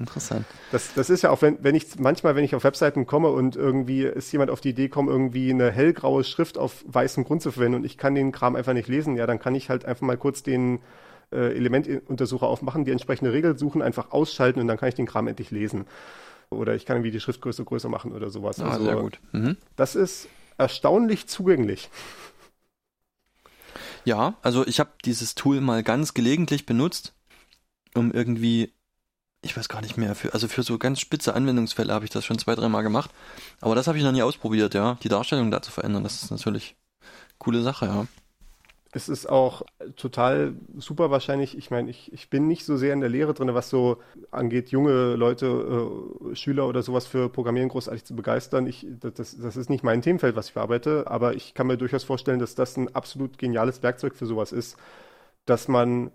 Interessant. 0.00 0.46
Das, 0.72 0.94
das 0.94 1.10
ist 1.10 1.22
ja 1.22 1.30
auch, 1.30 1.42
wenn, 1.42 1.62
wenn 1.62 1.74
ich 1.74 1.98
manchmal, 1.98 2.34
wenn 2.34 2.44
ich 2.44 2.54
auf 2.54 2.64
Webseiten 2.64 3.06
komme 3.06 3.28
und 3.28 3.54
irgendwie 3.54 4.04
ist 4.04 4.32
jemand 4.32 4.50
auf 4.50 4.62
die 4.62 4.70
Idee 4.70 4.84
gekommen, 4.84 5.08
irgendwie 5.08 5.50
eine 5.50 5.70
hellgraue 5.70 6.24
Schrift 6.24 6.56
auf 6.56 6.82
weißem 6.86 7.24
Grund 7.24 7.42
zu 7.42 7.52
verwenden 7.52 7.76
und 7.76 7.84
ich 7.84 7.98
kann 7.98 8.14
den 8.14 8.32
Kram 8.32 8.56
einfach 8.56 8.72
nicht 8.72 8.88
lesen, 8.88 9.16
ja, 9.16 9.26
dann 9.26 9.38
kann 9.38 9.54
ich 9.54 9.68
halt 9.68 9.84
einfach 9.84 10.06
mal 10.06 10.16
kurz 10.16 10.42
den 10.42 10.80
äh, 11.32 11.54
Elementuntersucher 11.54 12.46
aufmachen, 12.46 12.86
die 12.86 12.92
entsprechende 12.92 13.32
Regel 13.32 13.58
suchen, 13.58 13.82
einfach 13.82 14.10
ausschalten 14.10 14.60
und 14.60 14.68
dann 14.68 14.78
kann 14.78 14.88
ich 14.88 14.94
den 14.94 15.06
Kram 15.06 15.28
endlich 15.28 15.50
lesen. 15.50 15.84
Oder 16.48 16.74
ich 16.74 16.86
kann 16.86 16.96
irgendwie 16.96 17.12
die 17.12 17.20
Schriftgröße 17.20 17.64
größer 17.64 17.88
machen 17.88 18.12
oder 18.12 18.30
sowas. 18.30 18.58
Ah, 18.58 18.70
also, 18.70 18.84
sehr 18.84 18.96
gut. 18.96 19.20
Mhm. 19.32 19.56
Das 19.76 19.94
ist 19.94 20.28
erstaunlich 20.58 21.28
zugänglich. 21.28 21.90
Ja, 24.04 24.34
also 24.42 24.66
ich 24.66 24.80
habe 24.80 24.90
dieses 25.04 25.34
Tool 25.34 25.60
mal 25.60 25.82
ganz 25.82 26.14
gelegentlich 26.14 26.66
benutzt, 26.66 27.14
um 27.94 28.10
irgendwie, 28.12 28.72
ich 29.42 29.56
weiß 29.56 29.68
gar 29.68 29.80
nicht 29.80 29.96
mehr, 29.96 30.14
für, 30.14 30.34
also 30.34 30.48
für 30.48 30.62
so 30.62 30.78
ganz 30.78 31.00
spitze 31.00 31.34
Anwendungsfälle 31.34 31.92
habe 31.92 32.04
ich 32.04 32.10
das 32.10 32.24
schon 32.24 32.38
zwei, 32.38 32.54
dreimal 32.54 32.82
gemacht. 32.82 33.10
Aber 33.60 33.74
das 33.74 33.86
habe 33.86 33.96
ich 33.96 34.04
noch 34.04 34.12
nie 34.12 34.22
ausprobiert, 34.22 34.74
ja, 34.74 34.98
die 35.02 35.08
Darstellung 35.08 35.50
da 35.50 35.62
zu 35.62 35.70
verändern. 35.70 36.02
Das 36.04 36.22
ist 36.22 36.30
natürlich 36.30 36.76
coole 37.38 37.62
Sache, 37.62 37.86
ja. 37.86 38.06
Es 38.92 39.08
ist 39.08 39.28
auch 39.28 39.62
total 39.94 40.54
super 40.76 41.12
wahrscheinlich. 41.12 41.56
Ich 41.56 41.70
meine, 41.70 41.88
ich, 41.88 42.12
ich 42.12 42.28
bin 42.28 42.48
nicht 42.48 42.64
so 42.64 42.76
sehr 42.76 42.92
in 42.92 43.00
der 43.00 43.08
Lehre 43.08 43.34
drin, 43.34 43.54
was 43.54 43.70
so 43.70 43.98
angeht, 44.32 44.70
junge 44.70 45.14
Leute, 45.14 45.46
äh, 46.32 46.34
Schüler 46.34 46.66
oder 46.66 46.82
sowas 46.82 47.06
für 47.06 47.28
Programmieren 47.28 47.68
großartig 47.68 48.04
zu 48.04 48.16
begeistern. 48.16 48.66
Ich, 48.66 48.84
das, 48.98 49.38
das 49.38 49.56
ist 49.56 49.70
nicht 49.70 49.84
mein 49.84 50.02
Themenfeld, 50.02 50.34
was 50.34 50.48
ich 50.48 50.54
bearbeite, 50.54 51.04
aber 51.06 51.34
ich 51.34 51.54
kann 51.54 51.68
mir 51.68 51.76
durchaus 51.76 52.02
vorstellen, 52.02 52.40
dass 52.40 52.56
das 52.56 52.76
ein 52.76 52.92
absolut 52.92 53.38
geniales 53.38 53.80
Werkzeug 53.84 54.16
für 54.16 54.26
sowas 54.26 54.50
ist, 54.50 54.76
dass 55.46 55.68
man, 55.68 56.10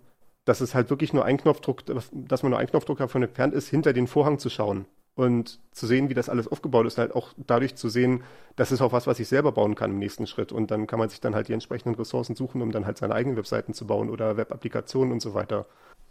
dass 0.46 0.62
es 0.62 0.74
halt 0.74 0.88
wirklich 0.88 1.12
nur 1.12 1.26
ein 1.26 1.36
Knopfdruck, 1.36 1.82
dass 1.84 2.42
man 2.42 2.50
nur 2.50 2.58
ein 2.58 2.68
Knopfdruck 2.68 2.98
davon 2.98 3.22
entfernt 3.22 3.52
ist, 3.52 3.68
hinter 3.68 3.92
den 3.92 4.06
Vorhang 4.06 4.38
zu 4.38 4.48
schauen 4.48 4.86
und 5.16 5.58
zu 5.72 5.86
sehen, 5.86 6.08
wie 6.08 6.14
das 6.14 6.28
alles 6.28 6.46
aufgebaut 6.46 6.86
ist, 6.86 6.98
halt 6.98 7.14
auch 7.14 7.32
dadurch 7.36 7.74
zu 7.74 7.88
sehen, 7.88 8.22
das 8.54 8.70
ist 8.70 8.80
auch 8.80 8.92
was, 8.92 9.06
was 9.06 9.18
ich 9.18 9.28
selber 9.28 9.50
bauen 9.50 9.74
kann 9.74 9.90
im 9.90 9.98
nächsten 9.98 10.26
Schritt. 10.26 10.52
Und 10.52 10.70
dann 10.70 10.86
kann 10.86 10.98
man 10.98 11.08
sich 11.08 11.20
dann 11.20 11.34
halt 11.34 11.48
die 11.48 11.52
entsprechenden 11.52 11.96
Ressourcen 11.96 12.36
suchen, 12.36 12.62
um 12.62 12.70
dann 12.70 12.86
halt 12.86 12.98
seine 12.98 13.14
eigenen 13.14 13.36
Webseiten 13.36 13.74
zu 13.74 13.86
bauen 13.86 14.08
oder 14.08 14.36
Web-Applikationen 14.36 15.12
und 15.12 15.20
so 15.20 15.34
weiter. 15.34 15.66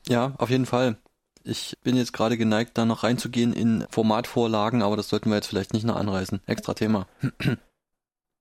Ja, 0.08 0.34
auf 0.38 0.50
jeden 0.50 0.66
Fall. 0.66 0.98
Ich 1.44 1.78
bin 1.84 1.96
jetzt 1.96 2.12
gerade 2.12 2.38
geneigt, 2.38 2.72
da 2.78 2.86
noch 2.86 3.04
reinzugehen 3.04 3.54
in 3.54 3.86
Formatvorlagen, 3.92 4.82
aber 4.82 4.98
das 4.98 5.10
sollten 5.10 5.30
wir 5.30 5.36
jetzt 5.36 5.48
vielleicht 5.48 5.74
nicht 5.74 5.86
noch 5.86 5.96
anreißen. 5.96 6.42
Extra 6.48 6.74
Thema. 6.74 7.08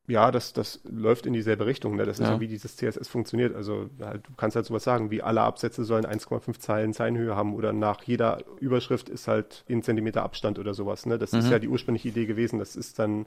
Ja, 0.06 0.30
das, 0.30 0.52
das 0.52 0.80
läuft 0.84 1.24
in 1.24 1.32
dieselbe 1.32 1.64
Richtung. 1.64 1.96
Ne? 1.96 2.04
Das 2.04 2.18
ist 2.20 2.26
Ja. 2.26 2.38
wie 2.38 2.46
dieses 2.46 2.76
CSS 2.76 3.08
funktioniert. 3.08 3.56
Also 3.56 3.88
halt, 4.00 4.26
du 4.26 4.32
kannst 4.36 4.54
halt 4.54 4.66
sowas 4.66 4.84
sagen, 4.84 5.10
wie 5.10 5.22
alle 5.22 5.40
Absätze 5.40 5.82
sollen 5.84 6.04
1,5 6.04 6.58
Zeilen 6.58 6.92
Zeilenhöhe 6.92 7.34
haben 7.34 7.54
oder 7.54 7.72
nach 7.72 8.02
jeder 8.02 8.44
Überschrift 8.60 9.08
ist 9.08 9.28
halt 9.28 9.64
in 9.66 9.82
Zentimeter 9.82 10.22
Abstand 10.22 10.58
oder 10.58 10.74
sowas. 10.74 11.06
Ne? 11.06 11.16
Das 11.18 11.32
ist 11.32 11.46
Mhm. 11.46 11.52
ja 11.52 11.58
die 11.58 11.68
ursprüngliche 11.68 12.08
Idee 12.08 12.26
gewesen. 12.26 12.58
Das 12.58 12.76
ist 12.76 12.98
dann 12.98 13.24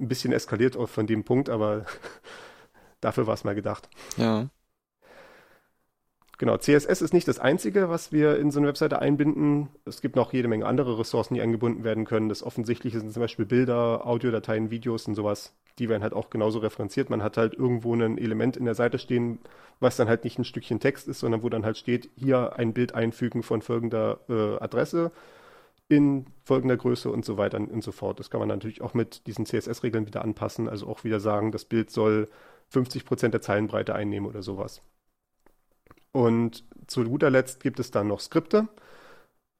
ein 0.00 0.08
bisschen 0.08 0.32
eskaliert 0.32 0.76
auch 0.76 0.88
von 0.88 1.06
dem 1.06 1.22
Punkt, 1.22 1.48
aber 1.48 1.86
dafür 3.00 3.28
war 3.28 3.34
es 3.34 3.44
mal 3.44 3.54
gedacht. 3.54 3.88
Ja. 4.16 4.48
Genau, 6.38 6.58
CSS 6.58 7.00
ist 7.00 7.14
nicht 7.14 7.28
das 7.28 7.38
Einzige, 7.38 7.88
was 7.88 8.12
wir 8.12 8.36
in 8.38 8.50
so 8.50 8.58
eine 8.58 8.68
Webseite 8.68 8.98
einbinden. 8.98 9.68
Es 9.86 10.02
gibt 10.02 10.16
noch 10.16 10.32
jede 10.34 10.48
Menge 10.48 10.66
andere 10.66 10.98
Ressourcen, 10.98 11.34
die 11.34 11.40
eingebunden 11.40 11.82
werden 11.82 12.04
können. 12.04 12.28
Das 12.28 12.42
Offensichtliche 12.42 13.00
sind 13.00 13.12
zum 13.12 13.22
Beispiel 13.22 13.46
Bilder, 13.46 14.06
Audiodateien, 14.06 14.70
Videos 14.70 15.06
und 15.08 15.14
sowas. 15.14 15.54
Die 15.78 15.88
werden 15.88 16.02
halt 16.02 16.14
auch 16.14 16.30
genauso 16.30 16.58
referenziert. 16.58 17.10
Man 17.10 17.22
hat 17.22 17.36
halt 17.36 17.54
irgendwo 17.54 17.94
ein 17.94 18.18
Element 18.18 18.56
in 18.56 18.64
der 18.64 18.74
Seite 18.74 18.98
stehen, 18.98 19.38
was 19.80 19.96
dann 19.96 20.08
halt 20.08 20.24
nicht 20.24 20.38
ein 20.38 20.44
Stückchen 20.44 20.80
Text 20.80 21.08
ist, 21.08 21.20
sondern 21.20 21.42
wo 21.42 21.48
dann 21.48 21.64
halt 21.64 21.76
steht, 21.76 22.10
hier 22.16 22.56
ein 22.56 22.72
Bild 22.72 22.94
einfügen 22.94 23.42
von 23.42 23.62
folgender 23.62 24.20
äh, 24.28 24.62
Adresse 24.62 25.12
in 25.88 26.26
folgender 26.44 26.76
Größe 26.76 27.10
und 27.10 27.24
so 27.24 27.38
weiter 27.38 27.58
und 27.58 27.82
so 27.82 27.92
fort. 27.92 28.18
Das 28.18 28.30
kann 28.30 28.40
man 28.40 28.48
natürlich 28.48 28.82
auch 28.82 28.94
mit 28.94 29.26
diesen 29.26 29.46
CSS-Regeln 29.46 30.06
wieder 30.06 30.22
anpassen, 30.22 30.68
also 30.68 30.88
auch 30.88 31.04
wieder 31.04 31.20
sagen, 31.20 31.52
das 31.52 31.64
Bild 31.64 31.90
soll 31.90 32.28
50% 32.72 33.28
der 33.28 33.40
Zeilenbreite 33.40 33.94
einnehmen 33.94 34.28
oder 34.28 34.42
sowas. 34.42 34.82
Und 36.12 36.64
zu 36.86 37.04
guter 37.04 37.30
Letzt 37.30 37.62
gibt 37.62 37.78
es 37.78 37.90
dann 37.90 38.08
noch 38.08 38.20
Skripte. 38.20 38.68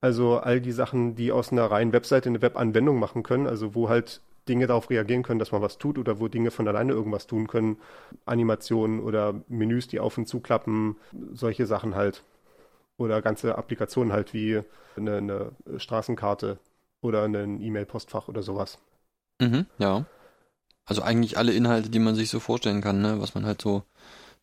Also 0.00 0.38
all 0.38 0.60
die 0.60 0.72
Sachen, 0.72 1.14
die 1.14 1.32
aus 1.32 1.52
einer 1.52 1.70
reinen 1.70 1.92
Webseite 1.92 2.28
eine 2.28 2.42
Webanwendung 2.42 2.98
machen 2.98 3.22
können, 3.22 3.46
also 3.46 3.74
wo 3.74 3.88
halt 3.88 4.20
Dinge 4.48 4.66
darauf 4.66 4.90
reagieren 4.90 5.22
können, 5.22 5.38
dass 5.38 5.52
man 5.52 5.62
was 5.62 5.78
tut 5.78 5.98
oder 5.98 6.20
wo 6.20 6.28
Dinge 6.28 6.50
von 6.50 6.66
alleine 6.68 6.92
irgendwas 6.92 7.26
tun 7.26 7.46
können. 7.46 7.78
Animationen 8.24 9.00
oder 9.00 9.34
Menüs, 9.48 9.88
die 9.88 10.00
auf 10.00 10.16
und 10.18 10.26
zuklappen, 10.26 10.96
solche 11.32 11.66
Sachen 11.66 11.94
halt. 11.94 12.22
Oder 12.96 13.20
ganze 13.20 13.58
Applikationen 13.58 14.12
halt 14.12 14.32
wie 14.32 14.62
eine, 14.96 15.16
eine 15.16 15.52
Straßenkarte 15.76 16.58
oder 17.02 17.24
ein 17.24 17.60
E-Mail-Postfach 17.60 18.28
oder 18.28 18.42
sowas. 18.42 18.78
Mhm, 19.40 19.66
ja. 19.78 20.06
Also 20.86 21.02
eigentlich 21.02 21.36
alle 21.36 21.52
Inhalte, 21.52 21.90
die 21.90 21.98
man 21.98 22.14
sich 22.14 22.30
so 22.30 22.40
vorstellen 22.40 22.80
kann, 22.80 23.02
ne? 23.02 23.20
was 23.20 23.34
man 23.34 23.44
halt 23.44 23.60
so 23.60 23.82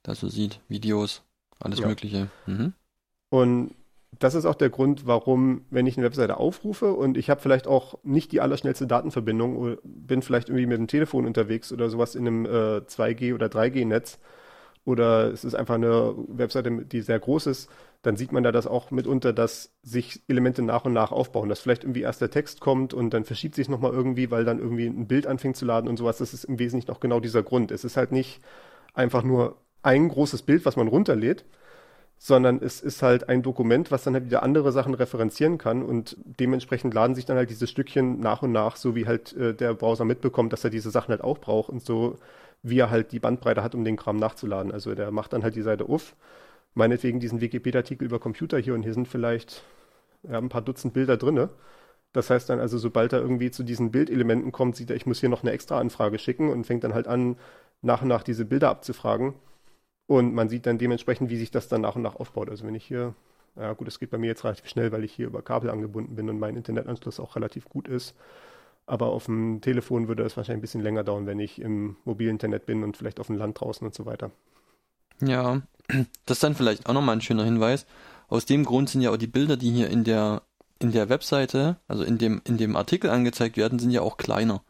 da 0.04 0.14
so 0.14 0.28
sieht. 0.28 0.60
Videos, 0.68 1.24
alles 1.60 1.80
ja. 1.80 1.88
Mögliche. 1.88 2.30
Mhm. 2.46 2.74
Und 3.30 3.74
das 4.20 4.36
ist 4.36 4.46
auch 4.46 4.56
der 4.56 4.70
Grund, 4.70 5.08
warum, 5.08 5.66
wenn 5.70 5.88
ich 5.88 5.98
eine 5.98 6.06
Webseite 6.06 6.38
aufrufe 6.38 6.94
und 6.94 7.18
ich 7.18 7.30
habe 7.30 7.42
vielleicht 7.42 7.68
auch 7.68 8.00
nicht 8.04 8.32
die 8.32 8.42
allerschnellste 8.42 8.88
Datenverbindung, 8.88 9.78
bin 9.84 10.22
vielleicht 10.22 10.50
irgendwie 10.50 10.66
mit 10.66 10.78
dem 10.78 10.88
Telefon 10.88 11.26
unterwegs 11.26 11.72
oder 11.72 11.90
sowas 11.90 12.16
in 12.16 12.28
einem 12.28 12.46
äh, 12.46 12.82
2G 12.88 13.34
oder 13.34 13.48
3G-Netz 13.48 14.20
oder 14.86 15.32
es 15.32 15.44
ist 15.44 15.56
einfach 15.56 15.76
eine 15.76 16.14
Webseite, 16.28 16.86
die 16.86 17.02
sehr 17.02 17.20
groß 17.20 17.48
ist, 17.48 17.70
dann 18.02 18.18
sieht 18.18 18.34
man 18.34 18.44
da 18.44 18.52
das 18.52 18.68
auch 18.68 18.92
mitunter, 18.92 19.32
dass 19.32 19.72
sich 19.82 20.22
Elemente 20.28 20.62
nach 20.62 20.84
und 20.84 20.92
nach 20.92 21.14
aufbauen, 21.14 21.48
dass 21.48 21.62
vielleicht 21.62 21.86
irgendwie 21.86 22.02
erst 22.02 22.20
der 22.20 22.30
Text 22.30 22.60
kommt 22.60 22.94
und 22.94 23.12
dann 23.14 23.24
verschiebt 23.24 23.56
sich 23.56 23.70
nochmal 23.70 23.94
irgendwie, 23.94 24.30
weil 24.30 24.44
dann 24.44 24.60
irgendwie 24.60 24.88
ein 24.88 25.08
Bild 25.08 25.26
anfängt 25.26 25.56
zu 25.56 25.66
laden 25.66 25.88
und 25.88 25.98
sowas. 25.98 26.18
Das 26.18 26.34
ist 26.34 26.44
im 26.44 26.60
Wesentlichen 26.60 26.92
auch 26.92 27.00
genau 27.00 27.22
dieser 27.22 27.44
Grund. 27.44 27.72
Es 27.72 27.86
ist 27.86 27.96
halt 27.96 28.12
nicht 28.12 28.42
einfach 28.94 29.24
nur 29.24 29.56
ein 29.84 30.10
großes 30.10 30.42
Bild, 30.42 30.66
was 30.66 30.76
man 30.76 30.90
runterlädt, 30.90 31.46
sondern 32.26 32.62
es 32.62 32.80
ist 32.80 33.04
halt 33.04 33.28
ein 33.28 33.42
Dokument, 33.42 33.92
was 33.92 34.06
dann 34.06 34.14
halt 34.14 34.28
wieder 34.28 34.44
andere 34.44 34.72
Sachen 34.72 34.94
referenzieren 34.94 35.58
kann 35.58 35.84
und 35.84 36.16
dementsprechend 36.40 36.94
laden 36.94 37.16
sich 37.16 37.26
dann 37.26 37.36
halt 37.36 37.50
diese 37.50 37.68
Stückchen 37.68 38.22
nach 38.22 38.42
und 38.44 38.54
nach, 38.54 38.78
so 38.78 38.96
wie 38.96 39.06
halt 39.06 39.36
äh, 39.36 39.54
der 39.54 39.74
Browser 39.74 40.06
mitbekommt, 40.06 40.54
dass 40.54 40.64
er 40.64 40.70
diese 40.70 40.90
Sachen 40.90 41.10
halt 41.10 41.22
auch 41.22 41.40
braucht 41.40 41.70
und 41.70 41.86
so 41.86 42.18
wie 42.62 42.80
er 42.80 42.90
halt 42.90 43.12
die 43.12 43.20
Bandbreite 43.20 43.62
hat, 43.62 43.76
um 43.76 43.84
den 43.84 43.98
Kram 43.98 44.16
nachzuladen. 44.16 44.72
Also 44.72 44.96
der 44.96 45.12
macht 45.12 45.34
dann 45.34 45.44
halt 45.44 45.58
die 45.58 45.62
Seite 45.62 45.90
auf, 45.90 46.16
meinetwegen 46.76 47.20
diesen 47.20 47.42
Wikipedia-Artikel 47.42 48.06
über 48.06 48.20
Computer 48.20 48.58
hier 48.58 48.74
und 48.74 48.84
hier 48.84 48.94
sind 48.94 49.10
vielleicht 49.10 49.62
ja, 50.24 50.38
ein 50.38 50.48
paar 50.48 50.62
Dutzend 50.62 50.94
Bilder 50.94 51.18
drinne. 51.18 51.50
Das 52.14 52.30
heißt 52.30 52.50
dann 52.50 52.62
also, 52.62 52.78
sobald 52.78 53.12
er 53.12 53.20
irgendwie 53.20 53.52
zu 53.52 53.64
diesen 53.64 53.92
Bildelementen 53.92 54.54
kommt, 54.54 54.78
sieht 54.78 54.92
er, 54.92 54.96
ich 54.96 55.06
muss 55.06 55.20
hier 55.20 55.28
noch 55.28 55.44
eine 55.44 55.52
extra 55.52 55.78
Anfrage 55.78 56.20
schicken 56.20 56.50
und 56.50 56.64
fängt 56.66 56.86
dann 56.86 56.94
halt 56.94 57.10
an, 57.10 57.36
nach 57.82 58.02
und 58.02 58.08
nach 58.08 58.24
diese 58.24 58.46
Bilder 58.46 58.70
abzufragen 58.70 59.34
und 60.08 60.34
man 60.34 60.50
sieht 60.50 60.66
dann 60.66 60.78
dementsprechend, 60.78 61.30
wie 61.30 61.38
sich 61.38 61.52
das 61.52 61.68
dann 61.68 61.82
nach 61.82 61.96
und 61.96 62.02
nach 62.02 62.16
aufbaut. 62.16 62.50
Also 62.50 62.66
wenn 62.66 62.76
ich 62.76 62.86
hier, 62.86 63.14
ja 63.56 63.74
gut, 63.74 63.88
es 63.88 64.00
geht 64.00 64.12
bei 64.12 64.18
mir 64.18 64.28
jetzt 64.28 64.44
relativ 64.44 64.68
schnell, 64.68 64.92
weil 64.92 65.04
ich 65.04 65.14
hier 65.14 65.28
über 65.28 65.42
Kabel 65.42 65.70
angebunden 65.70 66.16
bin 66.16 66.30
und 66.30 66.40
mein 66.40 66.56
Internetanschluss 66.56 67.20
auch 67.20 67.36
relativ 67.36 67.70
gut 67.70 67.88
ist. 67.88 68.16
Aber 68.86 69.08
auf 69.08 69.26
dem 69.26 69.62
Telefon 69.62 70.10
würde 70.10 70.24
es 70.24 70.36
wahrscheinlich 70.36 70.60
ein 70.60 70.62
bisschen 70.62 70.82
länger 70.82 71.04
dauern, 71.04 71.26
wenn 71.26 71.40
ich 71.40 71.62
im 71.62 71.96
mobilen 72.04 72.32
Internet 72.32 72.66
bin 72.66 72.84
und 72.84 72.98
vielleicht 72.98 73.20
auf 73.20 73.28
dem 73.28 73.38
Land 73.38 73.62
draußen 73.62 73.86
und 73.88 73.96
so 73.96 74.06
weiter. 74.06 74.32
Ja, 75.22 75.62
das 76.26 76.38
ist 76.38 76.44
dann 76.44 76.56
vielleicht 76.56 76.86
auch 76.88 76.94
nochmal 76.94 77.16
ein 77.16 77.22
schöner 77.22 77.46
Hinweis. 77.46 77.86
Aus 78.28 78.46
dem 78.46 78.66
Grund 78.66 78.90
sind 78.90 79.02
ja 79.02 79.12
auch 79.12 79.18
die 79.18 79.28
Bilder, 79.28 79.56
die 79.56 79.72
hier 79.72 79.90
in 79.90 80.04
der, 80.04 80.42
in 80.80 80.92
der 80.92 81.08
Webseite, 81.08 81.78
also 81.88 82.04
in 82.04 82.18
dem, 82.18 82.42
in 82.46 82.58
dem 82.58 82.76
Artikel 82.76 83.10
angezeigt 83.10 83.56
werden, 83.56 83.80
sind 83.80 83.92
ja 83.92 84.02
auch 84.02 84.18
kleiner. 84.18 84.64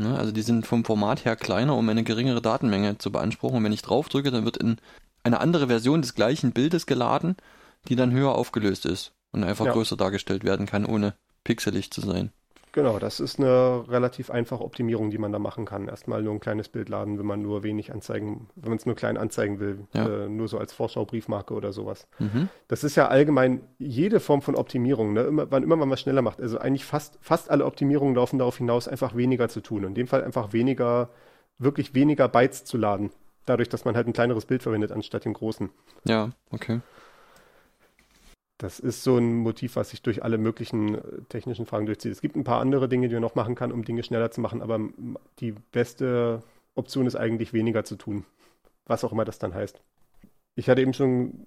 Ne? 0.00 0.18
Also 0.18 0.32
die 0.32 0.42
sind 0.42 0.66
vom 0.66 0.84
Format 0.84 1.24
her 1.24 1.36
kleiner, 1.36 1.76
um 1.76 1.88
eine 1.88 2.02
geringere 2.02 2.42
Datenmenge 2.42 2.98
zu 2.98 3.12
beanspruchen. 3.12 3.58
Und 3.58 3.64
wenn 3.64 3.72
ich 3.72 3.82
draufdrücke, 3.82 4.30
dann 4.30 4.44
wird 4.44 4.56
in 4.56 4.78
eine 5.22 5.40
andere 5.40 5.68
Version 5.68 6.02
des 6.02 6.14
gleichen 6.14 6.52
Bildes 6.52 6.86
geladen, 6.86 7.36
die 7.88 7.96
dann 7.96 8.12
höher 8.12 8.34
aufgelöst 8.34 8.86
ist 8.86 9.12
und 9.32 9.44
einfach 9.44 9.66
ja. 9.66 9.72
größer 9.72 9.96
dargestellt 9.96 10.44
werden 10.44 10.66
kann, 10.66 10.84
ohne 10.84 11.14
pixelig 11.44 11.90
zu 11.90 12.00
sein. 12.00 12.32
Genau, 12.72 12.98
das 13.00 13.18
ist 13.18 13.40
eine 13.40 13.84
relativ 13.88 14.30
einfache 14.30 14.62
Optimierung, 14.62 15.10
die 15.10 15.18
man 15.18 15.32
da 15.32 15.38
machen 15.38 15.64
kann. 15.64 15.88
Erstmal 15.88 16.22
nur 16.22 16.32
ein 16.32 16.40
kleines 16.40 16.68
Bild 16.68 16.88
laden, 16.88 17.18
wenn 17.18 17.26
man 17.26 17.42
nur 17.42 17.62
wenig 17.62 17.92
anzeigen, 17.92 18.48
wenn 18.54 18.70
man 18.70 18.78
es 18.78 18.86
nur 18.86 18.94
klein 18.94 19.16
anzeigen 19.16 19.58
will, 19.58 19.86
ja. 19.92 20.06
äh, 20.06 20.28
nur 20.28 20.46
so 20.46 20.58
als 20.58 20.72
Vorschau-Briefmarke 20.72 21.52
oder 21.54 21.72
sowas. 21.72 22.06
Mhm. 22.18 22.48
Das 22.68 22.84
ist 22.84 22.94
ja 22.94 23.08
allgemein 23.08 23.62
jede 23.78 24.20
Form 24.20 24.40
von 24.40 24.54
Optimierung, 24.54 25.12
ne? 25.12 25.22
immer, 25.22 25.50
wann 25.50 25.64
immer 25.64 25.76
man 25.76 25.90
was 25.90 26.00
schneller 26.00 26.22
macht. 26.22 26.40
Also 26.40 26.58
eigentlich 26.58 26.84
fast, 26.84 27.18
fast 27.20 27.50
alle 27.50 27.64
Optimierungen 27.64 28.14
laufen 28.14 28.38
darauf 28.38 28.58
hinaus, 28.58 28.86
einfach 28.86 29.16
weniger 29.16 29.48
zu 29.48 29.60
tun. 29.60 29.82
In 29.82 29.94
dem 29.94 30.06
Fall 30.06 30.22
einfach 30.22 30.52
weniger, 30.52 31.10
wirklich 31.58 31.94
weniger 31.94 32.28
Bytes 32.28 32.64
zu 32.64 32.78
laden. 32.78 33.10
Dadurch, 33.46 33.68
dass 33.68 33.84
man 33.84 33.96
halt 33.96 34.06
ein 34.06 34.12
kleineres 34.12 34.44
Bild 34.46 34.62
verwendet 34.62 34.92
anstatt 34.92 35.24
dem 35.24 35.32
großen. 35.32 35.70
Ja, 36.04 36.30
okay. 36.52 36.80
Das 38.60 38.78
ist 38.78 39.02
so 39.02 39.16
ein 39.16 39.36
Motiv, 39.36 39.76
was 39.76 39.88
sich 39.88 40.02
durch 40.02 40.22
alle 40.22 40.36
möglichen 40.36 40.96
äh, 40.96 41.22
technischen 41.30 41.64
Fragen 41.64 41.86
durchzieht. 41.86 42.12
Es 42.12 42.20
gibt 42.20 42.36
ein 42.36 42.44
paar 42.44 42.60
andere 42.60 42.90
Dinge, 42.90 43.08
die 43.08 43.14
man 43.14 43.22
noch 43.22 43.34
machen 43.34 43.54
kann, 43.54 43.72
um 43.72 43.86
Dinge 43.86 44.02
schneller 44.02 44.30
zu 44.30 44.42
machen, 44.42 44.60
aber 44.60 44.78
die 45.38 45.52
beste 45.72 46.42
Option 46.74 47.06
ist 47.06 47.16
eigentlich 47.16 47.54
weniger 47.54 47.84
zu 47.84 47.96
tun. 47.96 48.26
Was 48.84 49.02
auch 49.02 49.12
immer 49.12 49.24
das 49.24 49.38
dann 49.38 49.54
heißt. 49.54 49.80
Ich 50.56 50.68
hatte 50.68 50.82
eben 50.82 50.92
schon 50.92 51.46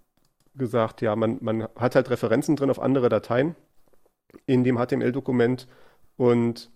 gesagt, 0.55 1.01
ja, 1.01 1.15
man, 1.15 1.37
man 1.41 1.67
hat 1.75 1.93
halt 1.93 2.09
Referenzen 2.09 2.55
drin 2.55 2.71
auf 2.71 2.79
andere 2.79 3.09
Dateien 3.09 3.55
in 4.47 4.63
dem 4.63 4.77
HTML-Dokument 4.77 5.67
und 6.17 6.71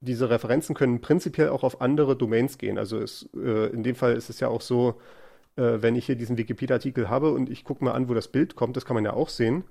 diese 0.00 0.28
Referenzen 0.28 0.74
können 0.74 1.00
prinzipiell 1.00 1.50
auch 1.50 1.62
auf 1.62 1.80
andere 1.80 2.16
Domains 2.16 2.58
gehen. 2.58 2.78
Also 2.78 2.98
es, 2.98 3.28
äh, 3.36 3.70
in 3.70 3.84
dem 3.84 3.94
Fall 3.94 4.14
ist 4.14 4.28
es 4.28 4.40
ja 4.40 4.48
auch 4.48 4.60
so, 4.60 5.00
äh, 5.56 5.82
wenn 5.82 5.96
ich 5.96 6.06
hier 6.06 6.16
diesen 6.16 6.38
Wikipedia-Artikel 6.38 7.08
habe 7.08 7.32
und 7.32 7.50
ich 7.50 7.64
gucke 7.64 7.84
mal 7.84 7.92
an, 7.92 8.08
wo 8.08 8.14
das 8.14 8.28
Bild 8.28 8.56
kommt, 8.56 8.76
das 8.76 8.84
kann 8.84 8.94
man 8.94 9.04
ja 9.04 9.12
auch 9.12 9.28
sehen. 9.28 9.64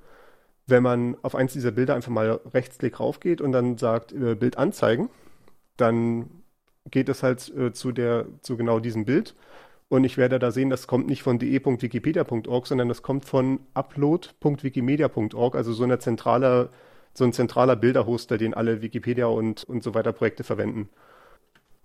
Wenn 0.68 0.84
man 0.84 1.18
auf 1.22 1.36
eins 1.36 1.54
dieser 1.54 1.72
Bilder 1.72 1.96
einfach 1.96 2.12
mal 2.12 2.40
rechtsklick 2.54 3.00
raufgeht 3.00 3.42
und 3.42 3.52
dann 3.52 3.78
sagt 3.78 4.14
äh, 4.14 4.36
Bild 4.36 4.58
anzeigen, 4.58 5.10
dann 5.78 6.30
geht 6.90 7.10
es 7.10 7.24
halt 7.24 7.50
äh, 7.56 7.74
zu 7.74 7.92
der 7.92 8.26
zu 8.42 8.58
genau 8.58 8.80
diesem 8.80 9.06
Bild 9.06 9.36
und 9.92 10.06
ich 10.06 10.18
werde 10.18 10.40
da 10.40 10.52
sehen, 10.52 10.70
das 10.70 10.88
kommt 10.88 11.08
nicht 11.08 11.22
von 11.22 11.38
de.wikipedia.org, 11.38 12.66
sondern 12.66 12.88
das 12.88 13.02
kommt 13.02 13.26
von 13.26 13.60
upload.wikimedia.org, 13.74 15.54
also 15.54 15.74
so, 15.74 15.84
eine 15.84 16.00
zentrale, 16.00 16.70
so 17.14 17.26
ein 17.26 17.34
zentraler 17.34 17.76
Bilderhoster, 17.76 18.38
den 18.38 18.54
alle 18.54 18.82
Wikipedia 18.82 19.26
und, 19.26 19.66
und 19.66 19.84
so 19.84 19.94
weiter 19.94 20.14
Projekte 20.14 20.46
verwenden. 20.46 20.88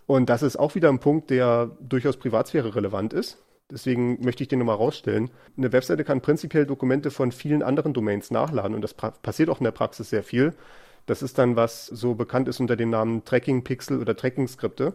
Und 0.07 0.29
das 0.29 0.45
ist 0.45 0.57
auch 0.57 0.77
wieder 0.77 0.89
ein 0.89 1.01
Punkt, 1.01 1.31
der 1.31 1.73
durchaus 1.81 2.17
Privatsphäre 2.17 2.77
relevant 2.77 3.13
ist. 3.13 3.45
Deswegen 3.71 4.23
möchte 4.23 4.45
ich 4.45 4.49
den 4.49 4.61
nochmal 4.61 4.77
rausstellen. 4.77 5.31
Eine 5.57 5.73
Webseite 5.73 6.05
kann 6.05 6.21
prinzipiell 6.21 6.67
Dokumente 6.67 7.11
von 7.11 7.33
vielen 7.33 7.63
anderen 7.63 7.95
Domains 7.95 8.31
nachladen 8.31 8.75
und 8.75 8.83
das 8.83 8.95
passiert 8.95 9.49
auch 9.49 9.59
in 9.59 9.65
der 9.65 9.73
Praxis 9.73 10.11
sehr 10.11 10.23
viel. 10.23 10.55
Das 11.07 11.23
ist 11.23 11.39
dann, 11.39 11.57
was 11.57 11.87
so 11.87 12.15
bekannt 12.15 12.49
ist 12.49 12.61
unter 12.61 12.77
dem 12.77 12.91
Namen 12.91 13.25
Tracking 13.25 13.65
Pixel 13.65 14.01
oder 14.01 14.17
Tracking 14.17 14.47
Skripte. 14.47 14.95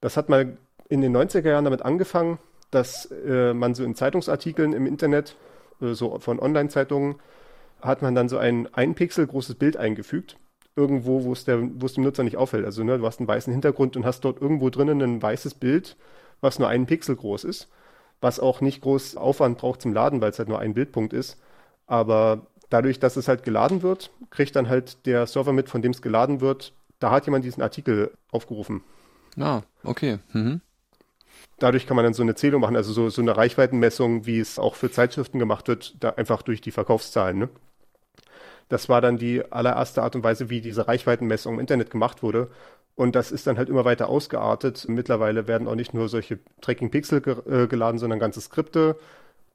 Das 0.00 0.16
hat 0.16 0.28
mal 0.28 0.56
in 0.88 1.00
den 1.00 1.16
90er 1.16 1.48
Jahren 1.48 1.64
damit 1.64 1.82
angefangen, 1.82 2.38
dass 2.70 3.06
äh, 3.06 3.52
man 3.52 3.74
so 3.74 3.82
in 3.82 3.94
Zeitungsartikeln 3.94 4.72
im 4.74 4.86
Internet, 4.86 5.36
äh, 5.80 5.94
so 5.94 6.18
von 6.20 6.38
Online-Zeitungen, 6.38 7.16
hat 7.80 8.02
man 8.02 8.14
dann 8.14 8.28
so 8.28 8.38
ein 8.38 8.68
ein 8.74 8.94
Pixel 8.94 9.26
großes 9.26 9.56
Bild 9.56 9.76
eingefügt. 9.76 10.36
Irgendwo, 10.76 11.24
wo 11.24 11.32
es, 11.32 11.44
der, 11.44 11.60
wo 11.80 11.86
es 11.86 11.94
dem 11.94 12.04
Nutzer 12.04 12.22
nicht 12.22 12.36
auffällt. 12.36 12.64
Also 12.64 12.84
ne, 12.84 12.98
du 12.98 13.06
hast 13.06 13.18
einen 13.18 13.28
weißen 13.28 13.52
Hintergrund 13.52 13.96
und 13.96 14.04
hast 14.04 14.20
dort 14.24 14.40
irgendwo 14.40 14.70
drinnen 14.70 15.02
ein 15.02 15.22
weißes 15.22 15.54
Bild, 15.54 15.96
was 16.40 16.60
nur 16.60 16.68
einen 16.68 16.86
Pixel 16.86 17.16
groß 17.16 17.42
ist 17.42 17.68
was 18.20 18.40
auch 18.40 18.60
nicht 18.60 18.80
groß 18.80 19.16
Aufwand 19.16 19.58
braucht 19.58 19.82
zum 19.82 19.92
Laden, 19.92 20.20
weil 20.20 20.30
es 20.30 20.38
halt 20.38 20.48
nur 20.48 20.58
ein 20.58 20.74
Bildpunkt 20.74 21.12
ist. 21.12 21.40
Aber 21.86 22.46
dadurch, 22.70 22.98
dass 22.98 23.16
es 23.16 23.28
halt 23.28 23.42
geladen 23.42 23.82
wird, 23.82 24.10
kriegt 24.30 24.56
dann 24.56 24.68
halt 24.68 25.06
der 25.06 25.26
Server 25.26 25.52
mit, 25.52 25.68
von 25.68 25.82
dem 25.82 25.92
es 25.92 26.02
geladen 26.02 26.40
wird, 26.40 26.72
da 26.98 27.10
hat 27.10 27.26
jemand 27.26 27.44
diesen 27.44 27.62
Artikel 27.62 28.12
aufgerufen. 28.30 28.82
Ah, 29.38 29.62
okay. 29.84 30.18
Mhm. 30.32 30.60
Dadurch 31.58 31.86
kann 31.86 31.96
man 31.96 32.04
dann 32.04 32.14
so 32.14 32.22
eine 32.22 32.34
Zählung 32.34 32.60
machen, 32.60 32.76
also 32.76 32.92
so, 32.92 33.10
so 33.10 33.20
eine 33.20 33.36
Reichweitenmessung, 33.36 34.26
wie 34.26 34.38
es 34.38 34.58
auch 34.58 34.74
für 34.74 34.90
Zeitschriften 34.90 35.38
gemacht 35.38 35.66
wird, 35.68 35.96
da 36.00 36.10
einfach 36.10 36.42
durch 36.42 36.60
die 36.60 36.70
Verkaufszahlen. 36.70 37.38
Ne? 37.38 37.48
Das 38.68 38.88
war 38.88 39.00
dann 39.00 39.16
die 39.16 39.50
allererste 39.50 40.02
Art 40.02 40.14
und 40.14 40.22
Weise, 40.22 40.50
wie 40.50 40.60
diese 40.60 40.86
Reichweitenmessung 40.86 41.54
im 41.54 41.60
Internet 41.60 41.90
gemacht 41.90 42.22
wurde. 42.22 42.50
Und 42.98 43.14
das 43.14 43.30
ist 43.30 43.46
dann 43.46 43.58
halt 43.58 43.68
immer 43.68 43.84
weiter 43.84 44.08
ausgeartet. 44.08 44.86
Mittlerweile 44.88 45.46
werden 45.46 45.68
auch 45.68 45.76
nicht 45.76 45.94
nur 45.94 46.08
solche 46.08 46.40
Tracking-Pixel 46.60 47.20
ge 47.20 47.36
äh, 47.48 47.68
geladen, 47.68 48.00
sondern 48.00 48.18
ganze 48.18 48.40
Skripte, 48.40 48.96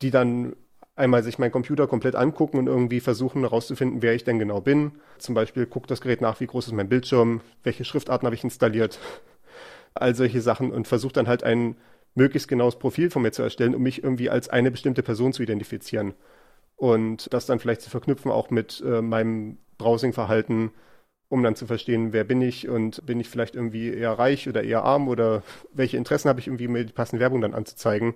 die 0.01 0.11
dann 0.11 0.55
einmal 0.95 1.23
sich 1.23 1.39
mein 1.39 1.51
Computer 1.51 1.85
komplett 1.87 2.15
angucken 2.15 2.57
und 2.57 2.67
irgendwie 2.67 3.01
versuchen 3.01 3.41
herauszufinden, 3.41 4.01
wer 4.01 4.15
ich 4.15 4.23
denn 4.23 4.39
genau 4.39 4.61
bin. 4.61 4.93
Zum 5.17 5.35
Beispiel 5.35 5.65
guckt 5.65 5.91
das 5.91 5.99
Gerät 5.99 6.21
nach, 6.21 6.39
wie 6.39 6.47
groß 6.47 6.67
ist 6.67 6.73
mein 6.73 6.87
Bildschirm, 6.87 7.41
welche 7.63 7.83
Schriftarten 7.83 8.25
habe 8.25 8.33
ich 8.33 8.45
installiert, 8.45 8.97
all 9.93 10.15
solche 10.15 10.39
Sachen 10.39 10.71
und 10.71 10.87
versuche 10.87 11.11
dann 11.11 11.27
halt 11.27 11.43
ein 11.43 11.75
möglichst 12.15 12.47
genaues 12.47 12.79
Profil 12.79 13.11
von 13.11 13.23
mir 13.23 13.33
zu 13.33 13.41
erstellen, 13.41 13.75
um 13.75 13.83
mich 13.83 14.05
irgendwie 14.05 14.29
als 14.29 14.47
eine 14.47 14.71
bestimmte 14.71 15.03
Person 15.03 15.33
zu 15.33 15.43
identifizieren. 15.43 16.13
Und 16.77 17.33
das 17.33 17.45
dann 17.45 17.59
vielleicht 17.59 17.81
zu 17.81 17.89
verknüpfen 17.89 18.31
auch 18.31 18.51
mit 18.51 18.81
äh, 18.87 19.01
meinem 19.01 19.57
Browsing-Verhalten, 19.79 20.71
um 21.33 21.41
dann 21.41 21.55
zu 21.55 21.65
verstehen, 21.65 22.13
wer 22.13 22.25
bin 22.25 22.43
ich 22.43 22.69
und 22.69 23.03
bin 23.07 23.19
ich 23.19 23.27
vielleicht 23.27 23.55
irgendwie 23.55 23.91
eher 23.91 24.11
reich 24.11 24.47
oder 24.47 24.61
eher 24.61 24.83
arm 24.83 25.07
oder 25.07 25.41
welche 25.73 25.97
Interessen 25.97 26.29
habe 26.29 26.39
ich 26.39 26.45
irgendwie, 26.45 26.67
mir 26.67 26.85
die 26.85 26.93
passende 26.93 27.21
Werbung 27.21 27.41
dann 27.41 27.55
anzuzeigen. 27.55 28.13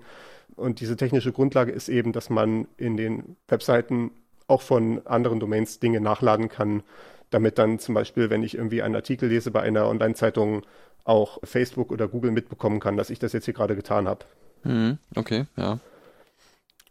Und 0.55 0.81
diese 0.81 0.95
technische 0.97 1.31
Grundlage 1.31 1.71
ist 1.71 1.89
eben, 1.89 2.13
dass 2.13 2.29
man 2.29 2.67
in 2.77 2.95
den 2.95 3.35
Webseiten 3.47 4.11
auch 4.47 4.61
von 4.61 5.01
anderen 5.07 5.39
Domains 5.39 5.79
Dinge 5.79 5.99
nachladen 5.99 6.47
kann, 6.47 6.83
damit 7.31 7.57
dann 7.57 7.79
zum 7.79 7.95
Beispiel, 7.95 8.29
wenn 8.29 8.43
ich 8.43 8.53
irgendwie 8.53 8.83
einen 8.83 8.93
Artikel 8.93 9.29
lese 9.29 9.49
bei 9.49 9.61
einer 9.61 9.87
Online-Zeitung, 9.87 10.61
auch 11.03 11.39
Facebook 11.43 11.91
oder 11.91 12.07
Google 12.07 12.29
mitbekommen 12.29 12.79
kann, 12.79 12.97
dass 12.97 13.09
ich 13.09 13.17
das 13.17 13.33
jetzt 13.33 13.45
hier 13.45 13.55
gerade 13.55 13.75
getan 13.75 14.07
habe. 14.07 14.25
Mhm, 14.63 14.99
okay, 15.15 15.45
ja. 15.55 15.79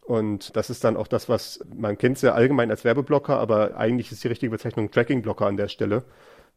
Und 0.07 0.55
das 0.57 0.71
ist 0.71 0.85
dann 0.85 0.97
auch 0.97 1.09
das, 1.09 1.29
was 1.29 1.65
man 1.75 1.99
kennt 1.99 2.19
sehr 2.19 2.37
allgemein 2.37 2.71
als 2.71 2.85
Werbeblocker, 2.85 3.39
aber 3.39 3.77
eigentlich 3.77 4.13
ist 4.13 4.23
die 4.23 4.29
richtige 4.29 4.51
Bezeichnung 4.51 4.93
Tracking-Blocker 4.93 5.47
an 5.47 5.57
der 5.57 5.67
Stelle, 5.67 6.05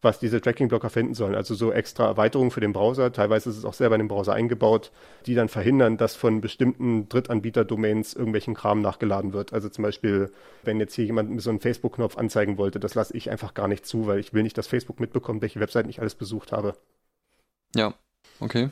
was 0.03 0.19
diese 0.19 0.39
Tracking-Blocker 0.39 0.91
finden 0.91 1.15
sollen. 1.15 1.33
Also 1.33 1.55
so 1.55 1.71
extra 1.71 2.05
Erweiterungen 2.05 2.51
für 2.51 2.59
den 2.59 2.73
Browser, 2.73 3.11
teilweise 3.11 3.49
ist 3.49 3.57
es 3.57 3.65
auch 3.65 3.73
selber 3.73 3.95
in 3.95 4.01
den 4.01 4.07
Browser 4.07 4.33
eingebaut, 4.33 4.91
die 5.25 5.33
dann 5.33 5.49
verhindern, 5.49 5.97
dass 5.97 6.15
von 6.15 6.41
bestimmten 6.41 7.09
Drittanbieter-Domains 7.09 8.13
irgendwelchen 8.13 8.53
Kram 8.53 8.83
nachgeladen 8.83 9.33
wird. 9.33 9.51
Also 9.51 9.67
zum 9.67 9.83
Beispiel, 9.83 10.31
wenn 10.63 10.79
jetzt 10.79 10.93
hier 10.93 11.05
jemand 11.05 11.41
so 11.41 11.49
einen 11.49 11.59
Facebook-Knopf 11.59 12.17
anzeigen 12.17 12.59
wollte, 12.59 12.79
das 12.79 12.93
lasse 12.93 13.17
ich 13.17 13.31
einfach 13.31 13.55
gar 13.55 13.67
nicht 13.67 13.83
zu, 13.83 14.05
weil 14.05 14.19
ich 14.19 14.31
will 14.31 14.43
nicht, 14.43 14.59
dass 14.59 14.67
Facebook 14.67 14.99
mitbekommt, 14.99 15.41
welche 15.41 15.59
Webseiten 15.59 15.89
ich 15.89 15.99
alles 15.99 16.13
besucht 16.13 16.51
habe. 16.51 16.75
Ja, 17.75 17.95
okay. 18.39 18.69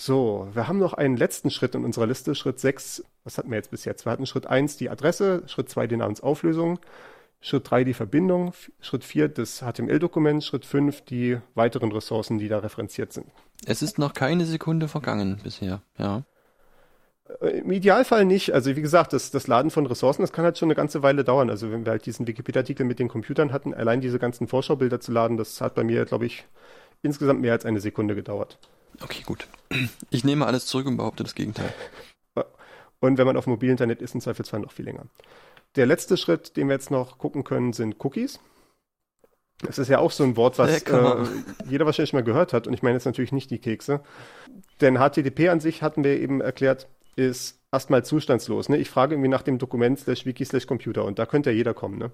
So, 0.00 0.46
wir 0.52 0.68
haben 0.68 0.78
noch 0.78 0.94
einen 0.94 1.16
letzten 1.16 1.50
Schritt 1.50 1.74
in 1.74 1.84
unserer 1.84 2.06
Liste. 2.06 2.36
Schritt 2.36 2.60
6, 2.60 3.02
was 3.24 3.36
hatten 3.36 3.50
wir 3.50 3.56
jetzt 3.56 3.72
bis 3.72 3.84
jetzt? 3.84 4.06
Wir 4.06 4.12
hatten 4.12 4.26
Schritt 4.26 4.46
1 4.46 4.76
die 4.76 4.90
Adresse, 4.90 5.42
Schritt 5.46 5.68
2 5.68 5.88
die 5.88 5.96
Namensauflösung, 5.96 6.78
Schritt 7.40 7.68
3 7.68 7.82
die 7.82 7.94
Verbindung, 7.94 8.52
Schritt 8.80 9.02
4 9.02 9.26
das 9.26 9.60
HTML-Dokument, 9.60 10.44
Schritt 10.44 10.64
5 10.64 11.00
die 11.00 11.38
weiteren 11.56 11.90
Ressourcen, 11.90 12.38
die 12.38 12.46
da 12.46 12.60
referenziert 12.60 13.12
sind. 13.12 13.26
Es 13.66 13.82
ist 13.82 13.98
noch 13.98 14.14
keine 14.14 14.46
Sekunde 14.46 14.86
vergangen 14.86 15.40
bisher, 15.42 15.82
ja. 15.98 16.22
Äh, 17.40 17.58
Im 17.58 17.72
Idealfall 17.72 18.24
nicht. 18.24 18.54
Also 18.54 18.76
wie 18.76 18.82
gesagt, 18.82 19.12
das, 19.12 19.32
das 19.32 19.48
Laden 19.48 19.72
von 19.72 19.84
Ressourcen, 19.84 20.22
das 20.22 20.30
kann 20.32 20.44
halt 20.44 20.58
schon 20.58 20.68
eine 20.68 20.76
ganze 20.76 21.02
Weile 21.02 21.24
dauern. 21.24 21.50
Also 21.50 21.72
wenn 21.72 21.84
wir 21.84 21.90
halt 21.90 22.06
diesen 22.06 22.28
Wikipedia-Artikel 22.28 22.86
mit 22.86 23.00
den 23.00 23.08
Computern 23.08 23.52
hatten, 23.52 23.74
allein 23.74 24.00
diese 24.00 24.20
ganzen 24.20 24.46
Vorschaubilder 24.46 25.00
zu 25.00 25.10
laden, 25.10 25.36
das 25.36 25.60
hat 25.60 25.74
bei 25.74 25.82
mir, 25.82 26.04
glaube 26.04 26.26
ich, 26.26 26.46
insgesamt 27.02 27.40
mehr 27.40 27.52
als 27.52 27.64
eine 27.64 27.80
Sekunde 27.80 28.14
gedauert. 28.14 28.60
Okay, 29.00 29.22
gut. 29.24 29.46
Ich 30.10 30.24
nehme 30.24 30.46
alles 30.46 30.66
zurück 30.66 30.86
und 30.86 30.96
behaupte 30.96 31.22
das 31.22 31.34
Gegenteil. 31.34 31.72
Und 33.00 33.16
wenn 33.16 33.26
man 33.26 33.36
auf 33.36 33.46
mobilem 33.46 33.72
Internet 33.72 34.02
ist, 34.02 34.16
im 34.16 34.20
Zweifelsfall 34.20 34.58
noch 34.58 34.72
viel 34.72 34.84
länger. 34.84 35.06
Der 35.76 35.86
letzte 35.86 36.16
Schritt, 36.16 36.56
den 36.56 36.66
wir 36.66 36.74
jetzt 36.74 36.90
noch 36.90 37.18
gucken 37.18 37.44
können, 37.44 37.72
sind 37.72 38.04
Cookies. 38.04 38.40
Das 39.60 39.78
ist 39.78 39.88
ja 39.88 39.98
auch 39.98 40.10
so 40.10 40.24
ein 40.24 40.36
Wort, 40.36 40.58
was 40.58 40.82
äh, 40.82 41.16
jeder 41.68 41.86
wahrscheinlich 41.86 42.12
mal 42.12 42.24
gehört 42.24 42.52
hat. 42.52 42.66
Und 42.66 42.74
ich 42.74 42.82
meine 42.82 42.94
jetzt 42.94 43.04
natürlich 43.04 43.32
nicht 43.32 43.50
die 43.50 43.58
Kekse. 43.58 44.00
Denn 44.80 44.98
HTTP 44.98 45.48
an 45.48 45.60
sich 45.60 45.82
hatten 45.82 46.04
wir 46.04 46.18
eben 46.18 46.40
erklärt, 46.40 46.88
ist 47.16 47.58
erstmal 47.72 48.04
zustandslos. 48.04 48.68
Ne? 48.68 48.78
Ich 48.78 48.88
frage 48.88 49.14
irgendwie 49.14 49.28
nach 49.28 49.42
dem 49.42 49.58
Dokument 49.58 49.98
slash 49.98 50.24
wiki 50.26 50.44
slash 50.44 50.66
Computer 50.66 51.04
und 51.04 51.18
da 51.18 51.26
könnte 51.26 51.50
ja 51.50 51.56
jeder 51.56 51.74
kommen. 51.74 51.98
Ne? 51.98 52.10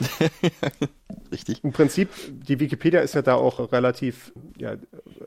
Richtig. 1.32 1.62
Im 1.62 1.72
Prinzip, 1.72 2.08
die 2.28 2.58
Wikipedia 2.60 3.00
ist 3.00 3.14
ja 3.14 3.22
da 3.22 3.34
auch 3.34 3.72
relativ, 3.72 4.32
ja, 4.58 4.74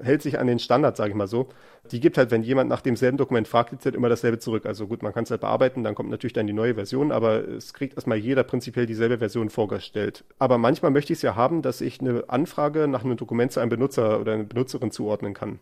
hält 0.02 0.22
sich 0.22 0.40
an 0.40 0.48
den 0.48 0.60
Standard, 0.60 0.98
sage 0.98 1.12
ich 1.12 1.16
mal 1.16 1.28
so. 1.28 1.50
Die 1.92 2.00
gibt 2.00 2.18
halt, 2.18 2.32
wenn 2.32 2.44
jemand 2.44 2.70
nach 2.70 2.82
demselben 2.82 3.18
Dokument 3.18 3.48
fragt, 3.48 3.70
gibt 3.70 3.82
es 3.82 3.86
halt 3.86 3.96
immer 3.96 4.10
dasselbe 4.10 4.40
zurück. 4.40 4.66
Also 4.66 4.88
gut, 4.88 5.04
man 5.04 5.14
kann 5.14 5.26
es 5.26 5.32
halt 5.32 5.42
bearbeiten, 5.42 5.84
dann 5.84 5.96
kommt 5.96 6.10
natürlich 6.10 6.34
dann 6.34 6.48
die 6.48 6.54
neue 6.54 6.76
Version, 6.76 7.12
aber 7.12 7.48
es 7.48 7.74
kriegt 7.74 7.96
erstmal 7.96 8.18
jeder 8.18 8.44
prinzipiell 8.44 8.86
dieselbe 8.86 9.18
Version 9.18 9.50
vorgestellt. 9.50 10.24
Aber 10.40 10.58
manchmal 10.58 10.92
möchte 10.92 11.14
ich 11.14 11.20
es 11.20 11.24
ja 11.24 11.36
haben, 11.36 11.62
dass 11.62 11.82
ich 11.82 12.00
eine 12.00 12.26
Anfrage 12.28 12.88
nach 12.88 13.04
einem 13.04 13.18
Dokument 13.18 13.52
zu 13.52 13.60
einem 13.60 13.70
Benutzer 13.70 14.20
oder 14.20 14.34
einer 14.34 14.44
Benutzerin 14.44 14.92
zuordnen 14.92 15.34
kann. 15.34 15.60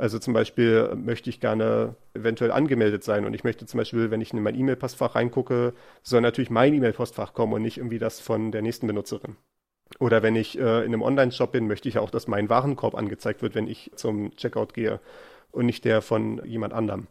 Also 0.00 0.18
zum 0.18 0.32
Beispiel 0.32 0.94
möchte 0.96 1.28
ich 1.28 1.40
gerne 1.40 1.94
eventuell 2.14 2.52
angemeldet 2.52 3.04
sein 3.04 3.26
und 3.26 3.34
ich 3.34 3.44
möchte 3.44 3.66
zum 3.66 3.76
Beispiel, 3.76 4.10
wenn 4.10 4.22
ich 4.22 4.32
in 4.32 4.42
mein 4.42 4.58
E-Mail-Postfach 4.58 5.14
reingucke, 5.14 5.74
soll 6.02 6.22
natürlich 6.22 6.48
mein 6.48 6.72
E-Mail-Postfach 6.72 7.34
kommen 7.34 7.52
und 7.52 7.60
nicht 7.60 7.76
irgendwie 7.76 7.98
das 7.98 8.18
von 8.18 8.50
der 8.50 8.62
nächsten 8.62 8.86
Benutzerin. 8.86 9.36
Oder 9.98 10.22
wenn 10.22 10.36
ich 10.36 10.58
äh, 10.58 10.78
in 10.78 10.94
einem 10.94 11.02
Online-Shop 11.02 11.52
bin, 11.52 11.66
möchte 11.66 11.90
ich 11.90 11.98
auch, 11.98 12.08
dass 12.08 12.28
mein 12.28 12.48
Warenkorb 12.48 12.94
angezeigt 12.94 13.42
wird, 13.42 13.54
wenn 13.54 13.66
ich 13.66 13.90
zum 13.94 14.34
Checkout 14.36 14.72
gehe 14.72 15.00
und 15.52 15.66
nicht 15.66 15.84
der 15.84 16.00
von 16.00 16.40
jemand 16.46 16.72
anderem. 16.72 17.06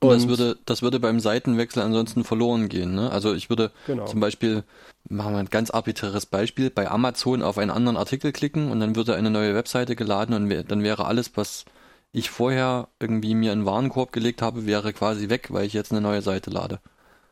Und, 0.00 0.10
das 0.10 0.28
würde, 0.28 0.58
das 0.66 0.82
würde 0.82 1.00
beim 1.00 1.18
Seitenwechsel 1.18 1.82
ansonsten 1.82 2.24
verloren 2.24 2.68
gehen. 2.68 2.94
Ne? 2.94 3.10
Also 3.10 3.32
ich 3.34 3.48
würde 3.48 3.72
genau. 3.86 4.04
zum 4.04 4.20
Beispiel, 4.20 4.64
machen 5.08 5.32
wir 5.32 5.38
ein 5.38 5.48
ganz 5.48 5.70
arbiträres 5.70 6.26
Beispiel, 6.26 6.68
bei 6.68 6.90
Amazon 6.90 7.40
auf 7.40 7.56
einen 7.56 7.70
anderen 7.70 7.96
Artikel 7.96 8.32
klicken 8.32 8.70
und 8.70 8.80
dann 8.80 8.96
würde 8.96 9.14
eine 9.14 9.30
neue 9.30 9.54
Webseite 9.54 9.96
geladen 9.96 10.34
und 10.34 10.70
dann 10.70 10.82
wäre 10.82 11.06
alles, 11.06 11.34
was 11.36 11.64
ich 12.12 12.30
vorher 12.30 12.88
irgendwie 13.00 13.34
mir 13.34 13.52
einen 13.52 13.66
Warenkorb 13.66 14.12
gelegt 14.12 14.42
habe, 14.42 14.66
wäre 14.66 14.92
quasi 14.92 15.28
weg, 15.28 15.48
weil 15.50 15.66
ich 15.66 15.72
jetzt 15.72 15.92
eine 15.92 16.00
neue 16.00 16.22
Seite 16.22 16.50
lade. 16.50 16.80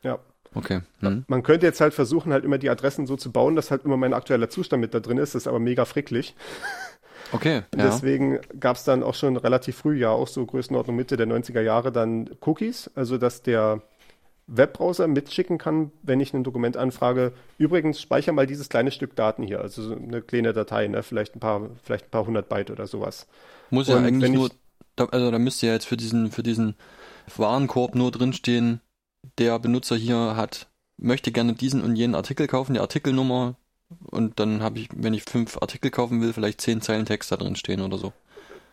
Ja. 0.03 0.19
Okay. 0.55 0.83
Hm. 1.01 1.25
Man 1.27 1.43
könnte 1.43 1.67
jetzt 1.67 1.81
halt 1.81 1.95
versuchen, 1.95 2.33
halt 2.33 2.45
immer 2.45 2.59
die 2.59 2.71
Adressen 2.71 3.07
so 3.07 3.17
zu 3.17 3.33
bauen, 3.33 3.57
dass 3.57 3.71
halt 3.71 3.85
immer 3.85 3.97
mein 3.97 4.15
aktueller 4.15 4.51
Zustand 4.51 4.81
mit 4.81 4.95
da 4.95 5.01
drin 5.01 5.19
ist. 5.19 5.35
Das 5.35 5.43
ist 5.43 5.49
aber 5.49 5.61
mega 5.61 5.85
fricklich. 5.85 6.35
Okay. 7.33 7.63
Ja. 7.77 7.87
Deswegen 7.87 8.39
gab 8.61 8.77
es 8.77 8.85
dann 8.85 9.03
auch 9.03 9.15
schon 9.15 9.37
relativ 9.37 9.77
früh, 9.77 9.99
ja 9.99 10.11
auch 10.11 10.29
so 10.29 10.45
Größenordnung 10.47 10.95
Mitte 10.95 11.17
der 11.17 11.27
90er 11.27 11.63
Jahre, 11.63 11.91
dann 11.91 12.31
Cookies, 12.41 12.91
also 12.95 13.19
dass 13.19 13.43
der 13.43 13.83
Webbrowser 14.47 15.09
mitschicken 15.09 15.59
kann, 15.59 15.91
wenn 16.03 16.21
ich 16.21 16.35
ein 16.35 16.45
Dokument 16.45 16.77
anfrage. 16.77 17.33
Übrigens, 17.59 18.01
speicher 18.01 18.33
mal 18.33 18.47
dieses 18.47 18.69
kleine 18.69 18.91
Stück 18.91 19.17
Daten 19.17 19.43
hier, 19.43 19.61
also 19.61 19.83
so 19.83 19.95
eine 19.95 20.21
kleine 20.23 20.53
Datei, 20.53 20.87
ne? 20.87 21.03
vielleicht 21.03 21.35
ein 21.35 21.41
paar, 21.41 21.71
vielleicht 21.83 22.07
ein 22.07 22.11
paar 22.11 22.27
hundert 22.27 22.49
Byte 22.49 22.71
oder 22.71 22.87
sowas. 22.87 23.27
Muss 23.71 23.89
ja 23.89 23.97
Und 23.97 24.05
eigentlich 24.05 24.33
nur 24.33 24.51
da, 24.97 25.07
also 25.07 25.31
da 25.31 25.39
müsste 25.39 25.67
ja 25.67 25.73
jetzt 25.73 25.87
für 25.87 25.97
diesen, 25.97 26.31
für 26.31 26.43
diesen 26.43 26.77
Warenkorb 27.37 27.95
nur 27.95 28.11
drinstehen, 28.11 28.81
der 29.39 29.59
Benutzer 29.59 29.97
hier 29.97 30.37
hat, 30.37 30.69
möchte 30.97 31.33
gerne 31.33 31.55
diesen 31.55 31.83
und 31.83 31.97
jenen 31.97 32.15
Artikel 32.15 32.47
kaufen, 32.47 32.75
die 32.75 32.81
Artikelnummer, 32.81 33.57
und 34.07 34.41
dann 34.41 34.63
habe 34.63 34.79
ich, 34.79 34.89
wenn 34.95 35.15
ich 35.15 35.25
fünf 35.25 35.59
Artikel 35.59 35.91
kaufen 35.91 36.21
will, 36.21 36.33
vielleicht 36.33 36.61
zehn 36.61 36.81
Zeilen 36.81 37.07
Text 37.07 37.31
da 37.33 37.37
drin 37.37 37.57
stehen 37.57 37.81
oder 37.81 37.99
so. 37.99 38.13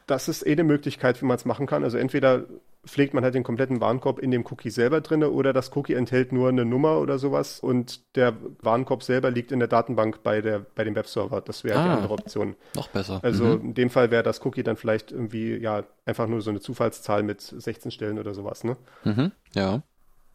Das 0.07 0.27
ist 0.27 0.45
eh 0.45 0.51
eine 0.51 0.63
Möglichkeit, 0.63 1.21
wie 1.21 1.25
man 1.25 1.37
es 1.37 1.45
machen 1.45 1.67
kann. 1.67 1.83
Also 1.83 1.97
entweder 1.97 2.45
pflegt 2.85 3.13
man 3.13 3.23
halt 3.23 3.35
den 3.35 3.43
kompletten 3.43 3.79
Warenkorb 3.79 4.19
in 4.19 4.31
dem 4.31 4.43
Cookie 4.45 4.71
selber 4.71 5.01
drin 5.01 5.23
oder 5.23 5.53
das 5.53 5.75
Cookie 5.75 5.93
enthält 5.93 6.31
nur 6.31 6.49
eine 6.49 6.65
Nummer 6.65 6.99
oder 6.99 7.19
sowas 7.19 7.59
und 7.59 8.15
der 8.15 8.33
Warenkorb 8.61 9.03
selber 9.03 9.29
liegt 9.29 9.51
in 9.51 9.59
der 9.59 9.67
Datenbank 9.67 10.23
bei, 10.23 10.41
der, 10.41 10.59
bei 10.59 10.83
dem 10.83 10.95
Webserver. 10.95 11.41
Das 11.41 11.63
wäre 11.63 11.79
ah, 11.79 11.83
die 11.83 11.89
andere 11.89 12.13
Option. 12.13 12.55
Noch 12.75 12.87
besser. 12.87 13.19
Also 13.23 13.43
mhm. 13.43 13.61
in 13.61 13.73
dem 13.75 13.89
Fall 13.89 14.09
wäre 14.09 14.23
das 14.23 14.43
Cookie 14.45 14.63
dann 14.63 14.77
vielleicht 14.77 15.11
irgendwie 15.11 15.57
ja 15.57 15.83
einfach 16.05 16.27
nur 16.27 16.41
so 16.41 16.49
eine 16.49 16.59
Zufallszahl 16.59 17.23
mit 17.23 17.41
16 17.41 17.91
Stellen 17.91 18.17
oder 18.17 18.33
sowas, 18.33 18.63
ne? 18.63 18.77
Mhm, 19.03 19.31
ja. 19.53 19.83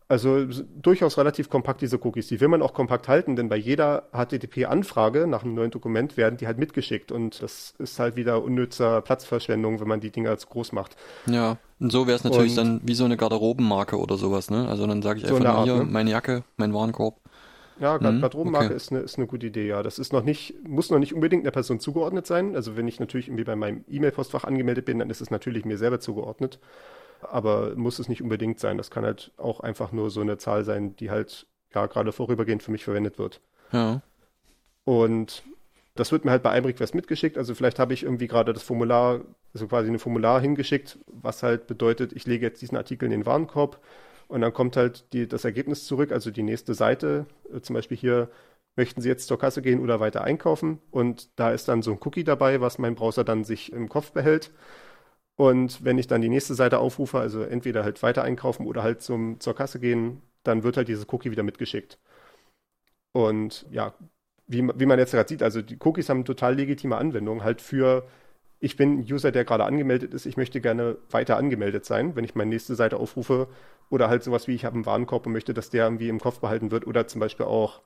Also 0.08 0.46
durchaus 0.80 1.18
relativ 1.18 1.50
kompakt 1.50 1.80
diese 1.80 1.98
Cookies. 2.04 2.28
Die 2.28 2.40
will 2.40 2.46
man 2.46 2.62
auch 2.62 2.74
kompakt 2.74 3.08
halten, 3.08 3.34
denn 3.34 3.48
bei 3.48 3.56
jeder 3.56 4.04
HTTP-Anfrage 4.12 5.26
nach 5.26 5.42
einem 5.42 5.54
neuen 5.54 5.72
Dokument 5.72 6.16
werden 6.16 6.36
die 6.36 6.46
halt 6.46 6.58
mitgeschickt 6.58 7.10
und 7.10 7.42
das 7.42 7.74
ist 7.78 7.98
halt 7.98 8.14
wieder 8.14 8.42
unnützer 8.44 9.00
Platzverschwendung, 9.02 9.80
wenn 9.80 9.88
man 9.88 9.98
die 9.98 10.12
Dinge 10.12 10.30
als 10.30 10.48
groß 10.48 10.70
macht. 10.70 10.96
Ja, 11.26 11.56
und 11.80 11.90
so 11.90 12.06
wäre 12.06 12.16
es 12.16 12.22
natürlich 12.22 12.56
und 12.56 12.56
dann 12.56 12.80
wie 12.84 12.94
so 12.94 13.04
eine 13.04 13.16
Garderobenmarke 13.16 13.98
oder 13.98 14.16
sowas, 14.16 14.48
ne? 14.48 14.68
Also 14.68 14.86
dann 14.86 15.02
sage 15.02 15.18
ich 15.18 15.24
einfach 15.26 15.40
so 15.40 15.46
Art, 15.46 15.64
hier 15.64 15.78
ne? 15.78 15.84
meine 15.84 16.10
Jacke, 16.10 16.44
mein 16.56 16.72
Warenkorb. 16.72 17.18
Ja, 17.80 17.98
mhm, 17.98 18.20
Garderobenmarke 18.20 18.66
okay. 18.66 18.76
ist, 18.76 18.92
eine, 18.92 19.00
ist 19.00 19.18
eine 19.18 19.26
gute 19.26 19.48
Idee, 19.48 19.66
ja. 19.66 19.82
Das 19.82 19.98
ist 19.98 20.12
noch 20.12 20.22
nicht, 20.22 20.54
muss 20.68 20.90
noch 20.90 21.00
nicht 21.00 21.14
unbedingt 21.14 21.42
einer 21.42 21.50
Person 21.50 21.80
zugeordnet 21.80 22.28
sein. 22.28 22.54
Also 22.54 22.76
wenn 22.76 22.86
ich 22.86 23.00
natürlich 23.00 23.26
irgendwie 23.26 23.44
bei 23.44 23.56
meinem 23.56 23.84
E-Mail-Postfach 23.88 24.44
angemeldet 24.44 24.84
bin, 24.84 25.00
dann 25.00 25.10
ist 25.10 25.20
es 25.20 25.30
natürlich 25.30 25.64
mir 25.64 25.78
selber 25.78 25.98
zugeordnet 25.98 26.60
aber 27.22 27.74
muss 27.76 27.98
es 27.98 28.08
nicht 28.08 28.22
unbedingt 28.22 28.60
sein. 28.60 28.78
Das 28.78 28.90
kann 28.90 29.04
halt 29.04 29.32
auch 29.36 29.60
einfach 29.60 29.92
nur 29.92 30.10
so 30.10 30.20
eine 30.20 30.38
Zahl 30.38 30.64
sein, 30.64 30.96
die 30.96 31.10
halt 31.10 31.46
ja 31.74 31.86
gerade 31.86 32.12
vorübergehend 32.12 32.62
für 32.62 32.70
mich 32.70 32.84
verwendet 32.84 33.18
wird. 33.18 33.40
Ja. 33.72 34.02
Und 34.84 35.42
das 35.94 36.12
wird 36.12 36.24
mir 36.24 36.30
halt 36.30 36.42
bei 36.42 36.56
iMrequest 36.56 36.94
mitgeschickt. 36.94 37.38
Also 37.38 37.54
vielleicht 37.54 37.78
habe 37.78 37.94
ich 37.94 38.02
irgendwie 38.02 38.28
gerade 38.28 38.52
das 38.52 38.62
Formular, 38.62 39.22
also 39.54 39.66
quasi 39.66 39.90
ein 39.90 39.98
Formular 39.98 40.40
hingeschickt, 40.40 40.98
was 41.06 41.42
halt 41.42 41.66
bedeutet, 41.66 42.12
ich 42.12 42.26
lege 42.26 42.46
jetzt 42.46 42.62
diesen 42.62 42.76
Artikel 42.76 43.06
in 43.06 43.10
den 43.10 43.26
Warenkorb 43.26 43.80
und 44.28 44.40
dann 44.40 44.52
kommt 44.52 44.76
halt 44.76 45.12
die, 45.12 45.28
das 45.28 45.44
Ergebnis 45.44 45.86
zurück, 45.86 46.12
also 46.12 46.30
die 46.30 46.42
nächste 46.42 46.74
Seite. 46.74 47.26
Äh, 47.52 47.60
zum 47.60 47.74
Beispiel 47.74 47.96
hier, 47.96 48.28
möchten 48.76 49.00
Sie 49.00 49.08
jetzt 49.08 49.28
zur 49.28 49.38
Kasse 49.38 49.62
gehen 49.62 49.80
oder 49.80 50.00
weiter 50.00 50.22
einkaufen? 50.22 50.78
Und 50.90 51.28
da 51.38 51.50
ist 51.50 51.68
dann 51.68 51.82
so 51.82 51.92
ein 51.92 51.98
Cookie 52.04 52.24
dabei, 52.24 52.60
was 52.60 52.78
mein 52.78 52.94
Browser 52.94 53.24
dann 53.24 53.44
sich 53.44 53.72
im 53.72 53.88
Kopf 53.88 54.12
behält. 54.12 54.50
Und 55.36 55.84
wenn 55.84 55.98
ich 55.98 56.06
dann 56.06 56.22
die 56.22 56.28
nächste 56.30 56.54
Seite 56.54 56.78
aufrufe, 56.78 57.18
also 57.18 57.42
entweder 57.42 57.84
halt 57.84 58.02
weiter 58.02 58.22
einkaufen 58.24 58.66
oder 58.66 58.82
halt 58.82 59.02
zum, 59.02 59.40
zur 59.40 59.54
Kasse 59.54 59.80
gehen, 59.80 60.22
dann 60.44 60.62
wird 60.62 60.76
halt 60.76 60.88
dieses 60.88 61.06
Cookie 61.12 61.30
wieder 61.30 61.42
mitgeschickt. 61.42 61.98
Und 63.12 63.66
ja, 63.70 63.94
wie, 64.46 64.62
wie 64.76 64.86
man 64.86 64.98
jetzt 64.98 65.12
gerade 65.12 65.28
sieht, 65.28 65.42
also 65.42 65.62
die 65.62 65.78
Cookies 65.80 66.08
haben 66.08 66.24
total 66.24 66.54
legitime 66.54 66.96
Anwendungen 66.96 67.44
halt 67.44 67.60
für 67.60 68.06
ich 68.60 68.76
bin 68.76 69.00
User, 69.00 69.32
der 69.32 69.44
gerade 69.44 69.64
angemeldet 69.64 70.14
ist, 70.14 70.26
ich 70.26 70.36
möchte 70.38 70.60
gerne 70.62 70.96
weiter 71.10 71.36
angemeldet 71.36 71.84
sein, 71.86 72.16
wenn 72.16 72.24
ich 72.24 72.34
meine 72.34 72.50
nächste 72.50 72.74
Seite 72.74 72.98
aufrufe 72.98 73.48
oder 73.90 74.08
halt 74.08 74.24
sowas 74.24 74.48
wie 74.48 74.54
ich 74.54 74.64
habe 74.64 74.74
einen 74.76 74.86
Warenkorb 74.86 75.26
und 75.26 75.32
möchte, 75.32 75.54
dass 75.54 75.70
der 75.70 75.84
irgendwie 75.86 76.08
im 76.08 76.20
Kopf 76.20 76.40
behalten 76.40 76.70
wird 76.72 76.86
oder 76.86 77.06
zum 77.06 77.20
Beispiel 77.20 77.46
auch 77.46 77.82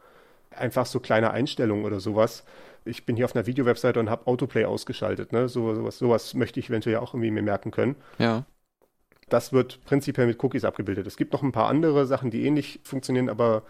einfach 0.51 0.87
so 0.87 1.01
kleine 1.01 1.33
Einstellungen 1.33 1.85
oder 1.87 2.01
sowas. 2.01 2.45
Ich 2.85 3.07
bin 3.07 3.17
hier 3.17 3.25
auf 3.25 3.35
einer 3.35 3.47
Video-Webseite 3.47 4.01
und 4.01 4.11
habe 4.11 4.27
Autoplay 4.27 4.65
ausgeschaltet. 4.65 5.33
Ne? 5.33 5.49
So, 5.49 5.75
sowas, 5.75 5.99
sowas 5.99 6.35
möchte 6.35 6.61
ich 6.61 6.69
eventuell 6.71 6.97
auch 6.97 7.15
irgendwie 7.15 7.31
mir 7.31 7.43
merken 7.43 7.71
können. 7.71 7.97
Ja. 8.19 8.45
Das 9.29 9.53
wird 9.53 9.85
prinzipiell 9.85 10.27
mit 10.27 10.43
Cookies 10.43 10.65
abgebildet. 10.65 11.07
Es 11.07 11.17
gibt 11.17 11.33
noch 11.33 11.43
ein 11.43 11.53
paar 11.53 11.69
andere 11.69 12.07
Sachen, 12.07 12.31
die 12.31 12.45
ähnlich 12.45 12.81
funktionieren, 12.83 13.29
aber 13.29 13.63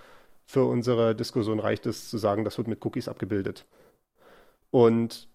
für 0.47 0.65
unsere 0.65 1.15
Diskussion 1.15 1.61
reicht 1.61 1.87
es 1.87 2.09
zu 2.09 2.19
sagen, 2.19 2.45
das 2.45 2.59
wird 2.59 2.67
mit 2.67 2.85
Cookies 2.85 3.09
abgebildet. 3.09 3.67
Und 4.71 5.29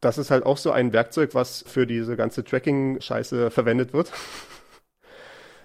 das 0.00 0.18
ist 0.18 0.30
halt 0.30 0.44
auch 0.44 0.58
so 0.58 0.70
ein 0.70 0.92
Werkzeug, 0.92 1.34
was 1.34 1.64
für 1.66 1.86
diese 1.86 2.16
ganze 2.16 2.44
Tracking-Scheiße 2.44 3.50
verwendet 3.50 3.92
wird. 3.92 4.12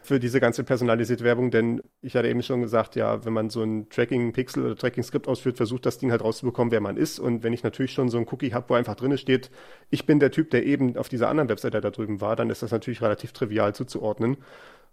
für 0.09 0.19
diese 0.19 0.39
ganze 0.39 0.63
personalisierte 0.63 1.23
Werbung, 1.23 1.51
denn 1.51 1.83
ich 2.01 2.15
hatte 2.15 2.27
eben 2.27 2.41
schon 2.41 2.63
gesagt, 2.63 2.95
ja, 2.95 3.23
wenn 3.25 3.33
man 3.33 3.51
so 3.51 3.61
ein 3.61 3.89
Tracking-Pixel 3.89 4.65
oder 4.65 4.75
Tracking-Skript 4.75 5.27
ausführt, 5.27 5.57
versucht 5.57 5.85
das 5.85 5.99
Ding 5.99 6.09
halt 6.09 6.23
rauszubekommen, 6.23 6.71
wer 6.71 6.81
man 6.81 6.97
ist. 6.97 7.19
Und 7.19 7.43
wenn 7.43 7.53
ich 7.53 7.61
natürlich 7.61 7.93
schon 7.93 8.09
so 8.09 8.17
ein 8.17 8.25
Cookie 8.31 8.51
habe, 8.51 8.69
wo 8.69 8.73
einfach 8.73 8.95
drin 8.95 9.15
steht, 9.19 9.51
ich 9.91 10.07
bin 10.07 10.19
der 10.19 10.31
Typ, 10.31 10.49
der 10.49 10.65
eben 10.65 10.97
auf 10.97 11.09
dieser 11.09 11.29
anderen 11.29 11.47
Webseite 11.47 11.79
da 11.79 11.91
drüben 11.91 12.21
war, 12.21 12.35
dann 12.35 12.49
ist 12.49 12.63
das 12.63 12.71
natürlich 12.71 13.03
relativ 13.03 13.33
trivial 13.33 13.75
zuzuordnen. 13.75 14.37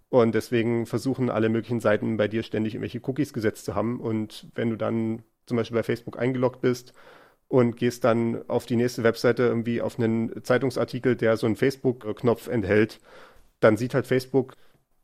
Und 0.09 0.35
deswegen 0.35 0.85
versuchen 0.85 1.31
alle 1.31 1.49
möglichen 1.49 1.79
Seiten 1.79 2.15
bei 2.17 2.27
dir 2.27 2.43
ständig 2.43 2.75
irgendwelche 2.75 3.01
Cookies 3.01 3.33
gesetzt 3.33 3.65
zu 3.65 3.73
haben. 3.73 3.99
Und 3.99 4.45
wenn 4.53 4.69
du 4.69 4.75
dann 4.75 5.23
zum 5.47 5.57
Beispiel 5.57 5.77
bei 5.77 5.83
Facebook 5.83 6.19
eingeloggt 6.19 6.61
bist 6.61 6.93
und 7.47 7.75
gehst 7.75 8.03
dann 8.03 8.47
auf 8.47 8.67
die 8.67 8.75
nächste 8.75 9.01
Webseite 9.01 9.47
irgendwie 9.47 9.81
auf 9.81 9.97
einen 9.97 10.43
Zeitungsartikel, 10.43 11.15
der 11.15 11.37
so 11.37 11.47
einen 11.47 11.55
Facebook-Knopf 11.55 12.49
enthält, 12.49 12.99
dann 13.59 13.77
sieht 13.77 13.95
halt 13.95 14.05
Facebook, 14.05 14.53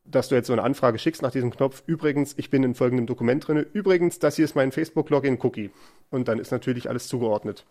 dass 0.06 0.30
du 0.30 0.36
jetzt 0.36 0.48
so 0.48 0.54
eine 0.54 0.64
Anfrage 0.64 1.00
schickst 1.00 1.22
nach 1.22 1.32
diesem 1.32 1.52
Knopf. 1.52 1.84
Übrigens, 1.86 2.34
ich 2.38 2.50
bin 2.50 2.64
in 2.64 2.76
folgendem 2.76 3.08
Dokument 3.08 3.48
drin. 3.48 3.66
Übrigens, 3.74 4.20
das 4.20 4.36
hier 4.36 4.46
ist 4.46 4.56
mein 4.56 4.72
Facebook-Login-Cookie. 4.72 5.72
Und 6.10 6.28
dann 6.28 6.40
ist 6.40 6.52
natürlich 6.52 6.90
alles 6.90 7.08
zugeordnet. 7.08 7.66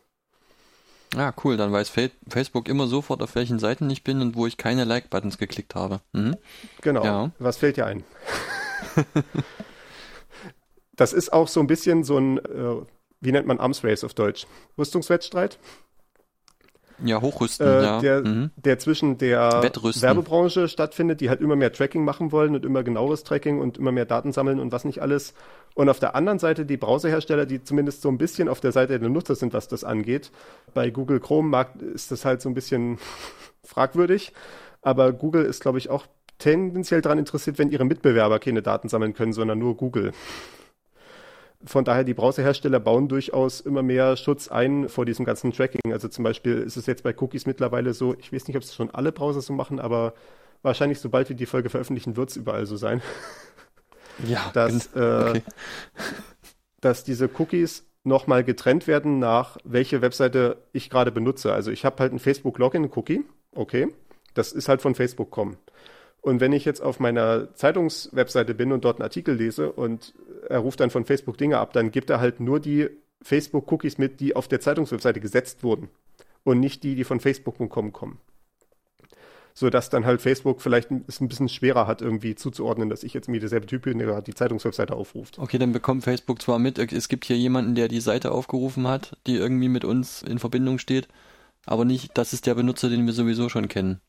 Ah, 1.16 1.32
cool. 1.44 1.56
Dann 1.56 1.72
weiß 1.72 1.92
Facebook 2.28 2.68
immer 2.68 2.86
sofort, 2.86 3.22
auf 3.22 3.34
welchen 3.34 3.58
Seiten 3.58 3.90
ich 3.90 4.02
bin 4.02 4.20
und 4.22 4.34
wo 4.34 4.46
ich 4.46 4.56
keine 4.56 4.84
Like-Buttons 4.84 5.38
geklickt 5.38 5.74
habe. 5.74 6.00
Mhm. 6.12 6.36
Genau. 6.80 7.04
Ja. 7.04 7.30
Was 7.38 7.58
fällt 7.58 7.76
dir 7.76 7.86
ein? 7.86 8.02
das 10.96 11.12
ist 11.12 11.32
auch 11.32 11.48
so 11.48 11.60
ein 11.60 11.66
bisschen 11.66 12.02
so 12.02 12.16
ein, 12.18 12.38
äh, 12.38 12.76
wie 13.20 13.32
nennt 13.32 13.46
man 13.46 13.60
Arms 13.60 13.84
Race 13.84 14.04
auf 14.04 14.14
Deutsch? 14.14 14.46
Rüstungswettstreit? 14.78 15.58
Ja, 17.04 17.20
hochrüsten, 17.20 17.66
äh, 17.66 17.82
ja. 17.82 18.00
Der, 18.00 18.20
mhm. 18.22 18.50
der 18.56 18.78
zwischen 18.78 19.18
der 19.18 19.62
Wettrüsten. 19.62 20.02
Werbebranche 20.02 20.68
stattfindet, 20.68 21.20
die 21.20 21.28
halt 21.28 21.40
immer 21.40 21.56
mehr 21.56 21.72
Tracking 21.72 22.04
machen 22.04 22.32
wollen 22.32 22.54
und 22.54 22.64
immer 22.64 22.82
genaueres 22.82 23.24
Tracking 23.24 23.60
und 23.60 23.78
immer 23.78 23.92
mehr 23.92 24.04
Daten 24.04 24.32
sammeln 24.32 24.60
und 24.60 24.72
was 24.72 24.84
nicht 24.84 25.00
alles. 25.00 25.34
Und 25.74 25.88
auf 25.88 25.98
der 25.98 26.14
anderen 26.14 26.38
Seite 26.38 26.66
die 26.66 26.76
Browserhersteller, 26.76 27.46
die 27.46 27.62
zumindest 27.64 28.02
so 28.02 28.08
ein 28.08 28.18
bisschen 28.18 28.48
auf 28.48 28.60
der 28.60 28.72
Seite 28.72 28.98
der 28.98 29.08
Nutzer 29.08 29.34
sind, 29.34 29.52
was 29.52 29.68
das 29.68 29.84
angeht. 29.84 30.30
Bei 30.74 30.90
Google 30.90 31.20
Chrome 31.20 31.66
ist 31.94 32.10
das 32.10 32.24
halt 32.24 32.42
so 32.42 32.48
ein 32.48 32.54
bisschen 32.54 32.98
fragwürdig. 33.64 34.32
Aber 34.82 35.12
Google 35.12 35.44
ist, 35.44 35.62
glaube 35.62 35.78
ich, 35.78 35.90
auch 35.90 36.06
tendenziell 36.38 37.00
daran 37.00 37.18
interessiert, 37.18 37.58
wenn 37.58 37.70
ihre 37.70 37.84
Mitbewerber 37.84 38.38
keine 38.38 38.62
Daten 38.62 38.88
sammeln 38.88 39.14
können, 39.14 39.32
sondern 39.32 39.58
nur 39.58 39.76
Google 39.76 40.12
von 41.64 41.84
daher, 41.84 42.04
die 42.04 42.14
Browserhersteller 42.14 42.80
bauen 42.80 43.08
durchaus 43.08 43.60
immer 43.60 43.82
mehr 43.82 44.16
Schutz 44.16 44.48
ein 44.48 44.88
vor 44.88 45.04
diesem 45.04 45.24
ganzen 45.24 45.52
Tracking. 45.52 45.92
Also 45.92 46.08
zum 46.08 46.24
Beispiel 46.24 46.58
ist 46.58 46.76
es 46.76 46.86
jetzt 46.86 47.02
bei 47.02 47.14
Cookies 47.16 47.46
mittlerweile 47.46 47.94
so, 47.94 48.14
ich 48.18 48.32
weiß 48.32 48.48
nicht, 48.48 48.56
ob 48.56 48.62
es 48.62 48.74
schon 48.74 48.90
alle 48.90 49.12
Browser 49.12 49.40
so 49.40 49.52
machen, 49.52 49.78
aber 49.78 50.14
wahrscheinlich, 50.62 51.00
sobald 51.00 51.28
wir 51.28 51.36
die 51.36 51.46
Folge 51.46 51.70
veröffentlichen, 51.70 52.16
wird 52.16 52.30
es 52.30 52.36
überall 52.36 52.66
so 52.66 52.76
sein. 52.76 53.02
Ja, 54.26 54.50
dass, 54.52 54.94
äh, 54.94 55.00
okay. 55.00 55.42
dass 56.82 57.02
diese 57.02 57.30
Cookies 57.38 57.86
nochmal 58.04 58.44
getrennt 58.44 58.86
werden 58.86 59.18
nach 59.18 59.56
welche 59.64 60.02
Webseite 60.02 60.58
ich 60.74 60.90
gerade 60.90 61.10
benutze. 61.10 61.52
Also 61.52 61.70
ich 61.70 61.86
habe 61.86 61.96
halt 61.98 62.12
ein 62.12 62.18
Facebook-Login-Cookie, 62.18 63.24
okay, 63.54 63.88
das 64.34 64.52
ist 64.52 64.68
halt 64.68 64.82
von 64.82 64.94
Facebook 64.94 65.30
kommen. 65.30 65.56
Und 66.22 66.40
wenn 66.40 66.52
ich 66.52 66.64
jetzt 66.64 66.80
auf 66.80 67.00
meiner 67.00 67.52
Zeitungswebseite 67.54 68.54
bin 68.54 68.72
und 68.72 68.84
dort 68.84 68.96
einen 68.96 69.02
Artikel 69.02 69.34
lese 69.34 69.72
und 69.72 70.14
er 70.48 70.60
ruft 70.60 70.78
dann 70.78 70.90
von 70.90 71.04
Facebook 71.04 71.36
Dinge 71.36 71.58
ab, 71.58 71.72
dann 71.72 71.90
gibt 71.90 72.10
er 72.10 72.20
halt 72.20 72.38
nur 72.38 72.60
die 72.60 72.88
Facebook-Cookies 73.22 73.98
mit, 73.98 74.20
die 74.20 74.36
auf 74.36 74.46
der 74.46 74.60
Zeitungswebseite 74.60 75.20
gesetzt 75.20 75.64
wurden 75.64 75.88
und 76.44 76.60
nicht 76.60 76.84
die, 76.84 76.94
die 76.94 77.02
von 77.02 77.18
Facebook.com 77.18 77.92
kommen. 77.92 78.20
So 79.52 79.68
dass 79.68 79.90
dann 79.90 80.06
halt 80.06 80.22
Facebook 80.22 80.62
vielleicht 80.62 80.90
es 81.08 81.20
ein 81.20 81.28
bisschen 81.28 81.48
schwerer 81.48 81.86
hat, 81.88 82.00
irgendwie 82.00 82.36
zuzuordnen, 82.36 82.88
dass 82.88 83.02
ich 83.02 83.12
jetzt 83.14 83.28
mir 83.28 83.40
derselbe 83.40 83.66
Typ 83.66 83.82
bin, 83.82 83.98
der 83.98 84.22
die 84.22 84.32
Zeitungswebseite 84.32 84.94
aufruft. 84.94 85.40
Okay, 85.40 85.58
dann 85.58 85.72
bekommt 85.72 86.04
Facebook 86.04 86.40
zwar 86.40 86.60
mit, 86.60 86.78
es 86.78 87.08
gibt 87.08 87.24
hier 87.24 87.36
jemanden, 87.36 87.74
der 87.74 87.88
die 87.88 88.00
Seite 88.00 88.30
aufgerufen 88.30 88.86
hat, 88.86 89.18
die 89.26 89.34
irgendwie 89.34 89.68
mit 89.68 89.84
uns 89.84 90.22
in 90.22 90.38
Verbindung 90.38 90.78
steht, 90.78 91.08
aber 91.66 91.84
nicht, 91.84 92.16
das 92.16 92.32
ist 92.32 92.46
der 92.46 92.54
Benutzer, 92.54 92.88
den 92.88 93.04
wir 93.04 93.12
sowieso 93.12 93.48
schon 93.48 93.68
kennen. 93.68 94.00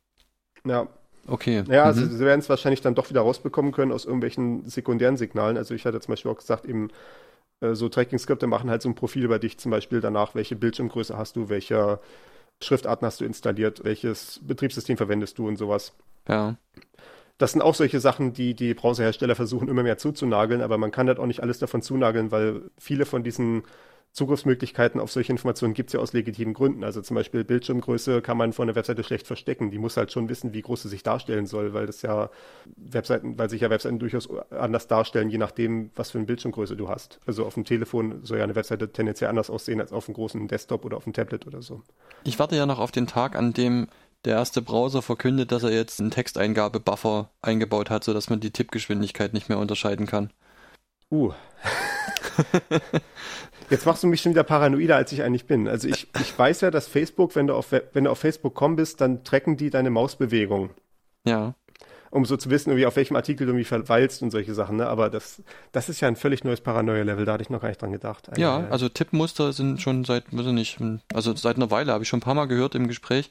Ja, 0.63 0.87
Okay. 1.27 1.63
Ja, 1.69 1.85
also 1.85 2.01
mhm. 2.01 2.09
sie 2.09 2.25
werden 2.25 2.39
es 2.39 2.49
wahrscheinlich 2.49 2.81
dann 2.81 2.95
doch 2.95 3.09
wieder 3.09 3.21
rausbekommen 3.21 3.71
können 3.71 3.91
aus 3.91 4.05
irgendwelchen 4.05 4.67
sekundären 4.67 5.17
Signalen. 5.17 5.57
Also 5.57 5.73
ich 5.73 5.85
hatte 5.85 5.99
zum 6.01 6.11
Beispiel 6.11 6.31
auch 6.31 6.37
gesagt, 6.37 6.65
eben 6.65 6.89
äh, 7.61 7.75
so 7.75 7.89
Tracking-Skripte 7.89 8.47
machen 8.47 8.69
halt 8.69 8.81
so 8.81 8.89
ein 8.89 8.95
Profil 8.95 9.23
über 9.23 9.39
dich 9.39 9.57
zum 9.57 9.71
Beispiel 9.71 10.01
danach, 10.01 10.35
welche 10.35 10.55
Bildschirmgröße 10.55 11.17
hast 11.17 11.35
du, 11.35 11.49
welche 11.49 11.99
Schriftarten 12.61 13.05
hast 13.05 13.21
du 13.21 13.25
installiert, 13.25 13.83
welches 13.83 14.41
Betriebssystem 14.43 14.97
verwendest 14.97 15.37
du 15.37 15.47
und 15.47 15.57
sowas. 15.57 15.93
Ja. 16.27 16.57
Das 17.37 17.51
sind 17.51 17.61
auch 17.61 17.75
solche 17.75 17.99
Sachen, 17.99 18.33
die 18.33 18.53
die 18.53 18.73
Browserhersteller 18.73 19.35
versuchen 19.35 19.67
immer 19.67 19.83
mehr 19.83 19.97
zuzunageln, 19.97 20.61
aber 20.61 20.77
man 20.77 20.91
kann 20.91 21.07
halt 21.07 21.19
auch 21.19 21.25
nicht 21.25 21.41
alles 21.41 21.59
davon 21.59 21.81
zunageln, 21.81 22.31
weil 22.31 22.61
viele 22.77 23.05
von 23.05 23.23
diesen 23.23 23.63
Zugriffsmöglichkeiten 24.13 25.01
auf 25.01 25.11
solche 25.11 25.31
Informationen 25.31 25.73
gibt 25.73 25.89
es 25.89 25.93
ja 25.93 25.99
aus 25.99 26.13
legitimen 26.13 26.53
Gründen. 26.53 26.83
Also 26.83 27.01
zum 27.01 27.15
Beispiel 27.15 27.43
Bildschirmgröße 27.43 28.21
kann 28.21 28.37
man 28.37 28.53
von 28.53 28.67
der 28.67 28.75
Webseite 28.75 29.03
schlecht 29.03 29.25
verstecken. 29.25 29.71
Die 29.71 29.79
muss 29.79 29.97
halt 29.97 30.11
schon 30.11 30.29
wissen, 30.29 30.53
wie 30.53 30.61
groß 30.61 30.83
sie 30.83 30.89
sich 30.89 31.01
darstellen 31.01 31.47
soll, 31.47 31.73
weil 31.73 31.87
das 31.87 32.03
ja 32.03 32.29
Webseiten, 32.77 33.39
weil 33.39 33.49
sich 33.49 33.61
ja 33.61 33.71
Webseiten 33.71 33.97
durchaus 33.97 34.29
anders 34.51 34.87
darstellen, 34.87 35.31
je 35.31 35.39
nachdem, 35.39 35.89
was 35.95 36.11
für 36.11 36.19
eine 36.19 36.27
Bildschirmgröße 36.27 36.77
du 36.77 36.89
hast. 36.89 37.19
Also 37.25 37.43
auf 37.43 37.55
dem 37.55 37.65
Telefon 37.65 38.23
soll 38.23 38.37
ja 38.37 38.43
eine 38.43 38.55
Webseite 38.55 38.87
tendenziell 38.91 39.31
anders 39.31 39.49
aussehen 39.49 39.81
als 39.81 39.91
auf 39.91 40.07
einem 40.07 40.13
großen 40.13 40.47
Desktop 40.47 40.85
oder 40.85 40.97
auf 40.97 41.07
einem 41.07 41.13
Tablet 41.13 41.47
oder 41.47 41.63
so. 41.63 41.81
Ich 42.23 42.37
warte 42.37 42.55
ja 42.55 42.67
noch 42.67 42.79
auf 42.79 42.91
den 42.91 43.07
Tag, 43.07 43.35
an 43.35 43.53
dem 43.53 43.87
der 44.25 44.35
erste 44.35 44.61
Browser 44.61 45.01
verkündet, 45.01 45.51
dass 45.51 45.63
er 45.63 45.71
jetzt 45.71 45.99
einen 45.99 46.11
Texteingabebuffer 46.11 47.31
eingebaut 47.41 47.89
hat, 47.89 48.03
sodass 48.03 48.29
man 48.29 48.39
die 48.39 48.51
Tippgeschwindigkeit 48.51 49.33
nicht 49.33 49.49
mehr 49.49 49.57
unterscheiden 49.57 50.05
kann. 50.05 50.29
Uh. 51.09 51.33
Jetzt 53.69 53.85
machst 53.85 54.03
du 54.03 54.07
mich 54.07 54.21
schon 54.21 54.33
wieder 54.33 54.43
paranoider, 54.43 54.95
als 54.95 55.11
ich 55.11 55.23
eigentlich 55.23 55.45
bin. 55.45 55.67
Also 55.67 55.87
ich, 55.87 56.07
ich 56.19 56.37
weiß 56.37 56.61
ja, 56.61 56.71
dass 56.71 56.87
Facebook, 56.87 57.35
wenn 57.35 57.47
du 57.47 57.55
auf, 57.55 57.71
wenn 57.71 58.03
du 58.03 58.11
auf 58.11 58.19
Facebook 58.19 58.53
kommen 58.53 58.75
bist, 58.75 59.01
dann 59.01 59.23
tracken 59.23 59.57
die 59.57 59.69
deine 59.69 59.89
Mausbewegung. 59.89 60.71
Ja. 61.25 61.55
Um 62.11 62.25
so 62.25 62.37
zu 62.37 62.51
wissen, 62.51 62.75
wie 62.75 62.85
auf 62.85 62.95
welchem 62.95 63.15
Artikel 63.15 63.45
du 63.47 63.53
irgendwie 63.53 63.65
verweilst 63.65 64.21
und 64.21 64.29
solche 64.29 64.53
Sachen. 64.53 64.77
Ne? 64.77 64.87
Aber 64.87 65.09
das, 65.09 65.41
das 65.71 65.89
ist 65.89 66.01
ja 66.01 66.07
ein 66.07 66.15
völlig 66.15 66.43
neues 66.43 66.61
Paranoia-Level. 66.61 67.25
Da 67.25 67.33
hatte 67.33 67.41
ich 67.41 67.49
noch 67.49 67.61
gar 67.61 67.69
nicht 67.69 67.81
dran 67.81 67.91
gedacht. 67.91 68.29
Ja, 68.37 68.67
also 68.69 68.89
Tippmuster 68.89 69.53
sind 69.53 69.81
schon 69.81 70.03
seit, 70.03 70.25
weiß 70.31 70.45
ich 70.45 70.51
nicht, 70.51 70.77
also 71.13 71.35
seit 71.35 71.55
einer 71.55 71.71
Weile 71.71 71.91
habe 71.91 72.03
ich 72.03 72.09
schon 72.09 72.19
ein 72.19 72.23
paar 72.23 72.35
Mal 72.35 72.45
gehört 72.45 72.75
im 72.75 72.87
Gespräch. 72.87 73.29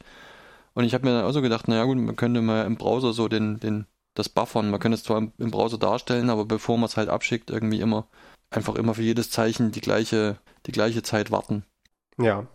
Und 0.74 0.84
ich 0.84 0.94
habe 0.94 1.06
mir 1.06 1.12
dann 1.12 1.24
auch 1.24 1.32
so 1.32 1.42
gedacht, 1.42 1.68
naja 1.68 1.84
gut, 1.84 1.98
man 1.98 2.16
könnte 2.16 2.40
mal 2.40 2.66
im 2.66 2.76
Browser 2.76 3.12
so 3.12 3.28
den, 3.28 3.60
den, 3.60 3.86
das 4.14 4.28
buffern. 4.28 4.70
Man 4.70 4.80
könnte 4.80 4.96
es 4.96 5.04
zwar 5.04 5.18
im, 5.18 5.32
im 5.38 5.50
Browser 5.50 5.78
darstellen, 5.78 6.30
aber 6.30 6.46
bevor 6.46 6.76
man 6.78 6.86
es 6.86 6.96
halt 6.96 7.08
abschickt, 7.08 7.50
irgendwie 7.50 7.80
immer 7.80 8.08
einfach 8.52 8.74
immer 8.74 8.94
für 8.94 9.02
jedes 9.02 9.30
Zeichen 9.30 9.72
die 9.72 9.80
gleiche, 9.80 10.38
die 10.66 10.72
gleiche 10.72 11.02
Zeit 11.02 11.30
warten. 11.30 11.64
Ja. 12.18 12.46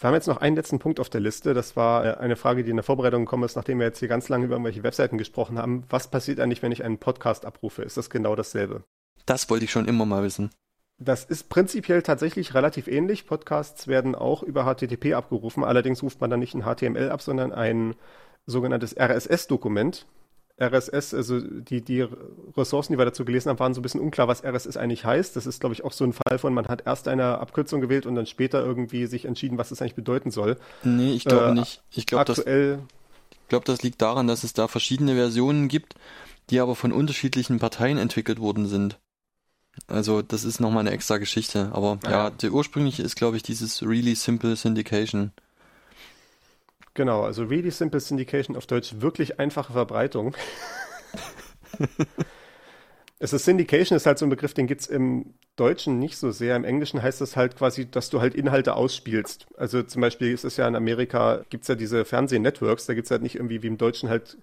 Wir 0.00 0.06
haben 0.06 0.14
jetzt 0.14 0.28
noch 0.28 0.36
einen 0.36 0.54
letzten 0.54 0.78
Punkt 0.78 1.00
auf 1.00 1.10
der 1.10 1.20
Liste. 1.20 1.54
Das 1.54 1.74
war 1.74 2.04
äh, 2.04 2.14
eine 2.18 2.36
Frage, 2.36 2.62
die 2.62 2.70
in 2.70 2.76
der 2.76 2.84
Vorbereitung 2.84 3.24
gekommen 3.24 3.42
ist, 3.42 3.56
nachdem 3.56 3.78
wir 3.80 3.86
jetzt 3.86 3.98
hier 3.98 4.08
ganz 4.08 4.28
lange 4.28 4.44
über 4.44 4.54
irgendwelche 4.54 4.84
Webseiten 4.84 5.18
gesprochen 5.18 5.58
haben. 5.58 5.84
Was 5.88 6.08
passiert 6.08 6.38
eigentlich, 6.38 6.62
wenn 6.62 6.70
ich 6.70 6.84
einen 6.84 6.98
Podcast 6.98 7.44
abrufe? 7.44 7.82
Ist 7.82 7.96
das 7.96 8.08
genau 8.08 8.36
dasselbe? 8.36 8.84
Das 9.26 9.50
wollte 9.50 9.64
ich 9.64 9.72
schon 9.72 9.88
immer 9.88 10.06
mal 10.06 10.22
wissen. 10.22 10.50
Das 11.00 11.24
ist 11.24 11.48
prinzipiell 11.48 12.02
tatsächlich 12.02 12.54
relativ 12.54 12.86
ähnlich. 12.88 13.26
Podcasts 13.26 13.86
werden 13.86 14.14
auch 14.14 14.42
über 14.42 14.64
HTTP 14.64 15.14
abgerufen. 15.14 15.64
Allerdings 15.64 16.02
ruft 16.02 16.20
man 16.20 16.30
dann 16.30 16.40
nicht 16.40 16.54
ein 16.54 16.62
HTML 16.62 17.10
ab, 17.10 17.22
sondern 17.22 17.52
ein 17.52 17.94
sogenanntes 18.46 18.96
RSS-Dokument. 18.96 20.06
RSS, 20.60 21.14
also 21.14 21.40
die, 21.40 21.82
die 21.82 22.06
Ressourcen, 22.56 22.92
die 22.92 22.98
wir 22.98 23.04
dazu 23.04 23.24
gelesen 23.24 23.48
haben, 23.48 23.58
waren 23.58 23.74
so 23.74 23.80
ein 23.80 23.82
bisschen 23.82 24.00
unklar, 24.00 24.26
was 24.26 24.44
RSS 24.44 24.76
eigentlich 24.76 25.04
heißt. 25.04 25.36
Das 25.36 25.46
ist, 25.46 25.60
glaube 25.60 25.74
ich, 25.74 25.84
auch 25.84 25.92
so 25.92 26.04
ein 26.04 26.12
Fall 26.12 26.38
von, 26.38 26.52
man 26.52 26.66
hat 26.66 26.86
erst 26.86 27.06
eine 27.06 27.38
Abkürzung 27.38 27.80
gewählt 27.80 28.06
und 28.06 28.14
dann 28.14 28.26
später 28.26 28.64
irgendwie 28.64 29.06
sich 29.06 29.24
entschieden, 29.24 29.58
was 29.58 29.68
das 29.68 29.80
eigentlich 29.80 29.94
bedeuten 29.94 30.30
soll. 30.30 30.56
Nee, 30.82 31.12
ich 31.12 31.24
glaube 31.24 31.48
äh, 31.48 31.54
nicht. 31.54 31.82
Ich 31.92 32.06
glaube, 32.06 32.24
das, 32.24 32.44
glaub, 33.48 33.64
das 33.64 33.82
liegt 33.82 34.02
daran, 34.02 34.26
dass 34.26 34.42
es 34.42 34.52
da 34.52 34.66
verschiedene 34.68 35.14
Versionen 35.14 35.68
gibt, 35.68 35.94
die 36.50 36.60
aber 36.60 36.74
von 36.74 36.92
unterschiedlichen 36.92 37.58
Parteien 37.58 37.98
entwickelt 37.98 38.40
worden 38.40 38.66
sind. 38.66 38.98
Also 39.86 40.22
das 40.22 40.44
ist 40.44 40.60
nochmal 40.60 40.80
eine 40.80 40.90
extra 40.90 41.18
Geschichte. 41.18 41.70
Aber 41.72 41.98
ja, 42.04 42.10
ja 42.10 42.30
der 42.30 42.52
ursprüngliche 42.52 43.02
ist, 43.02 43.14
glaube 43.14 43.36
ich, 43.36 43.42
dieses 43.42 43.82
Really 43.82 44.14
Simple 44.16 44.56
Syndication. 44.56 45.32
Genau, 46.98 47.22
also 47.22 47.44
Really 47.44 47.70
Simple 47.70 48.00
Syndication 48.00 48.56
auf 48.56 48.66
Deutsch 48.66 48.96
wirklich 48.98 49.38
einfache 49.38 49.72
Verbreitung. 49.72 50.34
es 53.20 53.32
ist 53.32 53.44
Syndication 53.44 53.94
ist 53.94 54.04
halt 54.04 54.18
so 54.18 54.26
ein 54.26 54.30
Begriff, 54.30 54.52
den 54.52 54.66
gibt 54.66 54.80
es 54.80 54.88
im 54.88 55.34
Deutschen 55.54 56.00
nicht 56.00 56.16
so 56.16 56.32
sehr. 56.32 56.56
Im 56.56 56.64
Englischen 56.64 57.00
heißt 57.00 57.20
das 57.20 57.36
halt 57.36 57.54
quasi, 57.56 57.88
dass 57.88 58.10
du 58.10 58.20
halt 58.20 58.34
Inhalte 58.34 58.74
ausspielst. 58.74 59.46
Also 59.56 59.84
zum 59.84 60.02
Beispiel 60.02 60.32
ist 60.32 60.44
es 60.44 60.56
ja 60.56 60.66
in 60.66 60.74
Amerika, 60.74 61.44
gibt 61.50 61.62
es 61.62 61.68
ja 61.68 61.76
diese 61.76 62.04
Fernsehnetworks, 62.04 62.86
da 62.86 62.94
gibt 62.94 63.04
es 63.04 63.12
halt 63.12 63.22
nicht 63.22 63.36
irgendwie 63.36 63.62
wie 63.62 63.68
im 63.68 63.78
Deutschen 63.78 64.08
halt 64.08 64.36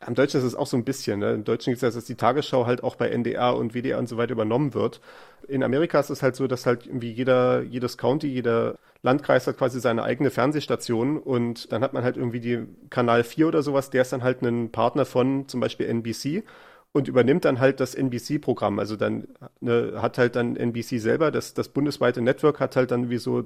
am 0.00 0.14
Deutschen 0.14 0.38
ist 0.38 0.46
es 0.46 0.54
auch 0.54 0.66
so 0.66 0.76
ein 0.76 0.84
bisschen. 0.84 1.20
Ne? 1.20 1.32
Im 1.32 1.44
Deutschen 1.44 1.72
ist 1.72 1.82
es, 1.82 1.94
dass 1.94 2.04
die 2.04 2.14
Tagesschau 2.14 2.66
halt 2.66 2.82
auch 2.82 2.96
bei 2.96 3.08
NDR 3.08 3.56
und 3.56 3.74
WDR 3.74 3.98
und 3.98 4.08
so 4.08 4.16
weiter 4.16 4.32
übernommen 4.32 4.74
wird. 4.74 5.00
In 5.48 5.62
Amerika 5.62 6.00
ist 6.00 6.10
es 6.10 6.22
halt 6.22 6.36
so, 6.36 6.46
dass 6.46 6.66
halt 6.66 6.86
irgendwie 6.86 7.10
jeder, 7.10 7.62
jedes 7.62 7.98
County, 7.98 8.26
jeder 8.28 8.76
Landkreis 9.02 9.46
hat 9.46 9.58
quasi 9.58 9.80
seine 9.80 10.02
eigene 10.02 10.30
Fernsehstation 10.30 11.18
und 11.18 11.70
dann 11.72 11.82
hat 11.82 11.92
man 11.92 12.02
halt 12.02 12.16
irgendwie 12.16 12.40
die 12.40 12.66
Kanal 12.90 13.24
4 13.24 13.48
oder 13.48 13.62
sowas, 13.62 13.90
der 13.90 14.02
ist 14.02 14.12
dann 14.12 14.22
halt 14.22 14.42
ein 14.42 14.72
Partner 14.72 15.04
von 15.04 15.48
zum 15.48 15.60
Beispiel 15.60 15.86
NBC 15.86 16.44
und 16.92 17.08
übernimmt 17.08 17.44
dann 17.44 17.60
halt 17.60 17.80
das 17.80 17.94
NBC-Programm. 17.94 18.78
Also 18.78 18.96
dann 18.96 19.28
ne, 19.60 19.94
hat 19.96 20.18
halt 20.18 20.34
dann 20.34 20.56
NBC 20.56 20.98
selber, 20.98 21.30
das, 21.30 21.54
das 21.54 21.68
bundesweite 21.68 22.20
Network 22.20 22.58
hat 22.58 22.74
halt 22.74 22.90
dann 22.90 23.10
wie 23.10 23.18
so 23.18 23.44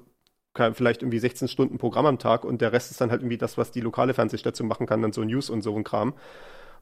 vielleicht 0.54 1.02
irgendwie 1.02 1.18
16 1.18 1.48
Stunden 1.48 1.78
Programm 1.78 2.06
am 2.06 2.18
Tag 2.18 2.44
und 2.44 2.60
der 2.60 2.72
Rest 2.72 2.90
ist 2.90 3.00
dann 3.00 3.10
halt 3.10 3.22
irgendwie 3.22 3.38
das, 3.38 3.56
was 3.56 3.70
die 3.70 3.80
lokale 3.80 4.14
Fernsehstation 4.14 4.66
machen 4.66 4.86
kann, 4.86 5.02
dann 5.02 5.12
so 5.12 5.22
News 5.22 5.48
und 5.48 5.62
so 5.62 5.74
ein 5.76 5.84
Kram. 5.84 6.14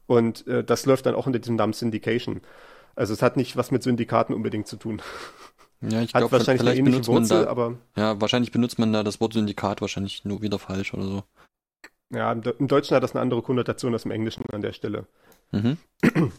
Und 0.07 0.47
äh, 0.47 0.63
das 0.63 0.85
läuft 0.85 1.05
dann 1.05 1.15
auch 1.15 1.27
unter 1.27 1.39
diesem 1.39 1.55
Namen 1.55 1.73
Syndication. 1.73 2.41
Also 2.95 3.13
es 3.13 3.21
hat 3.21 3.37
nicht 3.37 3.57
was 3.57 3.71
mit 3.71 3.83
Syndikaten 3.83 4.33
unbedingt 4.33 4.67
zu 4.67 4.77
tun. 4.77 5.01
Ja, 5.81 6.01
ich 6.01 6.11
glaube, 6.11 6.31
wahrscheinlich 6.31 6.61
vielleicht 6.61 6.83
benutzt 6.83 7.07
Wurzel, 7.07 7.37
man 7.37 7.45
da, 7.45 7.51
aber 7.51 7.77
ja, 7.95 8.19
wahrscheinlich 8.19 8.51
benutzt 8.51 8.79
man 8.79 8.91
da 8.91 9.03
das 9.03 9.21
Wort 9.21 9.33
Syndikat 9.33 9.81
wahrscheinlich 9.81 10.25
nur 10.25 10.41
wieder 10.41 10.59
falsch 10.59 10.93
oder 10.93 11.03
so. 11.03 11.23
Ja, 12.11 12.31
im 12.31 12.67
Deutschen 12.67 12.95
hat 12.95 13.03
das 13.03 13.11
eine 13.13 13.21
andere 13.21 13.41
Konnotation 13.43 13.93
als 13.93 14.03
im 14.03 14.11
Englischen 14.11 14.43
an 14.51 14.61
der 14.61 14.73
Stelle. 14.73 15.05
Mhm. 15.51 15.77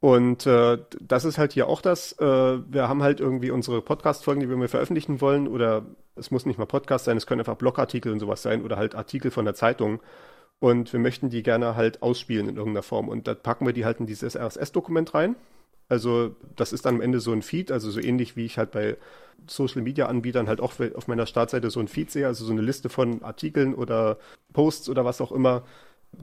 Und 0.00 0.46
äh, 0.46 0.78
das 1.00 1.24
ist 1.24 1.38
halt 1.38 1.52
hier 1.52 1.68
auch 1.68 1.80
das. 1.80 2.12
Äh, 2.20 2.24
wir 2.24 2.88
haben 2.88 3.02
halt 3.02 3.20
irgendwie 3.20 3.50
unsere 3.50 3.82
Podcast-Folgen, 3.82 4.40
die 4.40 4.48
wir 4.48 4.56
mal 4.56 4.68
veröffentlichen 4.68 5.20
wollen, 5.20 5.48
oder 5.48 5.86
es 6.14 6.30
muss 6.30 6.46
nicht 6.46 6.58
mal 6.58 6.66
Podcast 6.66 7.04
sein, 7.06 7.16
es 7.16 7.26
können 7.26 7.40
einfach 7.40 7.56
Blogartikel 7.56 8.12
und 8.12 8.20
sowas 8.20 8.42
sein 8.42 8.62
oder 8.62 8.76
halt 8.76 8.94
Artikel 8.94 9.30
von 9.30 9.44
der 9.44 9.54
Zeitung. 9.54 10.00
Und 10.60 10.92
wir 10.92 11.00
möchten 11.00 11.30
die 11.30 11.42
gerne 11.42 11.76
halt 11.76 12.02
ausspielen 12.02 12.48
in 12.48 12.56
irgendeiner 12.56 12.82
Form. 12.82 13.08
Und 13.08 13.28
da 13.28 13.34
packen 13.34 13.66
wir 13.66 13.72
die 13.72 13.84
halt 13.84 14.00
in 14.00 14.06
dieses 14.06 14.36
RSS-Dokument 14.36 15.14
rein. 15.14 15.36
Also 15.88 16.36
das 16.56 16.72
ist 16.72 16.84
dann 16.84 16.96
am 16.96 17.00
Ende 17.00 17.20
so 17.20 17.32
ein 17.32 17.42
Feed, 17.42 17.72
also 17.72 17.90
so 17.90 18.00
ähnlich 18.00 18.36
wie 18.36 18.44
ich 18.44 18.58
halt 18.58 18.72
bei 18.72 18.96
Social-Media-Anbietern 19.46 20.48
halt 20.48 20.60
auch 20.60 20.74
auf 20.94 21.08
meiner 21.08 21.26
Startseite 21.26 21.70
so 21.70 21.80
ein 21.80 21.88
Feed 21.88 22.10
sehe, 22.10 22.26
also 22.26 22.44
so 22.44 22.52
eine 22.52 22.60
Liste 22.60 22.88
von 22.88 23.22
Artikeln 23.22 23.74
oder 23.74 24.18
Posts 24.52 24.90
oder 24.90 25.04
was 25.04 25.20
auch 25.20 25.32
immer, 25.32 25.64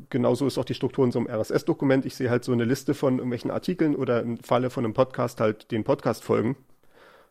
genauso 0.09 0.47
ist 0.47 0.57
auch 0.57 0.65
die 0.65 0.73
Struktur 0.73 1.05
in 1.05 1.11
so 1.11 1.19
einem 1.19 1.27
RSS-Dokument. 1.27 2.05
Ich 2.05 2.15
sehe 2.15 2.29
halt 2.29 2.43
so 2.43 2.51
eine 2.51 2.65
Liste 2.65 2.93
von 2.93 3.15
irgendwelchen 3.15 3.51
Artikeln 3.51 3.95
oder 3.95 4.21
im 4.21 4.37
Falle 4.37 4.69
von 4.69 4.85
einem 4.85 4.93
Podcast 4.93 5.39
halt 5.39 5.71
den 5.71 5.83
Podcast-Folgen. 5.83 6.55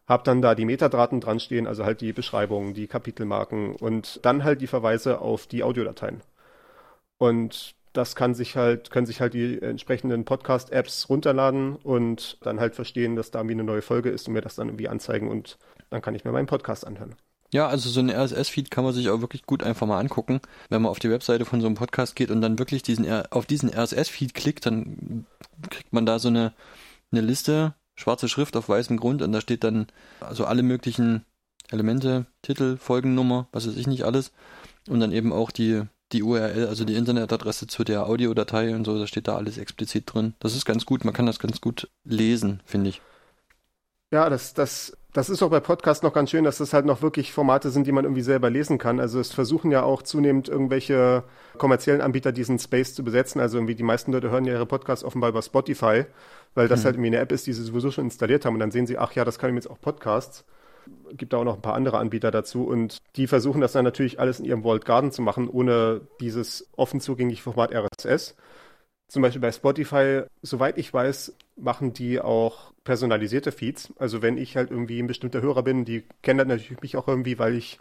Hab 0.07 0.25
dann 0.25 0.43
da 0.43 0.55
die 0.55 0.67
Metadaten 0.67 1.21
dran 1.21 1.41
stehen, 1.41 1.67
also 1.67 1.85
halt 1.85 2.01
die 2.01 2.13
Beschreibungen, 2.13 2.75
die 2.75 2.87
Kapitelmarken 2.87 3.77
und 3.77 4.21
dann 4.25 4.45
halt 4.45 4.61
die 4.61 4.67
Verweise 4.67 5.21
auf 5.21 5.47
die 5.47 5.63
Audiodateien. 5.63 6.23
Und 7.19 7.75
das 7.95 8.17
kann 8.17 8.35
sich 8.35 8.57
halt, 8.57 8.91
können 8.91 9.07
sich 9.07 9.21
halt 9.21 9.35
die 9.35 9.63
entsprechenden 9.63 10.25
Podcast-Apps 10.25 11.09
runterladen 11.09 11.77
und 11.77 12.39
dann 12.43 12.61
halt 12.61 12.75
verstehen, 12.75 13.17
dass 13.17 13.31
da 13.31 13.39
irgendwie 13.39 13.55
eine 13.55 13.65
neue 13.65 13.83
Folge 13.83 14.11
ist 14.11 14.27
und 14.27 14.35
mir 14.35 14.43
das 14.43 14.57
dann 14.57 14.69
irgendwie 14.69 14.89
anzeigen 14.89 15.29
und 15.29 15.59
dann 15.91 16.03
kann 16.03 16.15
ich 16.15 16.25
mir 16.25 16.33
meinen 16.33 16.47
Podcast 16.47 16.87
anhören. 16.87 17.15
Ja, 17.53 17.69
also 17.69 17.89
so 17.89 18.01
ein 18.01 18.11
RSS-Feed 18.11 18.71
kann 18.71 18.85
man 18.85 18.93
sich 18.93 19.09
auch 19.11 19.21
wirklich 19.21 19.47
gut 19.47 19.63
einfach 19.63 19.87
mal 19.87 20.01
angucken. 20.01 20.41
Wenn 20.71 20.83
man 20.83 20.91
auf 20.91 20.99
die 20.99 21.11
Webseite 21.11 21.45
von 21.45 21.61
so 21.61 21.67
einem 21.67 21.77
Podcast 21.77 22.17
geht 22.17 22.31
und 22.31 22.41
dann 22.41 22.59
wirklich 22.59 22.83
diesen 22.83 23.09
auf 23.31 23.47
diesen 23.47 23.71
RSS-Feed 23.73 24.35
klickt, 24.35 24.67
dann 24.67 25.27
kriegt 25.71 25.93
man 25.93 26.05
da 26.05 26.19
so 26.19 26.29
eine, 26.29 26.53
eine 27.13 27.21
Liste, 27.21 27.75
schwarze 27.95 28.29
Schrift 28.29 28.57
auf 28.57 28.69
weißem 28.69 28.97
Grund 28.97 29.23
und 29.23 29.33
da 29.33 29.41
steht 29.41 29.63
dann 29.63 29.87
also 30.21 30.47
alle 30.47 30.63
möglichen 30.63 31.25
Elemente, 31.71 32.27
Titel, 32.43 32.77
Folgennummer, 32.77 33.49
was 33.53 33.67
weiß 33.67 33.77
ich 33.77 33.87
nicht 33.87 34.05
alles. 34.05 34.33
Und 34.89 35.01
dann 35.01 35.13
eben 35.13 35.33
auch 35.33 35.51
die, 35.51 35.83
die 36.13 36.23
URL, 36.23 36.67
also 36.67 36.85
die 36.85 36.95
Internetadresse 36.95 37.67
zu 37.67 37.85
der 37.85 38.07
Audiodatei 38.07 38.75
und 38.75 38.85
so, 38.85 38.99
da 38.99 39.07
steht 39.07 39.29
da 39.29 39.37
alles 39.37 39.59
explizit 39.59 40.13
drin. 40.13 40.35
Das 40.41 40.55
ist 40.55 40.65
ganz 40.65 40.85
gut, 40.85 41.05
man 41.05 41.15
kann 41.15 41.27
das 41.27 41.39
ganz 41.39 41.61
gut 41.61 41.89
lesen, 42.05 42.61
finde 42.65 42.91
ich. 42.91 43.01
Ja, 44.11 44.29
das, 44.29 44.55
das 44.55 44.97
das 45.15 45.31
ist 45.31 45.45
auch 45.45 45.49
bei 45.49 45.61
Podcasts 45.61 46.03
noch 46.03 46.13
ganz 46.13 46.31
schön, 46.31 46.43
dass 46.43 46.59
das 46.59 46.73
halt 46.73 46.87
noch 46.87 47.01
wirklich 47.01 47.33
Formate 47.33 47.71
sind, 47.71 47.87
die 47.87 47.93
man 47.93 48.05
irgendwie 48.05 48.21
selber 48.21 48.51
lesen 48.51 48.79
kann. 48.79 48.99
Also 48.99 49.21
es 49.21 49.33
versuchen 49.33 49.71
ja 49.71 49.85
auch 49.85 50.03
zunehmend 50.03 50.49
irgendwelche 50.49 51.23
kommerziellen 51.57 52.01
Anbieter 52.01 52.33
diesen 52.33 52.59
Space 52.59 52.97
zu 52.97 53.05
besetzen. 53.05 53.41
Also 53.41 53.57
irgendwie 53.57 53.77
die 53.77 53.85
meisten 53.85 54.11
Leute 54.11 54.31
hören 54.31 54.45
ja 54.45 54.55
ihre 54.55 54.67
Podcasts 54.67 55.05
offenbar 55.05 55.31
über 55.31 55.41
Spotify, 55.41 56.07
weil 56.57 56.67
das 56.67 56.81
mhm. 56.81 56.85
halt 56.85 56.95
irgendwie 56.97 57.11
eine 57.11 57.19
App 57.19 57.31
ist, 57.31 57.47
die 57.47 57.53
sie 57.53 57.63
sowieso 57.63 57.93
schon 57.93 58.07
installiert 58.07 58.45
haben. 58.45 58.55
Und 58.55 58.61
dann 58.61 58.73
sehen 58.73 58.89
sie, 58.89 58.99
ach 58.99 59.13
ja, 59.13 59.25
das 59.25 59.39
kann 59.39 59.51
ich 59.51 59.55
jetzt 59.55 59.71
auch 59.71 59.81
Podcasts. 59.81 60.45
Gibt 61.13 61.33
da 61.33 61.37
auch 61.37 61.45
noch 61.45 61.55
ein 61.55 61.63
paar 61.63 61.75
andere 61.75 61.99
Anbieter 61.99 62.33
dazu 62.33 62.67
und 62.67 62.99
die 63.15 63.29
versuchen 63.29 63.61
das 63.61 63.73
dann 63.73 63.85
natürlich 63.85 64.19
alles 64.19 64.41
in 64.41 64.47
ihrem 64.47 64.65
Walled 64.65 64.85
Garden 64.85 65.13
zu 65.13 65.23
machen, 65.23 65.49
ohne 65.49 66.01
dieses 66.21 66.69
offen 66.77 67.01
zugängliche 67.01 67.43
Format 67.43 67.73
RSS. 67.73 68.35
Zum 69.09 69.23
Beispiel 69.23 69.41
bei 69.41 69.53
Spotify, 69.53 70.23
soweit 70.43 70.79
ich 70.79 70.93
weiß, 70.93 71.35
machen 71.57 71.93
die 71.93 72.21
auch 72.21 72.73
personalisierte 72.85 73.53
Feeds. 73.53 73.93
Also 73.99 74.23
wenn 74.23 74.39
ich 74.39 74.57
halt 74.57 74.71
irgendwie 74.71 75.01
ein 75.01 75.07
bestimmter 75.07 75.43
Hörer 75.43 75.63
bin, 75.63 75.85
die 75.85 76.05
kennen 76.23 76.39
das 76.39 76.49
natürlich 76.49 76.81
mich 76.81 76.97
auch 76.97 77.09
irgendwie, 77.09 77.39
weil 77.39 77.55
ich 77.55 77.79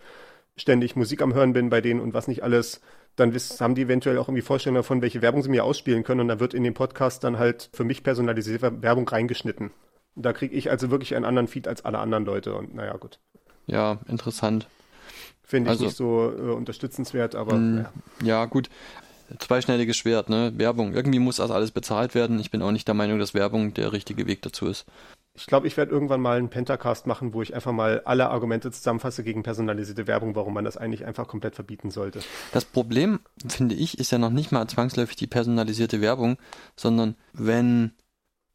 ständig 0.56 0.96
Musik 0.96 1.22
am 1.22 1.34
Hören 1.34 1.54
bin 1.54 1.70
bei 1.70 1.82
denen 1.82 2.00
und 2.00 2.14
was 2.14 2.28
nicht 2.28 2.44
alles, 2.44 2.82
dann 3.16 3.34
haben 3.34 3.76
die 3.76 3.84
eventuell 3.84 4.18
auch 4.18 4.28
irgendwie 4.28 4.42
Vorstellungen 4.42 4.82
davon, 4.82 5.02
welche 5.02 5.22
Werbung 5.22 5.44
sie 5.44 5.50
mir 5.50 5.64
ausspielen 5.64 6.04
können 6.04 6.22
und 6.22 6.28
dann 6.28 6.40
wird 6.40 6.54
in 6.54 6.64
den 6.64 6.74
Podcast 6.74 7.24
dann 7.24 7.38
halt 7.38 7.70
für 7.74 7.84
mich 7.84 8.04
personalisierte 8.04 8.82
Werbung 8.82 9.08
reingeschnitten. 9.08 9.72
Da 10.16 10.34
kriege 10.34 10.56
ich 10.56 10.70
also 10.70 10.92
wirklich 10.92 11.16
einen 11.16 11.26
anderen 11.26 11.48
Feed 11.48 11.68
als 11.68 11.86
alle 11.86 12.00
anderen 12.00 12.26
Leute 12.26 12.56
und 12.56 12.76
naja, 12.76 12.96
gut. 12.98 13.20
Ja, 13.66 14.00
interessant. 14.08 14.68
Finde 15.44 15.70
ich 15.70 15.72
also, 15.72 15.86
nicht 15.86 15.98
so 15.98 16.32
äh, 16.32 16.52
unterstützenswert, 16.52 17.36
aber 17.36 17.56
mh, 17.56 17.60
mm, 17.60 17.86
ja. 18.22 18.28
ja, 18.28 18.46
gut 18.46 18.70
zweischneidiges 19.40 19.98
Schwert, 19.98 20.30
ne? 20.30 20.54
Werbung. 20.56 20.94
Irgendwie 20.94 21.20
muss 21.20 21.38
das 21.38 21.52
alles 21.52 21.72
bezahlt 21.72 22.16
werden. 22.16 22.40
Ich 22.40 22.52
bin 22.52 22.62
auch 22.62 22.72
nicht 22.72 22.88
der 22.88 22.96
Meinung, 22.96 23.20
dass 23.20 23.34
Werbung 23.34 23.74
der 23.74 23.92
richtige 23.92 24.28
Weg 24.28 24.42
dazu 24.42 24.68
ist. 24.68 24.86
Ich 25.36 25.48
glaube, 25.48 25.66
ich 25.66 25.78
werde 25.78 25.92
irgendwann 25.92 26.22
mal 26.22 26.38
einen 26.38 26.50
Pentacast 26.50 27.08
machen, 27.08 27.34
wo 27.34 27.42
ich 27.42 27.56
einfach 27.56 27.72
mal 27.72 28.02
alle 28.06 28.30
Argumente 28.30 28.70
zusammenfasse 28.72 29.24
gegen 29.24 29.42
personalisierte 29.42 30.06
Werbung, 30.06 30.36
warum 30.36 30.54
man 30.54 30.64
das 30.64 30.78
eigentlich 30.78 31.06
einfach 31.06 31.28
komplett 31.28 31.56
verbieten 31.56 31.90
sollte. 31.90 32.20
Das 32.52 32.66
Problem, 32.66 33.20
finde 33.48 33.74
ich, 33.74 33.98
ist 33.98 34.12
ja 34.12 34.20
noch 34.20 34.30
nicht 34.30 34.52
mal 34.52 34.68
zwangsläufig 34.68 35.16
die 35.16 35.26
personalisierte 35.26 36.02
Werbung, 36.02 36.38
sondern 36.76 37.16
wenn 37.34 37.94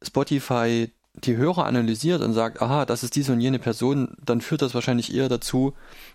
Spotify 0.01 0.89
die 1.15 1.35
Hörer 1.35 1.65
analysiert 1.65 2.21
und 2.21 2.31
sagt, 2.31 2.61
aha, 2.61 2.85
das 2.85 3.03
ist 3.03 3.17
diese 3.17 3.33
und 3.33 3.41
jene 3.41 3.59
Person, 3.59 4.15
dann 4.23 4.39
führt 4.39 4.61
das 4.61 4.73
wahrscheinlich 4.73 5.13
eher 5.13 5.27
dazu, 5.27 5.73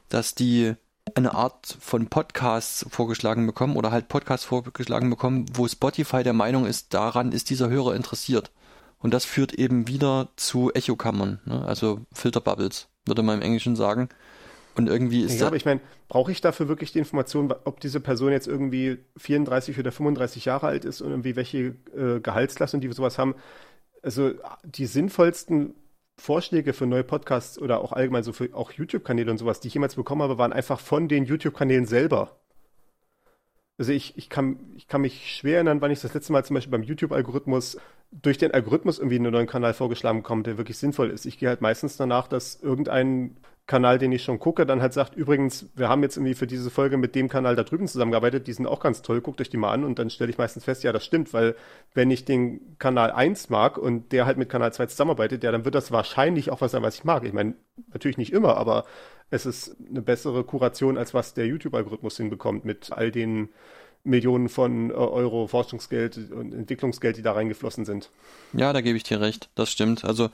dass 0.09 0.35
die 0.35 0.75
eine 1.15 1.35
Art 1.35 1.77
von 1.81 2.09
Podcasts 2.09 2.87
vorgeschlagen 2.89 3.47
bekommen 3.47 3.77
oder 3.77 3.91
halt 3.91 4.09
Podcasts 4.09 4.47
vorgeschlagen 4.47 5.11
bekommen, 5.11 5.47
wo 5.53 5.69
Spotify 5.69 6.23
der 6.23 6.33
Meinung 6.33 6.67
ist, 6.67 6.95
daran 6.95 7.33
ist 7.33 7.51
dieser 7.51 7.69
Hörer 7.69 7.95
interessiert. 7.95 8.51
Und 8.99 9.13
das 9.13 9.27
führt 9.27 9.53
eben 9.53 9.87
wieder 9.87 10.29
zu 10.37 10.73
Echokammern, 10.73 11.41
ne? 11.45 11.63
also 11.67 12.01
Filterbubbles, 12.13 12.89
würde 13.05 13.23
man 13.23 13.37
im 13.37 13.43
Englischen 13.43 13.77
sagen. 13.77 14.09
Und 14.77 14.89
irgendwie 14.89 15.23
ist 15.23 15.39
ja, 15.39 15.47
aber 15.47 15.57
ich 15.57 15.67
meine, 15.67 15.81
brauche 16.09 16.33
ich 16.33 16.41
dafür 16.41 16.69
wirklich 16.69 16.93
die 16.93 16.99
Information, 16.99 17.53
ob 17.65 17.81
diese 17.81 18.01
Person 18.01 18.33
jetzt 18.33 18.49
irgendwie 18.49 18.99
34 19.19 19.79
oder 19.79 19.93
35 19.93 20.47
Jahre 20.47 20.67
alt 20.67 20.85
ist 20.85 21.01
und 21.01 21.11
irgendwie 21.11 21.37
welche 21.37 21.77
äh, 21.97 22.21
Gehaltsklasse 22.21 22.77
und 22.77 22.81
die 22.81 22.91
sowas 22.93 23.19
haben? 23.19 23.35
Also 24.03 24.33
die 24.65 24.87
sinnvollsten 24.87 25.75
Vorschläge 26.17 26.73
für 26.73 26.87
neue 26.87 27.05
Podcasts 27.05 27.59
oder 27.59 27.81
auch 27.81 27.93
allgemein 27.93 28.23
so 28.23 28.33
für 28.33 28.55
auch 28.55 28.73
YouTube-Kanäle 28.73 29.31
und 29.31 29.39
sowas, 29.39 29.61
die 29.61 29.69
ich 29.69 29.75
jemals 29.75 29.97
bekommen 29.97 30.23
habe, 30.23 30.39
waren 30.39 30.53
einfach 30.53 30.81
von 30.81 31.09
den 31.09 31.25
YouTube-Kanälen 31.25 31.87
selber. 31.87 32.39
Also 33.77 33.93
ich, 33.93 34.17
ich, 34.17 34.31
kann, 34.31 34.59
ich 34.77 34.87
kann 34.87 35.01
mich 35.01 35.35
schwer 35.37 35.57
erinnern, 35.57 35.81
wann 35.81 35.91
ich 35.91 36.01
das 36.01 36.15
letzte 36.15 36.33
Mal 36.33 36.45
zum 36.45 36.55
Beispiel 36.55 36.71
beim 36.71 36.85
YouTube-Algorithmus 36.85 37.79
durch 38.13 38.39
den 38.39 38.53
Algorithmus 38.53 38.99
irgendwie 38.99 39.17
einen 39.17 39.33
neuen 39.33 39.49
Kanal 39.49 39.75
vorgeschlagen 39.75 40.23
bekomme, 40.23 40.45
der 40.45 40.57
wirklich 40.57 40.79
sinnvoll 40.79 41.11
ist. 41.11 41.27
Ich 41.27 41.39
gehe 41.39 41.49
halt 41.49 41.61
meistens 41.61 41.97
danach, 41.97 42.29
dass 42.29 42.61
irgendein 42.63 43.37
Kanal, 43.67 43.99
den 43.99 44.13
ich 44.13 44.23
schon 44.23 44.39
gucke, 44.39 44.67
dann 44.67 44.83
halt 44.83 44.93
sagt, 44.93 45.17
übrigens, 45.17 45.71
wir 45.75 45.89
haben 45.89 46.03
jetzt 46.03 46.19
irgendwie 46.19 46.35
für 46.35 46.47
diese 46.47 46.71
Folge 46.71 46.99
mit 46.99 47.15
dem 47.15 47.31
Kanal 47.31 47.57
da 47.57 47.63
drüben 47.63 47.89
zusammengearbeitet, 47.89 48.47
die 48.47 48.53
sind 48.53 48.67
auch 48.67 48.81
ganz 48.81 49.01
toll, 49.01 49.23
guckt 49.23 49.41
euch 49.41 49.49
die 49.49 49.57
mal 49.57 49.73
an 49.73 49.85
und 49.85 49.99
dann 49.99 50.11
stelle 50.11 50.31
ich 50.31 50.37
meistens 50.37 50.65
fest, 50.65 50.83
ja, 50.85 50.93
das 50.93 51.05
stimmt, 51.05 51.33
weil 51.33 51.57
wenn 51.95 52.11
ich 52.11 52.27
den 52.27 52.77
Kanal 52.79 53.11
1 53.11 53.49
mag 53.49 53.79
und 53.79 54.13
der 54.13 54.27
halt 54.27 54.37
mit 54.37 54.51
Kanal 54.51 54.75
2 54.75 54.87
zusammenarbeitet, 54.87 55.43
ja, 55.45 55.51
dann 55.51 55.65
wird 55.65 55.75
das 55.75 55.93
wahrscheinlich 55.93 56.51
auch 56.51 56.61
was 56.61 56.73
sein, 56.73 56.83
was 56.83 56.97
ich 56.97 57.05
mag. 57.05 57.25
Ich 57.25 57.33
meine, 57.33 57.55
natürlich 57.91 58.19
nicht 58.19 58.35
immer, 58.35 58.59
aber 58.59 58.85
es 59.31 59.47
ist 59.47 59.77
eine 59.89 60.03
bessere 60.03 60.45
Kuration, 60.45 60.99
als 60.99 61.15
was 61.15 61.33
der 61.33 61.47
YouTube-Algorithmus 61.47 62.19
hinbekommt 62.19 62.67
mit 62.67 62.93
all 62.93 63.11
den 63.11 63.49
Millionen 64.05 64.51
von 64.51 64.91
äh, 64.91 64.93
Euro 64.93 65.47
Forschungsgeld 65.47 66.31
und 66.31 66.53
Entwicklungsgeld, 66.53 67.17
die 67.17 67.23
da 67.23 67.33
reingeflossen 67.33 67.87
sind. 67.87 68.11
Ja, 68.53 68.73
da 68.73 68.83
gebe 68.83 68.97
ich 68.97 69.03
dir 69.03 69.21
recht. 69.21 69.49
Das 69.55 69.71
stimmt. 69.71 70.05
Also 70.05 70.29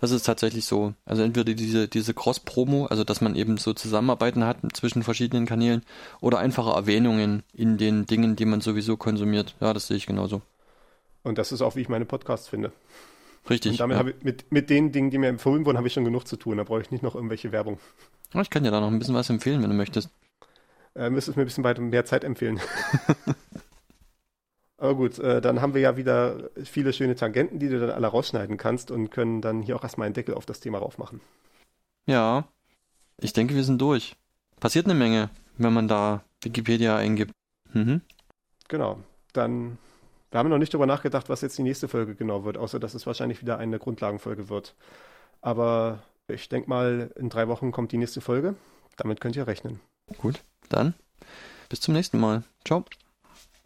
das 0.00 0.12
ist 0.12 0.24
tatsächlich 0.24 0.64
so. 0.64 0.94
Also 1.04 1.22
entweder 1.22 1.52
diese, 1.52 1.88
diese 1.88 2.14
Cross-Promo, 2.14 2.86
also 2.86 3.02
dass 3.02 3.20
man 3.20 3.34
eben 3.34 3.58
so 3.58 3.72
Zusammenarbeiten 3.72 4.44
hat 4.44 4.58
zwischen 4.74 5.02
verschiedenen 5.02 5.44
Kanälen 5.44 5.82
oder 6.20 6.38
einfache 6.38 6.70
Erwähnungen 6.70 7.42
in 7.52 7.78
den 7.78 8.06
Dingen, 8.06 8.36
die 8.36 8.44
man 8.44 8.60
sowieso 8.60 8.96
konsumiert. 8.96 9.56
Ja, 9.60 9.74
das 9.74 9.88
sehe 9.88 9.96
ich 9.96 10.06
genauso. 10.06 10.40
Und 11.24 11.38
das 11.38 11.50
ist 11.50 11.62
auch, 11.62 11.74
wie 11.74 11.80
ich 11.80 11.88
meine 11.88 12.04
Podcasts 12.04 12.48
finde. 12.48 12.72
Richtig. 13.50 13.72
Und 13.72 13.80
damit 13.80 13.96
ja. 13.96 13.98
habe 13.98 14.10
ich, 14.10 14.22
mit, 14.22 14.52
mit 14.52 14.70
den 14.70 14.92
Dingen, 14.92 15.10
die 15.10 15.18
mir 15.18 15.28
empfohlen 15.28 15.66
wurden, 15.66 15.76
habe 15.76 15.88
ich 15.88 15.92
schon 15.92 16.04
genug 16.04 16.26
zu 16.28 16.36
tun. 16.36 16.58
Da 16.58 16.64
brauche 16.64 16.80
ich 16.80 16.92
nicht 16.92 17.02
noch 17.02 17.16
irgendwelche 17.16 17.50
Werbung. 17.50 17.78
Ich 18.34 18.50
kann 18.50 18.64
dir 18.64 18.70
da 18.70 18.80
noch 18.80 18.88
ein 18.88 18.98
bisschen 18.98 19.14
was 19.14 19.30
empfehlen, 19.30 19.62
wenn 19.62 19.70
du 19.70 19.76
möchtest. 19.76 20.10
Äh, 20.96 21.10
müsstest 21.10 21.36
mir 21.36 21.42
ein 21.42 21.46
bisschen 21.46 21.64
weiter 21.64 21.82
mehr 21.82 22.04
Zeit 22.06 22.24
empfehlen. 22.24 22.60
Aber 24.78 24.94
gut, 24.94 25.18
äh, 25.18 25.40
dann 25.40 25.60
haben 25.60 25.74
wir 25.74 25.80
ja 25.80 25.96
wieder 25.96 26.50
viele 26.64 26.92
schöne 26.92 27.14
Tangenten, 27.14 27.58
die 27.58 27.68
du 27.68 27.80
dann 27.80 27.90
alle 27.90 28.06
rausschneiden 28.06 28.56
kannst 28.56 28.90
und 28.90 29.10
können 29.10 29.40
dann 29.40 29.62
hier 29.62 29.76
auch 29.76 29.82
erstmal 29.82 30.06
einen 30.06 30.14
Deckel 30.14 30.34
auf 30.34 30.46
das 30.46 30.60
Thema 30.60 30.78
raufmachen. 30.78 31.20
Ja, 32.06 32.46
ich 33.20 33.32
denke, 33.32 33.54
wir 33.54 33.64
sind 33.64 33.80
durch. 33.80 34.16
Passiert 34.60 34.86
eine 34.86 34.94
Menge, 34.94 35.30
wenn 35.56 35.72
man 35.72 35.88
da 35.88 36.22
Wikipedia 36.42 36.96
eingibt. 36.96 37.32
Mhm. 37.72 38.02
Genau. 38.68 38.98
Dann, 39.32 39.78
wir 40.30 40.38
haben 40.38 40.48
noch 40.48 40.58
nicht 40.58 40.72
darüber 40.72 40.86
nachgedacht, 40.86 41.28
was 41.28 41.40
jetzt 41.40 41.58
die 41.58 41.62
nächste 41.62 41.88
Folge 41.88 42.14
genau 42.14 42.44
wird, 42.44 42.58
außer 42.58 42.78
dass 42.78 42.94
es 42.94 43.06
wahrscheinlich 43.06 43.40
wieder 43.42 43.58
eine 43.58 43.78
Grundlagenfolge 43.78 44.48
wird. 44.48 44.74
Aber 45.40 46.02
ich 46.28 46.48
denke 46.48 46.68
mal, 46.68 47.10
in 47.16 47.28
drei 47.28 47.48
Wochen 47.48 47.72
kommt 47.72 47.92
die 47.92 47.98
nächste 47.98 48.20
Folge. 48.20 48.54
Damit 48.96 49.20
könnt 49.20 49.36
ihr 49.36 49.46
rechnen. 49.46 49.80
Gut, 50.18 50.42
dann 50.68 50.94
bis 51.68 51.80
zum 51.80 51.94
nächsten 51.94 52.18
Mal. 52.18 52.42
Ciao. 52.64 52.84